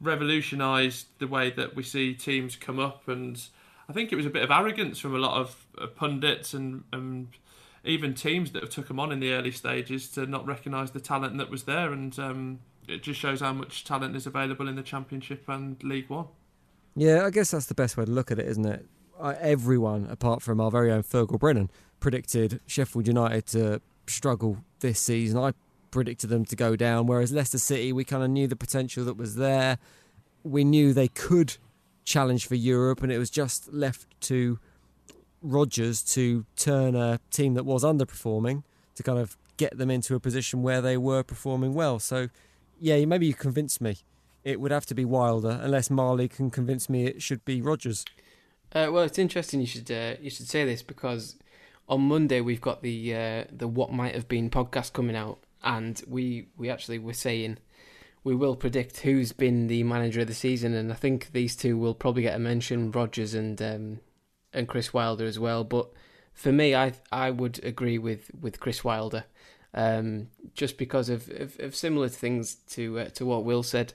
Revolutionised 0.00 1.06
the 1.18 1.28
way 1.28 1.50
that 1.50 1.76
we 1.76 1.82
see 1.82 2.14
teams 2.14 2.56
come 2.56 2.78
up, 2.78 3.06
and 3.08 3.40
I 3.88 3.92
think 3.92 4.12
it 4.12 4.16
was 4.16 4.26
a 4.26 4.30
bit 4.30 4.42
of 4.42 4.50
arrogance 4.50 4.98
from 4.98 5.14
a 5.14 5.18
lot 5.18 5.40
of 5.40 5.94
pundits 5.96 6.54
and, 6.54 6.84
and 6.92 7.28
even 7.84 8.14
teams 8.14 8.52
that 8.52 8.68
took 8.70 8.88
them 8.88 8.98
on 8.98 9.12
in 9.12 9.20
the 9.20 9.32
early 9.32 9.52
stages 9.52 10.08
to 10.10 10.26
not 10.26 10.46
recognise 10.46 10.90
the 10.90 11.00
talent 11.00 11.38
that 11.38 11.50
was 11.50 11.64
there, 11.64 11.92
and 11.92 12.18
um, 12.18 12.58
it 12.88 13.02
just 13.02 13.20
shows 13.20 13.40
how 13.40 13.52
much 13.52 13.84
talent 13.84 14.16
is 14.16 14.26
available 14.26 14.66
in 14.66 14.76
the 14.76 14.82
Championship 14.82 15.44
and 15.48 15.82
League 15.84 16.08
One. 16.08 16.26
Yeah, 16.96 17.24
I 17.24 17.30
guess 17.30 17.52
that's 17.52 17.66
the 17.66 17.74
best 17.74 17.96
way 17.96 18.04
to 18.04 18.10
look 18.10 18.30
at 18.30 18.38
it, 18.38 18.48
isn't 18.48 18.66
it? 18.66 18.86
everyone, 19.40 20.06
apart 20.10 20.42
from 20.42 20.60
our 20.60 20.70
very 20.70 20.90
own 20.90 21.02
Fergal 21.02 21.38
Brennan, 21.38 21.70
predicted 22.02 22.60
Sheffield 22.66 23.06
United 23.06 23.46
to 23.46 23.80
struggle 24.06 24.58
this 24.80 24.98
season. 24.98 25.38
I 25.38 25.52
predicted 25.90 26.28
them 26.28 26.44
to 26.46 26.56
go 26.56 26.76
down, 26.76 27.06
whereas 27.06 27.32
Leicester 27.32 27.58
City, 27.58 27.92
we 27.92 28.04
kind 28.04 28.22
of 28.22 28.28
knew 28.28 28.46
the 28.46 28.56
potential 28.56 29.04
that 29.04 29.16
was 29.16 29.36
there. 29.36 29.78
We 30.42 30.64
knew 30.64 30.92
they 30.92 31.08
could 31.08 31.56
challenge 32.04 32.46
for 32.46 32.56
Europe, 32.56 33.02
and 33.02 33.12
it 33.12 33.18
was 33.18 33.30
just 33.30 33.72
left 33.72 34.06
to 34.22 34.58
Rodgers 35.40 36.02
to 36.14 36.44
turn 36.56 36.96
a 36.96 37.20
team 37.30 37.54
that 37.54 37.64
was 37.64 37.84
underperforming 37.84 38.64
to 38.96 39.02
kind 39.02 39.18
of 39.18 39.36
get 39.56 39.78
them 39.78 39.90
into 39.90 40.14
a 40.16 40.20
position 40.20 40.62
where 40.62 40.82
they 40.82 40.96
were 40.96 41.22
performing 41.22 41.72
well. 41.72 42.00
So, 42.00 42.28
yeah, 42.80 43.04
maybe 43.04 43.26
you 43.26 43.34
convinced 43.34 43.80
me. 43.80 43.98
It 44.42 44.60
would 44.60 44.72
have 44.72 44.86
to 44.86 44.94
be 44.94 45.04
Wilder, 45.04 45.60
unless 45.62 45.88
Marley 45.88 46.26
can 46.26 46.50
convince 46.50 46.88
me 46.88 47.06
it 47.06 47.22
should 47.22 47.44
be 47.44 47.62
Rodgers. 47.62 48.04
Uh, 48.74 48.88
well, 48.90 49.04
it's 49.04 49.18
interesting 49.18 49.60
you 49.60 49.66
should 49.66 49.88
uh, 49.90 50.14
you 50.20 50.30
should 50.30 50.48
say 50.48 50.64
this 50.64 50.82
because 50.82 51.36
on 51.92 52.00
Monday 52.08 52.40
we've 52.40 52.60
got 52.60 52.82
the 52.82 53.14
uh, 53.14 53.44
the 53.52 53.68
what 53.68 53.92
might 53.92 54.14
have 54.14 54.26
been 54.26 54.48
podcast 54.48 54.94
coming 54.94 55.14
out, 55.14 55.38
and 55.62 56.02
we 56.08 56.48
we 56.56 56.70
actually 56.70 56.98
were 56.98 57.12
saying 57.12 57.58
we 58.24 58.34
will 58.34 58.56
predict 58.56 59.00
who's 59.00 59.32
been 59.32 59.66
the 59.66 59.82
manager 59.82 60.22
of 60.22 60.26
the 60.26 60.34
season, 60.34 60.72
and 60.72 60.90
I 60.90 60.94
think 60.94 61.32
these 61.32 61.54
two 61.54 61.76
will 61.76 61.94
probably 61.94 62.22
get 62.22 62.34
a 62.34 62.38
mention, 62.38 62.90
Rodgers 62.90 63.34
and 63.34 63.60
um, 63.60 64.00
and 64.54 64.66
Chris 64.66 64.94
Wilder 64.94 65.26
as 65.26 65.38
well. 65.38 65.64
But 65.64 65.90
for 66.32 66.50
me, 66.50 66.74
I 66.74 66.94
I 67.12 67.30
would 67.30 67.62
agree 67.62 67.98
with, 67.98 68.30
with 68.40 68.58
Chris 68.58 68.82
Wilder, 68.82 69.24
um, 69.74 70.28
just 70.54 70.78
because 70.78 71.10
of, 71.10 71.28
of, 71.28 71.60
of, 71.60 71.76
similar 71.76 72.08
things 72.08 72.54
to 72.70 73.00
uh, 73.00 73.04
to 73.10 73.26
what 73.26 73.44
Will 73.44 73.62
said 73.62 73.92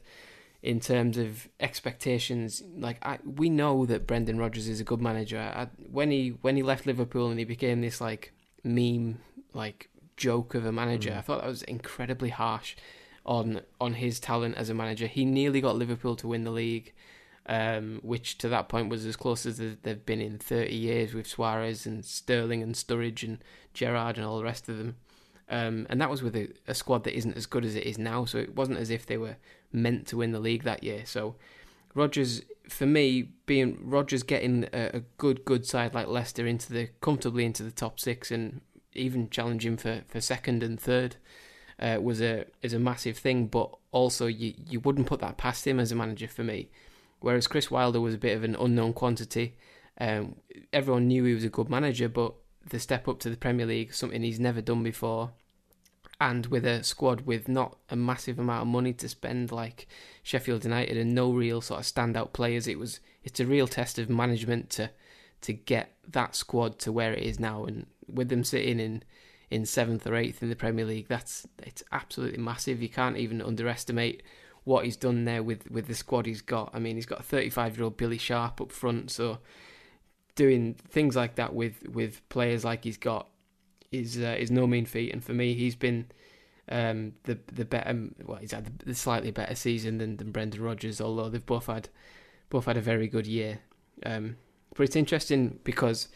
in 0.62 0.80
terms 0.80 1.18
of 1.18 1.48
expectations. 1.60 2.64
Like 2.78 3.04
I, 3.06 3.20
we 3.24 3.50
know 3.50 3.86
that 3.86 4.08
Brendan 4.08 4.38
Rodgers 4.38 4.68
is 4.68 4.80
a 4.80 4.84
good 4.84 5.02
manager. 5.02 5.40
I, 5.40 5.68
when 5.92 6.12
he 6.12 6.30
when 6.42 6.56
he 6.56 6.64
left 6.64 6.86
Liverpool 6.86 7.30
and 7.30 7.40
he 7.40 7.46
became 7.46 7.82
this 7.82 8.02
like 8.02 8.34
meme 8.64 9.20
like 9.54 9.90
joke 10.16 10.56
of 10.56 10.66
a 10.66 10.72
manager, 10.72 11.12
mm. 11.12 11.18
I 11.18 11.22
thought 11.22 11.42
that 11.42 11.48
was 11.48 11.64
incredibly 11.64 12.30
harsh 12.30 12.76
on 13.26 13.62
on 13.80 13.96
his 13.96 14.20
talent 14.20 14.56
as 14.56 14.70
a 14.70 14.74
manager. 14.74 15.08
He 15.08 15.26
nearly 15.26 15.62
got 15.62 15.76
Liverpool 15.76 16.16
to 16.18 16.28
win 16.28 16.44
the 16.44 16.52
league 16.52 16.94
um, 17.48 18.00
which 18.04 18.38
to 18.40 18.50
that 18.50 18.68
point 18.68 18.90
was 18.90 19.06
as 19.06 19.16
close 19.16 19.46
as 19.46 19.58
they've 19.58 20.06
been 20.06 20.22
in 20.22 20.38
30 20.38 20.76
years 20.76 21.14
with 21.14 21.28
Suarez 21.28 21.86
and 21.86 22.04
Sterling 22.04 22.62
and 22.62 22.76
Sturridge 22.76 23.24
and 23.24 23.40
Gerrard 23.74 24.18
and 24.18 24.26
all 24.26 24.38
the 24.38 24.44
rest 24.44 24.68
of 24.68 24.78
them. 24.78 24.98
Um, 25.50 25.88
and 25.90 26.02
that 26.02 26.10
was 26.10 26.22
with 26.22 26.36
a, 26.36 26.50
a, 26.68 26.74
squad 26.74 27.06
that 27.06 27.16
isn't 27.16 27.38
as 27.38 27.46
good 27.46 27.64
as 27.64 27.76
it 27.76 27.86
is 27.86 27.98
now, 27.98 28.26
so 28.26 28.38
it 28.38 28.54
wasn't 28.54 28.80
as 28.80 28.90
if 28.90 29.06
they 29.06 29.18
were 29.18 29.38
meant 29.72 30.08
to 30.08 30.18
win 30.18 30.32
the 30.32 30.40
league 30.40 30.64
that 30.64 30.84
year. 30.84 31.06
So 31.06 31.36
Rodgers, 31.94 32.42
for 32.70 32.86
me, 32.86 33.30
being 33.46 33.78
Rodgers 33.82 34.24
getting 34.24 34.66
a, 34.74 34.92
a 34.96 35.00
good, 35.18 35.46
good 35.46 35.66
side 35.66 35.94
like 35.94 36.08
Leicester 36.08 36.46
into 36.46 36.74
the 36.74 36.90
comfortably 37.02 37.46
into 37.46 37.64
the 37.64 37.72
top 37.72 38.00
six 38.00 38.32
and 38.32 38.62
even 38.94 39.30
challenging 39.30 39.78
for, 39.78 40.04
for 40.08 40.20
second 40.20 40.64
and 40.64 40.80
third 40.80 41.18
uh, 41.80 42.00
was 42.02 42.22
a 42.22 42.46
is 42.62 42.74
a 42.74 42.80
massive 42.80 43.18
thing. 43.18 43.48
But 43.48 43.70
also, 43.92 44.28
you 44.28 44.54
you 44.70 44.80
wouldn't 44.80 45.08
put 45.08 45.20
that 45.22 45.38
past 45.38 45.66
him 45.68 45.80
as 45.80 45.92
a 45.92 45.96
manager 45.96 46.28
for 46.28 46.44
me 46.44 46.70
Whereas 47.20 47.48
Chris 47.48 47.72
Wilder 47.72 48.00
was 48.00 48.14
a 48.14 48.20
bit 48.20 48.36
of 48.36 48.44
an 48.44 48.56
unknown 48.56 48.94
quantity. 48.94 49.56
Um, 50.00 50.36
everyone 50.72 51.08
knew 51.08 51.24
he 51.24 51.34
was 51.34 51.44
a 51.44 51.50
good 51.50 51.70
manager, 51.70 52.10
but 52.10 52.34
the 52.70 52.80
step 52.80 53.08
up 53.08 53.20
to 53.20 53.30
the 53.30 53.38
Premier 53.38 53.66
League, 53.66 53.94
something 53.94 54.22
he's 54.22 54.40
never 54.40 54.62
done 54.62 54.84
before, 54.84 55.32
and 56.20 56.48
with 56.48 56.66
a 56.66 56.84
squad 56.84 57.22
with 57.22 57.48
not 57.48 57.78
a 57.90 57.96
massive 57.96 58.40
amount 58.40 58.64
of 58.64 58.68
money 58.68 58.94
to 58.94 59.08
spend 59.08 59.52
like 59.52 59.88
Sheffield 60.24 60.64
United 60.64 60.98
and 60.98 61.14
no 61.14 61.32
real 61.32 61.62
sort 61.62 61.80
of 61.80 61.86
standout 61.86 62.34
players, 62.34 62.68
it 62.68 62.80
was 62.80 63.00
it's 63.24 63.40
a 63.40 63.46
real 63.46 63.68
test 63.68 64.00
of 64.00 64.10
management 64.10 64.70
to 64.72 64.90
to 65.42 65.54
get 65.54 65.94
that 66.08 66.36
squad 66.36 66.80
to 66.80 66.92
where 66.92 67.14
it 67.14 67.24
is 67.24 67.40
now. 67.40 67.66
And 67.66 67.86
with 68.08 68.30
them 68.30 68.44
sitting 68.44 68.80
in 68.80 69.04
in 69.50 69.66
seventh 69.66 70.06
or 70.08 70.16
eighth 70.16 70.42
in 70.42 70.50
the 70.50 70.56
Premier 70.56 70.86
League, 70.86 71.08
that's 71.08 71.48
it's 71.60 71.84
absolutely 71.92 72.40
massive. 72.40 72.82
You 72.82 72.90
can't 72.90 73.18
even 73.18 73.42
underestimate 73.42 74.24
what 74.68 74.84
he's 74.84 74.98
done 74.98 75.24
there 75.24 75.42
with, 75.42 75.72
with 75.72 75.88
the 75.88 75.94
squad 75.94 76.26
he's 76.26 76.42
got. 76.42 76.70
I 76.74 76.80
mean, 76.80 76.98
he's 76.98 77.06
got 77.06 77.22
a 77.22 77.24
35 77.24 77.78
year 77.78 77.86
old 77.86 77.96
Billy 77.96 78.18
Sharp 78.18 78.60
up 78.60 78.74
front, 78.74 79.12
so 79.12 79.38
doing 80.36 80.74
things 80.74 81.16
like 81.16 81.36
that 81.36 81.54
with, 81.54 81.88
with 81.88 82.28
players 82.28 82.66
like 82.66 82.84
he's 82.84 82.98
got 82.98 83.30
is 83.92 84.18
uh, 84.18 84.36
is 84.38 84.52
no 84.52 84.68
mean 84.68 84.86
feat. 84.86 85.14
And 85.14 85.24
for 85.24 85.34
me, 85.34 85.54
he's 85.54 85.76
been 85.76 86.08
um, 86.70 87.14
the 87.24 87.38
the 87.48 87.66
better. 87.66 88.10
Well, 88.26 88.38
he's 88.38 88.52
had 88.52 88.80
the 88.80 88.96
slightly 88.96 89.32
better 89.32 89.56
season 89.56 89.98
than, 89.98 90.18
than 90.18 90.32
Brendan 90.32 90.62
Rodgers, 90.62 91.02
although 91.02 91.30
they've 91.30 91.46
both 91.46 91.68
had 91.68 91.90
both 92.50 92.66
had 92.66 92.78
a 92.78 92.82
very 92.82 93.08
good 93.08 93.28
year. 93.28 93.60
Um, 94.06 94.38
but 94.76 94.84
it's 94.84 94.96
interesting 94.96 95.60
because 95.64 96.08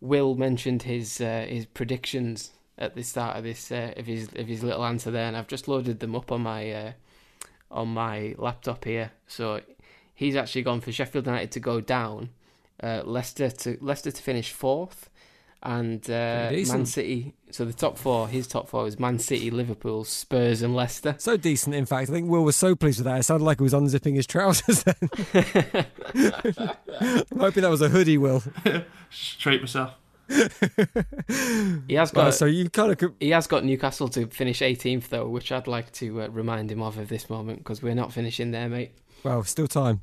Will 0.00 0.34
mentioned 0.34 0.82
his 0.82 1.20
uh, 1.20 1.46
his 1.48 1.66
predictions 1.66 2.52
at 2.78 2.94
the 2.94 3.02
start 3.02 3.36
of 3.36 3.44
this 3.44 3.72
uh, 3.72 3.92
of 3.96 4.06
his 4.06 4.28
of 4.36 4.46
his 4.46 4.62
little 4.62 4.84
answer 4.84 5.10
there, 5.10 5.26
and 5.26 5.36
I've 5.36 5.48
just 5.48 5.68
loaded 5.68 6.00
them 6.00 6.14
up 6.14 6.30
on 6.30 6.42
my 6.42 6.70
uh, 6.70 6.92
on 7.70 7.88
my 7.88 8.34
laptop 8.38 8.84
here. 8.84 9.12
So 9.26 9.60
he's 10.14 10.36
actually 10.36 10.62
gone 10.62 10.80
for 10.80 10.92
Sheffield 10.92 11.26
United 11.26 11.50
to 11.52 11.60
go 11.60 11.80
down, 11.80 12.30
uh, 12.82 13.02
Leicester 13.04 13.50
to 13.50 13.78
Leicester 13.80 14.10
to 14.10 14.22
finish 14.22 14.52
fourth, 14.52 15.08
and 15.66 16.08
uh, 16.08 16.50
Man 16.52 16.86
City. 16.86 17.34
So 17.50 17.64
the 17.64 17.72
top 17.72 17.98
four, 17.98 18.28
his 18.28 18.46
top 18.46 18.68
four 18.68 18.84
was 18.84 18.98
Man 18.98 19.18
City, 19.18 19.50
Liverpool, 19.50 20.04
Spurs, 20.04 20.62
and 20.62 20.74
Leicester. 20.76 21.16
So 21.18 21.36
decent, 21.36 21.74
in 21.74 21.86
fact. 21.86 22.08
I 22.08 22.12
think 22.12 22.30
Will 22.30 22.44
was 22.44 22.56
so 22.56 22.76
pleased 22.76 23.00
with 23.00 23.06
that. 23.06 23.18
It 23.18 23.22
sounded 23.24 23.44
like 23.44 23.58
he 23.58 23.64
was 23.64 23.72
unzipping 23.72 24.14
his 24.14 24.26
trousers. 24.26 24.84
Then 24.84 24.94
I'm 27.00 27.38
hoping 27.38 27.62
that 27.62 27.70
was 27.70 27.82
a 27.82 27.88
hoodie, 27.88 28.16
Will. 28.16 28.42
Straight 29.10 29.60
myself 29.60 29.94
he 31.86 31.94
has 31.94 32.10
got. 32.10 32.34
so 32.34 32.46
you 32.46 32.68
kind 32.68 33.00
of. 33.00 33.12
He 33.20 33.30
has 33.30 33.46
got 33.46 33.64
Newcastle 33.64 34.08
to 34.08 34.26
finish 34.26 34.58
18th 34.60 35.08
though, 35.08 35.28
which 35.28 35.52
I'd 35.52 35.68
like 35.68 35.92
to 35.92 36.22
uh, 36.22 36.28
remind 36.28 36.72
him 36.72 36.82
of 36.82 36.98
at 36.98 37.08
this 37.08 37.30
moment 37.30 37.58
because 37.60 37.80
we're 37.80 37.94
not 37.94 38.12
finishing 38.12 38.50
there, 38.50 38.68
mate. 38.68 38.90
Well, 39.22 39.44
still 39.44 39.68
time. 39.68 40.02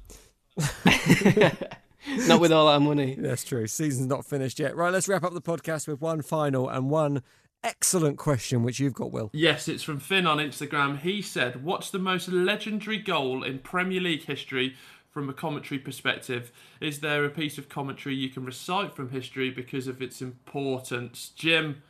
not 2.28 2.42
with 2.42 2.52
all 2.52 2.68
our 2.68 2.80
money. 2.80 3.16
That's 3.18 3.44
true. 3.44 3.68
Season's 3.68 4.08
not 4.08 4.26
finished 4.26 4.60
yet. 4.60 4.76
Right, 4.76 4.92
let's 4.92 5.08
wrap 5.08 5.24
up 5.24 5.34
the 5.34 5.42
podcast 5.42 5.88
with 5.88 6.02
one 6.02 6.22
final 6.22 6.70
and 6.70 6.90
one 6.90 7.24
excellent 7.64 8.18
question, 8.18 8.64
which 8.64 8.80
you've 8.80 8.94
got, 8.94 9.12
Will. 9.12 9.30
Yes, 9.34 9.68
it's 9.68 9.84
from 9.84 10.00
Finn 10.00 10.28
on 10.28 10.38
Instagram. 10.38 11.00
He 11.00 11.22
said, 11.22 11.64
"What's 11.64 11.90
the 11.90 12.00
most 12.00 12.28
legendary 12.28 12.98
goal 12.98 13.44
in 13.44 13.60
Premier 13.60 14.02
League 14.02 14.26
history 14.26 14.76
from 15.14 15.30
a 15.30 15.34
commentary 15.34 15.78
perspective, 15.78 16.52
is 16.82 17.00
there 17.00 17.24
a 17.24 17.30
piece 17.30 17.60
of 17.60 17.70
commentary 17.70 18.16
you 18.16 18.30
can 18.30 18.44
recite 18.44 18.96
from 18.96 19.12
history 19.12 19.52
because 19.52 19.88
of 19.88 20.02
its 20.02 20.24
importance? 20.24 21.32
Jim, 21.36 21.84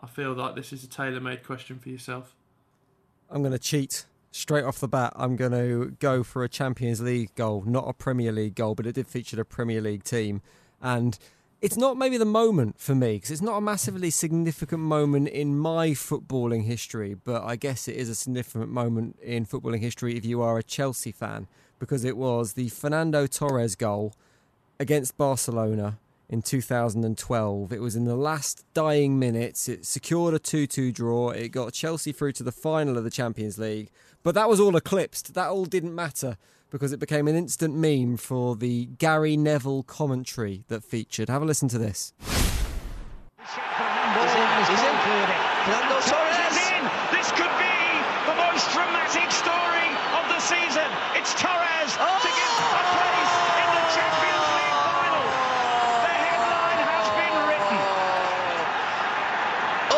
I 0.00 0.08
feel 0.08 0.32
like 0.32 0.56
this 0.56 0.72
is 0.72 0.82
a 0.82 0.88
tailor 0.88 1.20
made 1.20 1.44
question 1.44 1.78
for 1.78 1.88
yourself. 1.88 2.34
I'm 3.30 3.42
going 3.42 3.52
to 3.52 3.60
cheat 3.60 4.06
straight 4.34 4.64
off 4.64 4.80
the 4.80 4.88
bat. 4.88 5.12
I'm 5.14 5.36
going 5.36 5.52
to 5.52 5.96
go 6.00 6.24
for 6.24 6.42
a 6.42 6.48
Champions 6.48 7.00
League 7.00 7.32
goal, 7.36 7.62
not 7.64 7.88
a 7.88 7.92
Premier 7.92 8.32
League 8.32 8.56
goal, 8.56 8.74
but 8.74 8.84
it 8.84 8.96
did 8.96 9.06
feature 9.06 9.40
a 9.40 9.44
Premier 9.44 9.80
League 9.80 10.02
team. 10.02 10.42
And 10.82 11.16
it's 11.62 11.76
not 11.76 11.96
maybe 11.96 12.18
the 12.18 12.24
moment 12.24 12.80
for 12.80 12.96
me 12.96 13.14
because 13.14 13.30
it's 13.30 13.40
not 13.40 13.56
a 13.56 13.60
massively 13.60 14.10
significant 14.10 14.82
moment 14.82 15.28
in 15.28 15.56
my 15.56 15.90
footballing 15.90 16.64
history, 16.64 17.14
but 17.14 17.44
I 17.44 17.54
guess 17.54 17.86
it 17.86 17.94
is 17.94 18.08
a 18.08 18.14
significant 18.14 18.70
moment 18.70 19.18
in 19.22 19.46
footballing 19.46 19.80
history 19.80 20.16
if 20.16 20.24
you 20.24 20.42
are 20.42 20.58
a 20.58 20.64
Chelsea 20.64 21.12
fan 21.12 21.46
because 21.78 22.04
it 22.04 22.16
was 22.16 22.54
the 22.54 22.70
Fernando 22.70 23.28
Torres 23.28 23.76
goal 23.76 24.14
against 24.80 25.16
Barcelona 25.16 25.98
in 26.28 26.42
2012. 26.42 27.72
It 27.72 27.80
was 27.80 27.96
in 27.96 28.04
the 28.04 28.16
last 28.16 28.64
dying 28.74 29.18
minutes. 29.18 29.68
It 29.68 29.84
secured 29.86 30.34
a 30.34 30.38
2 30.38 30.66
2 30.66 30.92
draw. 30.92 31.30
It 31.30 31.48
got 31.50 31.72
Chelsea 31.72 32.12
through 32.12 32.32
to 32.32 32.42
the 32.42 32.52
final 32.52 32.96
of 32.98 33.04
the 33.04 33.10
Champions 33.10 33.58
League. 33.58 33.90
But 34.22 34.34
that 34.34 34.48
was 34.48 34.60
all 34.60 34.76
eclipsed. 34.76 35.34
That 35.34 35.48
all 35.48 35.64
didn't 35.64 35.94
matter 35.94 36.36
because 36.70 36.92
it 36.92 36.98
became 36.98 37.28
an 37.28 37.36
instant 37.36 37.74
meme 37.74 38.16
for 38.16 38.56
the 38.56 38.86
Gary 38.98 39.36
Neville 39.36 39.82
commentary 39.84 40.64
that 40.68 40.82
featured. 40.82 41.28
Have 41.28 41.42
a 41.42 41.44
listen 41.44 41.68
to 41.68 41.78
This 47.12 47.30
could 47.30 47.54
be 47.60 47.76
the 48.26 48.34
most 48.36 48.72
dramatic 48.72 49.30
story 49.30 49.88
of 50.18 50.24
the 50.32 50.40
season. 50.40 50.88
It's 51.14 51.32
Torres 51.40 51.92
Oh! 52.00 52.18
to 52.24 52.30
give 52.32 52.58
a 52.74 52.84
place 52.96 53.34
in 53.60 53.68
the 53.76 53.84
Champions 53.94 54.48
League 54.50 54.72
final. 54.74 55.24
The 56.04 56.14
headline 56.24 56.80
has 56.90 57.06
been 57.20 57.36
written. 57.48 57.80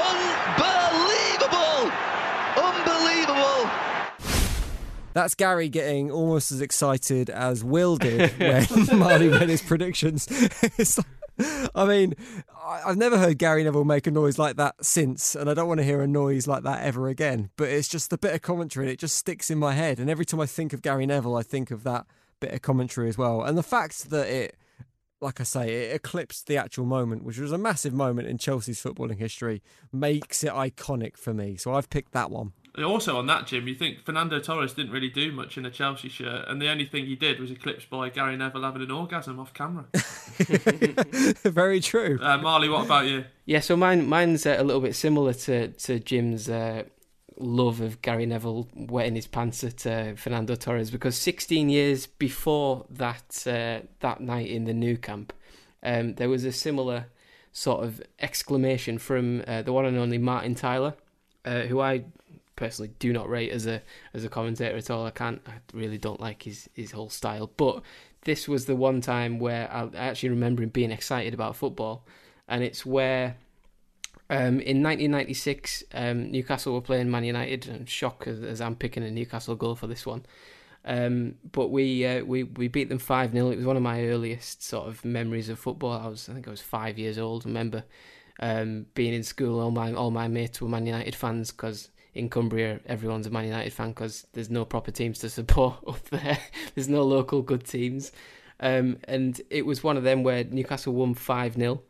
Unbelievable! 0.07 1.91
Unbelievable! 2.59 3.59
That's 5.17 5.35
Gary 5.35 5.71
getting 5.71 6.11
almost 6.11 6.53
as 6.53 6.61
excited 6.61 7.31
as 7.31 7.65
Will 7.65 7.97
did 7.97 8.31
when 8.39 8.67
Marley 8.99 9.29
read 9.29 9.49
his 9.49 9.63
predictions. 9.63 10.29
It's 10.77 10.99
like- 10.99 11.07
I 11.75 11.87
mean, 11.87 12.13
I've 12.67 12.99
never 12.99 13.17
heard 13.17 13.39
Gary 13.39 13.65
Neville 13.65 13.85
make 13.87 14.07
a 14.07 14.11
noise 14.11 14.39
like 14.39 14.57
that 14.57 14.75
since, 14.85 15.35
and 15.35 15.49
I 15.49 15.55
don't 15.55 15.69
want 15.69 15.79
to 15.79 15.85
hear 15.85 16.03
a 16.03 16.07
noise 16.07 16.47
like 16.47 16.65
that 16.65 16.83
ever 16.83 17.09
again. 17.09 17.49
But 17.57 17.69
it's 17.71 17.89
just 17.89 18.13
a 18.13 18.19
bit 18.19 18.35
of 18.35 18.43
commentary, 18.43 18.85
and 18.85 18.93
it 18.93 18.99
just 18.99 19.17
sticks 19.17 19.51
in 19.51 19.57
my 19.57 19.73
head. 19.73 19.99
And 19.99 20.11
every 20.11 20.27
time 20.27 20.41
I 20.41 20.47
think 20.47 20.75
of 20.75 20.83
Gary 20.83 21.07
Neville, 21.07 21.35
I 21.37 21.43
think 21.43 21.71
of 21.71 21.83
that 21.85 22.05
bit 22.41 22.53
of 22.53 22.61
commentary 22.61 23.09
as 23.09 23.17
well. 23.17 23.43
And 23.43 23.57
the 23.57 23.63
fact 23.63 24.11
that 24.11 24.27
it, 24.29 24.57
like 25.23 25.41
I 25.41 25.45
say, 25.45 25.87
it 25.87 25.95
eclipsed 25.97 26.47
the 26.47 26.59
actual 26.59 26.85
moment, 26.85 27.25
which 27.25 27.39
was 27.39 27.53
a 27.53 27.59
massive 27.59 27.95
moment 27.95 28.29
in 28.29 28.37
Chelsea's 28.37 28.83
footballing 28.83 29.19
history, 29.19 29.63
makes 29.93 30.45
it 30.45 30.53
iconic 30.53 31.17
for 31.17 31.33
me. 31.33 31.57
So 31.57 31.73
I've 31.73 31.89
picked 31.89 32.13
that 32.13 32.31
one. 32.31 32.53
Also 32.85 33.17
on 33.17 33.27
that, 33.27 33.47
Jim, 33.47 33.67
you 33.69 33.75
think 33.75 34.05
Fernando 34.05 34.39
Torres 34.39 34.75
didn't 34.75 34.93
really 34.93 35.09
do 35.09 35.33
much 35.33 35.57
in 35.57 35.65
a 35.65 35.71
Chelsea 35.71 36.09
shirt, 36.09 36.47
and 36.49 36.61
the 36.61 36.69
only 36.69 36.85
thing 36.85 37.07
he 37.07 37.17
did 37.17 37.41
was 37.41 37.51
eclipsed 37.51 37.89
by 37.89 38.09
Gary 38.11 38.37
Neville 38.37 38.63
having 38.63 38.83
an 38.83 38.91
orgasm 38.91 39.41
off 39.41 39.55
camera. 39.55 39.87
Very 41.43 41.81
true. 41.81 42.19
Uh, 42.21 42.39
Marley, 42.39 42.69
what 42.69 42.85
about 42.85 43.07
you? 43.07 43.25
Yeah, 43.45 43.61
so 43.61 43.77
mine 43.77 44.09
mine's 44.09 44.45
uh, 44.45 44.57
a 44.59 44.65
little 44.65 44.83
bit 44.83 44.95
similar 44.95 45.33
to 45.33 45.69
to 45.69 45.99
Jim's 45.99 46.49
uh, 46.49 46.85
love 47.39 47.81
of 47.81 48.03
Gary 48.03 48.27
Neville 48.27 48.69
wetting 48.75 49.15
his 49.15 49.27
pants 49.27 49.63
at 49.65 49.87
uh, 49.87 50.15
Fernando 50.15 50.55
Torres 50.55 50.91
because 50.91 51.17
16 51.17 51.69
years 51.69 52.07
before 52.07 52.87
that 52.91 53.45
uh, 53.47 53.87
that 54.01 54.21
night 54.21 54.49
in 54.49 54.65
the 54.65 54.75
Nou 54.75 54.97
Camp, 54.97 55.33
um, 55.83 56.15
there 56.15 56.29
was 56.29 56.45
a 56.45 56.53
similar 56.53 57.07
sort 57.53 57.85
of 57.85 58.03
exclamation 58.21 58.99
from 58.99 59.43
uh, 59.47 59.63
the 59.63 59.73
one 59.73 59.87
and 59.87 59.97
only 59.97 60.19
Martin 60.19 60.55
Tyler, 60.55 60.95
uh, 61.45 61.63
who 61.63 61.81
I 61.81 62.05
personally 62.57 62.93
do 62.99 63.13
not 63.13 63.29
rate 63.29 63.51
as 63.53 63.67
a 63.67 63.83
as 64.15 64.25
a 64.25 64.29
commentator 64.29 64.77
at 64.77 64.91
all. 64.91 65.07
I 65.07 65.11
can't, 65.11 65.41
I 65.47 65.55
really 65.73 65.99
don't 65.99 66.21
like 66.21 66.43
his 66.43 66.69
his 66.75 66.93
whole 66.93 67.11
style, 67.11 67.51
but 67.57 67.83
this 68.23 68.49
was 68.49 68.67
the 68.67 68.75
one 68.75 69.01
time 69.01 69.39
where 69.39 69.71
I 69.73 69.89
actually 69.97 70.31
remember 70.31 70.63
him 70.63 70.71
being 70.71 70.91
excited 70.91 71.35
about 71.35 71.57
football, 71.57 72.05
and 72.49 72.65
it's 72.65 72.85
where 72.85 73.37
um, 74.29 74.61
in 74.61 74.83
1996 74.83 75.85
um, 75.95 76.33
Newcastle 76.33 76.75
were 76.75 76.81
playing 76.81 77.11
Man 77.11 77.25
United. 77.25 77.69
and 77.69 77.89
shock 77.89 78.27
as, 78.27 78.43
as 78.43 78.61
I'm 78.61 78.75
picking 78.75 79.05
a 79.05 79.11
Newcastle 79.11 79.55
goal 79.55 79.77
for 79.77 79.87
this 79.87 80.05
one. 80.05 80.27
Um, 80.85 81.35
but 81.51 81.69
we 81.69 82.07
uh, 82.07 82.25
we 82.25 82.45
we 82.45 82.69
beat 82.69 82.89
them 82.89 82.99
five 82.99 83.33
0 83.33 83.51
It 83.51 83.57
was 83.57 83.67
one 83.67 83.77
of 83.77 83.83
my 83.83 84.05
earliest 84.05 84.63
sort 84.63 84.89
of 84.89 85.05
memories 85.05 85.49
of 85.49 85.59
football. 85.59 85.93
I 85.93 86.07
was 86.07 86.29
I 86.29 86.33
think 86.33 86.47
I 86.47 86.51
was 86.51 86.61
five 86.61 86.99
years 86.99 87.19
old. 87.19 87.45
I 87.45 87.49
remember 87.49 87.85
um, 88.41 88.87
being 88.95 89.15
in 89.15 89.23
school. 89.23 89.61
All 89.61 89.71
my 89.71 89.93
all 89.93 90.11
my 90.11 90.29
mates 90.29 90.61
were 90.61 90.69
Man 90.69 90.87
United 90.87 91.15
fans 91.15 91.51
because 91.51 91.89
in 92.17 92.29
Cumbria 92.29 92.81
everyone's 92.87 93.27
a 93.27 93.31
Man 93.31 93.45
United 93.45 93.73
fan 93.73 93.91
because 93.91 94.27
there's 94.33 94.51
no 94.51 94.65
proper 94.65 94.91
teams 94.91 95.19
to 95.21 95.31
support 95.31 95.77
up 95.87 96.03
there. 96.11 96.39
there's 96.75 96.89
no 96.89 97.03
local 97.03 97.43
good 97.43 97.65
teams, 97.65 98.13
um, 98.61 98.99
and 99.05 99.41
it 99.51 99.67
was 99.67 99.85
one 99.85 99.97
of 99.97 100.03
them 100.03 100.23
where 100.23 100.45
Newcastle 100.45 100.95
won 100.95 101.15
five 101.15 101.55
0 101.55 101.83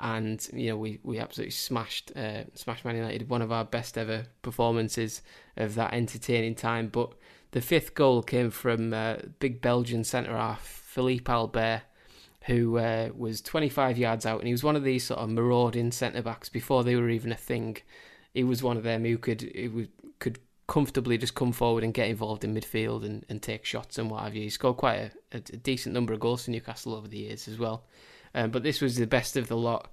and 0.00 0.48
you 0.52 0.68
know 0.68 0.76
we, 0.76 0.98
we 1.02 1.18
absolutely 1.18 1.52
smashed 1.52 2.12
uh, 2.16 2.44
smashed 2.54 2.84
Man 2.84 2.96
United. 2.96 3.28
One 3.28 3.42
of 3.42 3.52
our 3.52 3.64
best 3.64 3.96
ever 3.96 4.26
performances 4.42 5.22
of 5.56 5.74
that 5.76 5.94
entertaining 5.94 6.54
time. 6.54 6.88
But 6.88 7.12
the 7.52 7.60
fifth 7.60 7.94
goal 7.94 8.22
came 8.22 8.50
from 8.50 8.92
uh, 8.92 9.16
big 9.38 9.60
Belgian 9.60 10.04
centre 10.04 10.36
half 10.36 10.62
Philippe 10.62 11.30
Albert, 11.32 11.82
who 12.46 12.78
uh, 12.78 13.10
was 13.16 13.40
25 13.40 13.96
yards 13.96 14.26
out, 14.26 14.40
and 14.40 14.46
he 14.46 14.52
was 14.52 14.64
one 14.64 14.76
of 14.76 14.84
these 14.84 15.04
sort 15.04 15.20
of 15.20 15.30
marauding 15.30 15.92
centre 15.92 16.22
backs 16.22 16.48
before 16.48 16.84
they 16.84 16.96
were 16.96 17.08
even 17.10 17.32
a 17.32 17.36
thing. 17.36 17.76
He 18.34 18.44
was 18.44 18.62
one 18.62 18.76
of 18.76 18.82
them 18.82 19.04
who 19.04 19.16
could 19.16 19.50
could 20.18 20.38
comfortably 20.66 21.18
just 21.18 21.34
come 21.34 21.52
forward 21.52 21.84
and 21.84 21.94
get 21.94 22.08
involved 22.08 22.42
in 22.44 22.54
midfield 22.54 23.04
and, 23.04 23.24
and 23.28 23.42
take 23.42 23.64
shots 23.64 23.98
and 23.98 24.10
what 24.10 24.22
have 24.22 24.34
you. 24.34 24.42
He 24.42 24.50
scored 24.50 24.78
quite 24.78 24.96
a, 24.96 25.10
a, 25.32 25.36
a 25.36 25.56
decent 25.56 25.94
number 25.94 26.12
of 26.12 26.20
goals 26.20 26.44
for 26.44 26.50
Newcastle 26.50 26.94
over 26.94 27.06
the 27.06 27.18
years 27.18 27.48
as 27.48 27.58
well. 27.58 27.84
Um, 28.34 28.50
but 28.50 28.62
this 28.62 28.80
was 28.80 28.96
the 28.96 29.06
best 29.06 29.36
of 29.36 29.48
the 29.48 29.56
lot, 29.56 29.90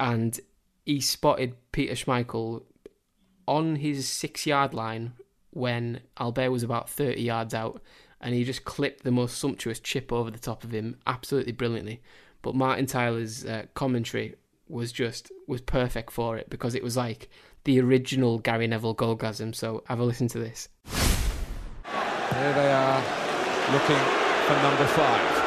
and 0.00 0.38
he 0.86 1.00
spotted 1.00 1.56
Peter 1.72 1.94
Schmeichel 1.94 2.62
on 3.46 3.76
his 3.76 4.08
six 4.08 4.46
yard 4.46 4.72
line 4.72 5.12
when 5.50 6.00
Albert 6.18 6.50
was 6.50 6.62
about 6.62 6.88
30 6.88 7.20
yards 7.20 7.54
out, 7.54 7.80
and 8.20 8.34
he 8.34 8.44
just 8.44 8.64
clipped 8.64 9.04
the 9.04 9.10
most 9.10 9.38
sumptuous 9.38 9.80
chip 9.80 10.12
over 10.12 10.30
the 10.30 10.38
top 10.38 10.64
of 10.64 10.72
him 10.72 10.96
absolutely 11.06 11.52
brilliantly. 11.52 12.00
But 12.42 12.54
Martin 12.54 12.86
Tyler's 12.86 13.44
uh, 13.44 13.66
commentary 13.74 14.34
was 14.68 14.92
just 14.92 15.30
was 15.46 15.60
perfect 15.60 16.10
for 16.10 16.38
it 16.38 16.48
because 16.48 16.74
it 16.74 16.82
was 16.82 16.96
like 16.96 17.28
the 17.64 17.80
original 17.80 18.38
Gary 18.38 18.66
Neville 18.66 18.94
goalgasm. 18.94 19.54
So 19.54 19.82
have 19.88 19.98
a 19.98 20.04
listen 20.04 20.28
to 20.28 20.38
this. 20.38 20.68
Here 20.84 22.52
they 22.54 22.72
are 22.72 23.00
looking 23.72 24.04
for 24.44 24.56
number 24.60 24.86
five 24.92 25.44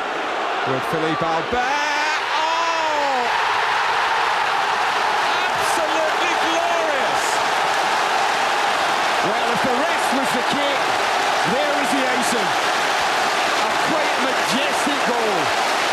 with 0.67 0.83
Philippe 0.89 1.23
Albert. 1.23 1.61
Oh! 2.33 3.21
Absolutely 5.47 6.33
glorious! 6.41 7.25
Well, 9.29 9.47
if 9.53 9.61
the 9.61 9.75
rest 9.77 10.07
was 10.17 10.29
the 10.33 10.43
kit, 10.57 10.79
there 11.53 11.73
is 11.83 11.89
the 11.93 12.03
icing. 12.17 12.49
A 13.61 13.69
quite 13.93 14.15
majestic 14.25 14.99
goal 15.05 15.37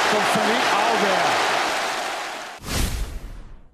from 0.09 0.25
Philippe 0.33 0.71
Albert. 0.73 1.55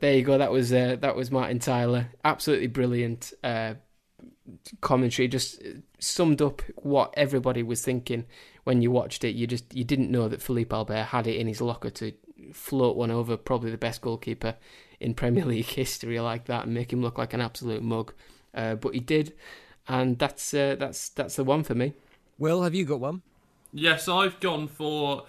There 0.01 0.15
you 0.15 0.23
go. 0.23 0.39
That 0.39 0.51
was 0.51 0.73
uh, 0.73 0.97
that 1.01 1.15
was 1.15 1.31
Martin 1.31 1.59
Tyler. 1.59 2.09
Absolutely 2.25 2.69
brilliant 2.69 3.33
uh, 3.45 3.75
commentary. 4.81 5.29
Just 5.29 5.63
summed 5.99 6.41
up 6.41 6.63
what 6.77 7.13
everybody 7.17 7.63
was 7.63 7.83
thinking 7.83 8.25
when 8.65 8.81
you 8.81 8.91
watched 8.91 9.25
it. 9.25 9.35
You 9.35 9.47
just 9.47 9.75
you 9.75 9.85
didn't 9.85 10.11
know 10.11 10.27
that 10.29 10.41
Philippe 10.43 10.75
Albert 10.75 11.05
had 11.05 11.27
it 11.27 11.37
in 11.37 11.47
his 11.47 11.61
locker 11.61 11.91
to 11.91 12.13
float 12.55 12.97
one 12.97 13.11
over 13.11 13.37
probably 13.37 13.71
the 13.71 13.79
best 13.79 14.01
goalkeeper 14.01 14.57
in 14.99 15.15
Premier 15.15 15.45
League 15.47 15.67
history 15.67 16.19
like 16.19 16.47
that 16.47 16.65
and 16.65 16.75
make 16.75 16.93
him 16.93 17.03
look 17.03 17.19
like 17.19 17.35
an 17.35 17.43
absolute 17.43 17.83
mug. 17.83 18.15
Uh, 18.55 18.77
but 18.77 18.95
he 18.95 19.01
did, 19.01 19.35
and 19.87 20.19
that's 20.19 20.55
uh, 20.55 20.77
that's 20.79 21.11
that's 21.11 21.37
the 21.37 21.45
one 21.45 21.63
for 21.63 21.75
me. 21.75 21.93
Will, 22.39 22.63
have 22.63 22.75
you 22.75 22.87
got 22.87 23.01
one? 23.01 23.21
Yes, 23.73 24.09
I've 24.09 24.41
gone 24.41 24.67
for. 24.67 25.25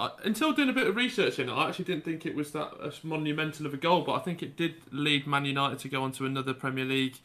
Uh, 0.00 0.08
until 0.24 0.50
doing 0.54 0.70
a 0.70 0.72
bit 0.72 0.86
of 0.86 0.96
research 0.96 1.38
in 1.38 1.50
it, 1.50 1.52
I 1.52 1.68
actually 1.68 1.84
didn't 1.84 2.06
think 2.06 2.24
it 2.24 2.34
was 2.34 2.52
that 2.52 2.72
as 2.82 3.04
monumental 3.04 3.66
of 3.66 3.74
a 3.74 3.76
goal, 3.76 4.00
but 4.00 4.14
I 4.14 4.20
think 4.20 4.42
it 4.42 4.56
did 4.56 4.76
lead 4.90 5.26
Man 5.26 5.44
United 5.44 5.78
to 5.80 5.90
go 5.90 6.02
on 6.02 6.12
to 6.12 6.24
another 6.24 6.54
Premier 6.54 6.86
League 6.86 7.16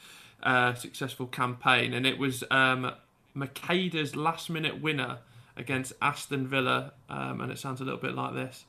uh, 0.43 0.73
successful 0.73 1.26
campaign, 1.26 1.93
and 1.93 2.05
it 2.05 2.17
was 2.17 2.43
um, 2.51 2.91
Macheda's 3.34 4.17
last 4.17 4.49
minute 4.49 4.82
winner 4.82 5.19
against 5.55 5.93
Aston 6.01 6.47
Villa, 6.47 6.91
um, 7.09 7.39
and 7.39 7.49
it 7.49 7.59
sounds 7.59 7.80
a 7.80 7.86
little 7.86 7.97
bit 7.97 8.13
like 8.13 8.34
this. 8.34 8.65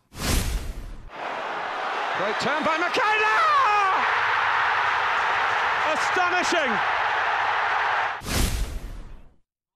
Great 2.17 2.39
turn 2.39 2.63
by 2.63 2.79
Macheda! 2.79 3.35
Astonishing! 5.95 6.79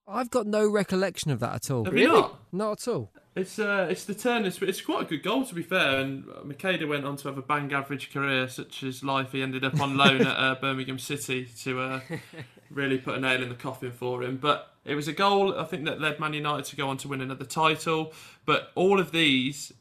I've 0.07 0.31
got 0.31 0.47
no 0.47 0.71
recollection 0.71 1.33
of 1.33 1.41
that 1.41 1.55
at 1.57 1.71
all. 1.73 1.85
Have 1.85 1.99
you 1.99 2.07
not? 2.07 2.39
Not 2.53 2.87
at 2.87 2.89
all. 2.93 3.11
It's 3.37 3.61
uh, 3.61 3.87
it's 3.89 4.05
the 4.05 4.15
turn. 4.15 4.45
It's, 4.45 4.61
it's 4.61 4.81
quite 4.81 5.03
a 5.03 5.05
good 5.05 5.23
goal 5.23 5.45
to 5.45 5.55
be 5.55 5.63
fair. 5.63 6.01
And 6.01 6.25
Macheda 6.45 6.89
went 6.89 7.05
on 7.05 7.17
to 7.17 7.29
have 7.29 7.39
a 7.39 7.43
bang 7.43 7.73
average 7.73 8.13
career, 8.13 8.49
such 8.49 8.83
as 8.83 9.05
life. 9.05 9.33
He 9.33 9.43
ended 9.43 9.65
up 9.65 9.81
on 9.81 9.97
loan 9.97 10.23
at 10.23 10.37
uh, 10.37 10.55
Birmingham 10.61 10.99
City 10.99 11.49
to 11.63 11.81
uh, 11.81 12.01
really 12.71 12.99
put 12.99 13.17
a 13.17 13.21
nail 13.21 13.41
in 13.43 13.49
the 13.49 13.55
coffin 13.55 13.93
for 13.93 14.25
him. 14.25 14.37
But 14.37 14.75
it 14.85 14.97
was 14.97 15.07
a 15.07 15.13
goal 15.13 15.57
I 15.57 15.65
think 15.65 15.85
that 15.85 16.01
led 16.01 16.19
Man 16.19 16.35
United 16.35 16.65
to 16.67 16.77
go 16.77 16.89
on 16.89 16.97
to 16.99 17.09
win 17.09 17.21
another 17.21 17.45
title. 17.45 18.13
But 18.47 18.73
all 18.75 18.99
of 18.99 19.13
these 19.13 19.73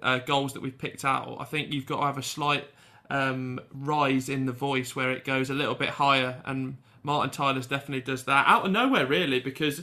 uh, 0.00 0.18
goals 0.18 0.52
that 0.52 0.62
we've 0.62 0.78
picked 0.78 1.04
out, 1.04 1.36
I 1.40 1.44
think 1.44 1.72
you've 1.72 1.86
got 1.86 2.00
to 2.00 2.06
have 2.06 2.18
a 2.18 2.22
slight 2.22 2.68
um, 3.10 3.60
rise 3.72 4.28
in 4.28 4.46
the 4.46 4.52
voice 4.52 4.94
where 4.94 5.10
it 5.10 5.24
goes 5.24 5.50
a 5.50 5.54
little 5.54 5.74
bit 5.74 5.90
higher. 5.90 6.42
And 6.44 6.76
Martin 7.02 7.30
Tyler's 7.30 7.66
definitely 7.66 8.02
does 8.02 8.22
that 8.24 8.46
out 8.46 8.66
of 8.66 8.70
nowhere, 8.70 9.06
really, 9.06 9.40
because 9.40 9.82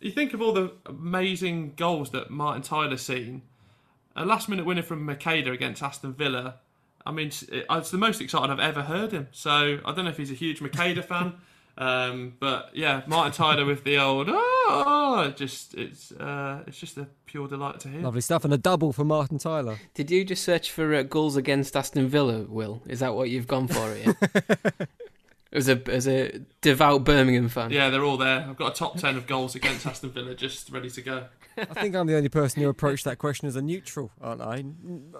you 0.00 0.10
think 0.10 0.34
of 0.34 0.42
all 0.42 0.52
the 0.52 0.72
amazing 0.86 1.74
goals 1.76 2.10
that 2.10 2.30
Martin 2.30 2.62
Tyler's 2.62 3.02
seen. 3.02 3.42
A 4.16 4.24
last 4.24 4.48
minute 4.48 4.64
winner 4.64 4.82
from 4.82 5.06
Macheda 5.06 5.52
against 5.52 5.82
Aston 5.82 6.12
Villa. 6.12 6.56
I 7.06 7.12
mean, 7.12 7.30
it's 7.50 7.90
the 7.90 7.98
most 7.98 8.20
exciting 8.20 8.50
I've 8.50 8.60
ever 8.60 8.82
heard 8.82 9.12
him. 9.12 9.28
So 9.30 9.78
I 9.84 9.92
don't 9.92 10.04
know 10.04 10.10
if 10.10 10.16
he's 10.16 10.30
a 10.30 10.34
huge 10.34 10.60
Macheda 10.60 11.04
fan. 11.04 11.34
Um, 11.78 12.34
but 12.40 12.70
yeah, 12.74 13.02
Martin 13.06 13.32
Tyler 13.32 13.64
with 13.64 13.84
the 13.84 13.98
old 13.98 14.28
oh, 14.68 15.32
just 15.36 15.74
it's 15.74 16.10
uh, 16.12 16.64
it's 16.66 16.78
just 16.78 16.98
a 16.98 17.06
pure 17.26 17.46
delight 17.46 17.78
to 17.80 17.88
hear. 17.88 18.00
Lovely 18.00 18.20
stuff, 18.20 18.44
and 18.44 18.52
a 18.52 18.58
double 18.58 18.92
for 18.92 19.04
Martin 19.04 19.38
Tyler. 19.38 19.78
Did 19.94 20.10
you 20.10 20.24
just 20.24 20.42
search 20.42 20.72
for 20.72 20.92
uh, 20.92 21.02
goals 21.04 21.36
against 21.36 21.76
Aston 21.76 22.08
Villa? 22.08 22.42
Will 22.48 22.82
is 22.86 22.98
that 22.98 23.14
what 23.14 23.30
you've 23.30 23.46
gone 23.46 23.68
for? 23.68 23.96
Here? 25.50 25.58
as 25.58 25.68
a 25.68 25.82
as 25.90 26.06
a 26.06 26.40
devout 26.60 27.04
Birmingham 27.04 27.48
fan. 27.48 27.70
Yeah, 27.70 27.90
they're 27.90 28.04
all 28.04 28.16
there. 28.16 28.46
I've 28.48 28.56
got 28.56 28.72
a 28.72 28.74
top 28.74 28.98
ten 28.98 29.16
of 29.16 29.26
goals 29.26 29.54
against 29.54 29.86
Aston 29.86 30.10
Villa, 30.10 30.34
just 30.34 30.70
ready 30.70 30.90
to 30.90 31.02
go. 31.02 31.24
I 31.56 31.64
think 31.64 31.96
I'm 31.96 32.06
the 32.06 32.16
only 32.16 32.28
person 32.28 32.62
who 32.62 32.68
approached 32.68 33.04
that 33.04 33.18
question 33.18 33.48
as 33.48 33.56
a 33.56 33.62
neutral, 33.62 34.12
aren't 34.20 34.42
I? 34.42 34.64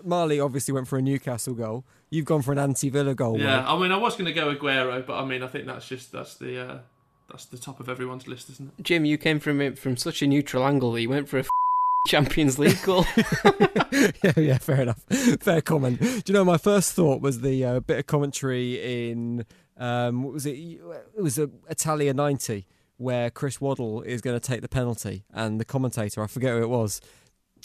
Marley 0.05 0.39
obviously 0.39 0.73
went 0.73 0.87
for 0.87 0.99
a 0.99 1.03
Newcastle 1.03 1.55
goal. 1.55 1.85
You've 2.11 2.27
gone 2.27 2.43
for 2.43 2.53
an 2.53 2.59
anti-Villa 2.59 3.15
goal. 3.15 3.41
Yeah, 3.41 3.69
I 3.69 3.77
mean, 3.79 3.91
I 3.91 3.97
was 3.97 4.15
going 4.15 4.27
to 4.27 4.33
go 4.33 4.55
Aguero, 4.55 5.05
but 5.05 5.21
I 5.21 5.25
mean, 5.25 5.43
I 5.43 5.49
think 5.49 5.67
that's 5.67 5.89
just 5.89 6.13
that's 6.13 6.37
the 6.37 6.61
uh, 6.61 6.79
that's 7.31 7.47
the 7.47 7.59
top 7.59 7.81
of 7.81 7.89
everyone's 7.89 8.29
list, 8.29 8.51
isn't 8.51 8.73
it? 8.79 8.83
Jim, 8.83 9.05
you 9.05 9.19
came 9.19 9.41
from 9.41 9.61
it 9.61 9.79
from 9.79 9.97
such 9.97 10.23
a 10.23 10.27
neutral 10.27 10.67
angle 10.67 10.93
that 10.93 11.01
you 11.01 11.09
went 11.09 11.29
for 11.29 11.39
a 11.39 11.45
Champions 12.07 12.59
League 12.59 12.81
goal. 12.83 13.05
yeah, 14.23 14.33
yeah, 14.37 14.59
fair 14.59 14.83
enough. 14.83 15.03
Fair 15.41 15.61
comment. 15.61 16.01
Do 16.01 16.23
you 16.27 16.35
know 16.35 16.45
my 16.45 16.59
first 16.59 16.93
thought 16.93 17.21
was 17.21 17.41
the 17.41 17.65
uh, 17.65 17.81
bit 17.81 17.99
of 17.99 18.07
commentary 18.07 19.11
in 19.11 19.45
um, 19.79 20.23
what 20.23 20.33
was 20.33 20.47
it? 20.47 20.57
It 20.57 21.23
was 21.23 21.39
a 21.39 21.51
Italia 21.69 22.13
ninety 22.15 22.67
where 22.97 23.31
Chris 23.31 23.61
Waddle 23.61 24.03
is 24.03 24.21
going 24.21 24.39
to 24.39 24.41
take 24.41 24.61
the 24.61 24.69
penalty, 24.69 25.25
and 25.33 25.61
the 25.61 25.65
commentator, 25.65 26.23
I 26.23 26.27
forget 26.27 26.51
who 26.51 26.63
it 26.63 26.69
was, 26.69 27.01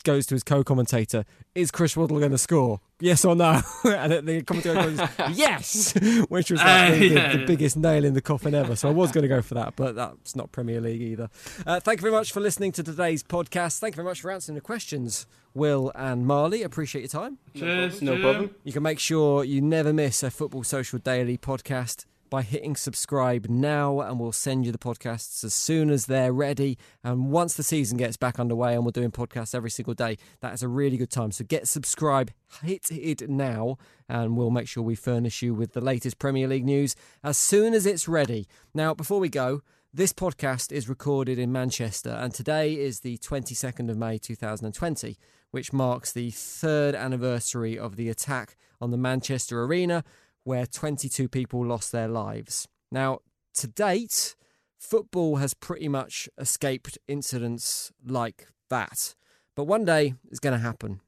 goes 0.04 0.26
to 0.28 0.36
his 0.36 0.44
co-commentator, 0.44 1.26
"Is 1.56 1.72
Chris 1.72 1.98
Waddle 1.98 2.20
going 2.20 2.32
to 2.32 2.38
score? 2.38 2.82
Yes 3.00 3.26
or 3.26 3.36
no?" 3.36 3.62
and 3.84 4.28
the 4.28 4.44
commentator 4.44 4.76
goes, 4.76 5.10
"Yes," 5.34 5.94
which 6.30 6.52
was 6.52 6.60
like 6.60 6.92
uh, 6.94 6.96
the, 6.96 7.08
yeah, 7.08 7.32
the, 7.32 7.38
the 7.40 7.46
biggest 7.48 7.78
nail 7.78 8.06
in 8.06 8.14
the 8.14 8.22
coffin 8.22 8.54
ever. 8.54 8.76
So 8.76 8.90
I 8.90 8.92
was 8.92 9.12
going 9.12 9.24
to 9.24 9.28
go 9.28 9.42
for 9.42 9.56
that, 9.56 9.76
but 9.76 9.96
that's 9.96 10.36
not 10.36 10.52
Premier 10.52 10.82
League 10.82 11.02
either. 11.02 11.30
Uh, 11.66 11.80
thank 11.80 12.00
you 12.00 12.02
very 12.02 12.14
much 12.14 12.32
for 12.32 12.40
listening 12.40 12.72
to 12.74 12.84
today's 12.84 13.24
podcast. 13.24 13.80
Thank 13.80 13.96
you 13.96 13.98
very 13.98 14.08
much 14.08 14.22
for 14.22 14.32
answering 14.32 14.56
the 14.56 14.62
questions, 14.62 15.26
Will 15.54 15.92
and 15.96 16.26
Marley. 16.26 16.64
Appreciate 16.64 17.02
your 17.02 17.10
time. 17.10 17.38
Cheers. 17.56 18.02
No 18.02 18.20
problem. 18.20 18.56
You 18.64 18.74
can 18.74 18.84
make 18.84 19.00
sure 19.00 19.44
you 19.44 19.62
never 19.62 19.94
miss 19.94 20.24
a 20.24 20.32
Football 20.32 20.64
Social 20.64 21.00
Daily 21.00 21.38
podcast 21.38 22.06
by 22.34 22.42
hitting 22.42 22.76
subscribe 22.76 23.46
now, 23.48 24.00
and 24.00 24.20
we'll 24.20 24.32
send 24.32 24.66
you 24.66 24.72
the 24.72 24.78
podcasts 24.80 25.44
as 25.44 25.54
soon 25.54 25.92
as 25.92 26.08
they're 26.08 26.34
ready. 26.34 26.80
And 27.04 27.30
once 27.30 27.54
the 27.54 27.62
season 27.62 27.96
gets 27.96 28.18
back 28.18 28.40
underway 28.40 28.74
and 28.74 28.84
we're 28.84 28.90
doing 28.90 29.12
podcasts 29.12 29.54
every 29.54 29.70
single 29.70 29.94
day, 29.94 30.18
that 30.40 30.52
is 30.52 30.64
a 30.64 30.68
really 30.68 30.98
good 30.98 31.12
time. 31.12 31.32
So 31.32 31.44
get 31.44 31.68
subscribe, 31.68 32.32
hit 32.64 32.90
it 32.92 33.30
now, 33.30 33.78
and 34.10 34.36
we'll 34.36 34.50
make 34.50 34.68
sure 34.68 34.82
we 34.82 34.96
furnish 34.96 35.44
you 35.44 35.54
with 35.54 35.74
the 35.74 35.80
latest 35.82 36.18
Premier 36.18 36.48
League 36.48 36.66
news 36.66 36.96
as 37.24 37.38
soon 37.38 37.76
as 37.76 37.86
it's 37.86 38.08
ready. 38.08 38.48
Now, 38.74 38.96
before 38.96 39.20
we 39.20 39.30
go, 39.30 39.62
this 39.94 40.12
podcast 40.12 40.72
is 40.72 40.90
recorded 40.90 41.38
in 41.38 41.52
Manchester, 41.52 42.18
and 42.20 42.34
today 42.34 42.74
is 42.74 43.02
the 43.02 43.20
22nd 43.20 43.92
of 43.92 43.98
May 43.98 44.18
2020, 44.18 45.20
which 45.52 45.72
marks 45.72 46.12
the 46.12 46.32
third 46.32 46.96
anniversary 46.96 47.78
of 47.78 47.96
the 47.96 48.10
attack 48.10 48.58
on 48.82 48.90
the 48.90 48.98
Manchester 48.98 49.64
Arena 49.64 50.04
where 50.44 50.66
22 50.66 51.28
people 51.30 51.66
lost 51.66 51.92
their 51.92 52.08
lives. 52.08 52.68
Now, 52.92 53.20
to 53.56 53.68
date, 53.68 54.36
football 54.78 55.38
has 55.38 55.54
pretty 55.54 55.88
much 55.88 56.30
escaped 56.38 56.98
incidents 57.08 57.92
like 58.06 58.48
that. 58.70 59.16
But 59.56 59.66
one 59.66 59.86
day 59.86 60.16
it's 60.30 60.40
going 60.40 60.54
to 60.54 60.66
happen. 60.66 61.00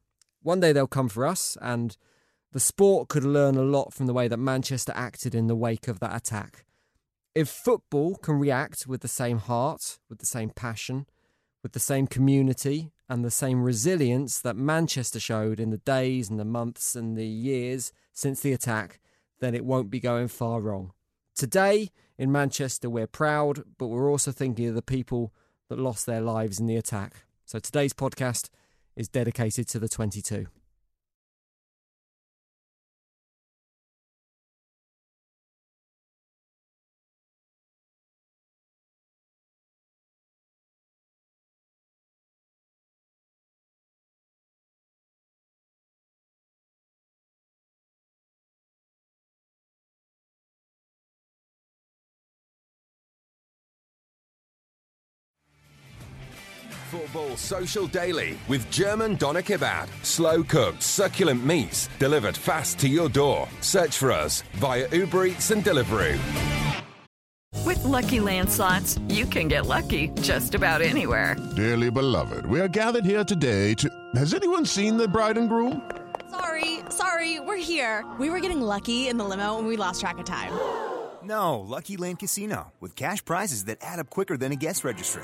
One 0.41 0.59
day 0.59 0.71
they'll 0.71 0.88
come 0.88 1.09
for 1.09 1.25
us, 1.25 1.57
and 1.61 1.97
the 2.51 2.59
sport 2.59 3.09
could 3.09 3.23
learn 3.23 3.57
a 3.57 3.63
lot 3.63 3.93
from 3.93 4.05
the 4.05 4.13
way 4.13 4.27
that 4.27 4.38
Manchester 4.38 4.93
acted 4.95 5.33
in 5.33 5.47
the 5.47 5.55
wake 5.55 5.88
of 5.88 5.99
that 5.99 6.15
attack. 6.15 6.65
If 7.33 7.49
football 7.49 8.15
can 8.15 8.39
react 8.39 8.88
with 8.88 9.01
the 9.01 9.07
same 9.07 9.39
heart, 9.39 9.97
with 10.09 10.19
the 10.19 10.25
same 10.25 10.51
passion, 10.51 11.07
with 11.63 11.73
the 11.73 11.79
same 11.79 12.07
community, 12.07 12.91
and 13.09 13.25
the 13.25 13.31
same 13.31 13.61
resilience 13.61 14.39
that 14.39 14.55
Manchester 14.55 15.19
showed 15.19 15.59
in 15.59 15.69
the 15.69 15.79
days 15.79 16.29
and 16.29 16.39
the 16.39 16.45
months 16.45 16.95
and 16.95 17.17
the 17.17 17.27
years 17.27 17.91
since 18.13 18.39
the 18.39 18.53
attack, 18.53 18.99
then 19.39 19.55
it 19.55 19.65
won't 19.65 19.89
be 19.89 19.99
going 19.99 20.27
far 20.27 20.61
wrong. 20.61 20.91
Today 21.36 21.89
in 22.17 22.31
Manchester, 22.31 22.89
we're 22.89 23.07
proud, 23.07 23.63
but 23.77 23.88
we're 23.88 24.09
also 24.09 24.31
thinking 24.31 24.67
of 24.67 24.75
the 24.75 24.81
people 24.81 25.33
that 25.69 25.79
lost 25.79 26.05
their 26.05 26.21
lives 26.21 26.59
in 26.59 26.67
the 26.67 26.77
attack. 26.77 27.25
So 27.45 27.59
today's 27.59 27.93
podcast 27.93 28.49
is 28.95 29.07
dedicated 29.07 29.67
to 29.69 29.79
the 29.79 29.89
22. 29.89 30.47
Football 56.95 57.35
Social 57.35 57.87
Daily 57.87 58.37
with 58.47 58.71
German 58.71 59.15
Doner 59.15 59.41
Kebab. 59.41 59.89
Slow 60.05 60.43
cooked, 60.43 60.81
succulent 60.81 61.43
meats 61.43 61.89
delivered 61.99 62.37
fast 62.37 62.79
to 62.79 62.87
your 62.87 63.09
door. 63.09 63.49
Search 63.59 63.97
for 63.97 64.13
us 64.13 64.43
via 64.53 64.87
Uber 64.87 65.25
Eats 65.25 65.51
and 65.51 65.61
Deliveroo. 65.61 66.17
With 67.65 67.83
lucky 67.83 68.19
landslots, 68.19 68.97
you 69.13 69.25
can 69.25 69.49
get 69.49 69.65
lucky 69.65 70.07
just 70.21 70.55
about 70.55 70.81
anywhere. 70.81 71.35
Dearly 71.57 71.91
beloved, 71.91 72.45
we 72.45 72.61
are 72.61 72.69
gathered 72.69 73.03
here 73.03 73.25
today 73.25 73.73
to. 73.73 73.89
Has 74.15 74.33
anyone 74.33 74.65
seen 74.65 74.95
the 74.95 75.07
bride 75.07 75.37
and 75.37 75.49
groom? 75.49 75.81
Sorry, 76.29 76.79
sorry, 76.87 77.41
we're 77.41 77.57
here. 77.57 78.05
We 78.21 78.29
were 78.29 78.39
getting 78.39 78.61
lucky 78.61 79.09
in 79.09 79.17
the 79.17 79.25
limo 79.25 79.57
and 79.57 79.67
we 79.67 79.75
lost 79.75 79.99
track 79.99 80.17
of 80.17 80.25
time. 80.25 80.53
No, 81.25 81.59
Lucky 81.59 81.97
Land 81.97 82.19
Casino, 82.19 82.71
with 82.79 82.95
cash 82.95 83.25
prizes 83.25 83.65
that 83.65 83.79
add 83.81 83.99
up 83.99 84.09
quicker 84.09 84.37
than 84.37 84.53
a 84.53 84.55
guest 84.55 84.85
registry 84.85 85.23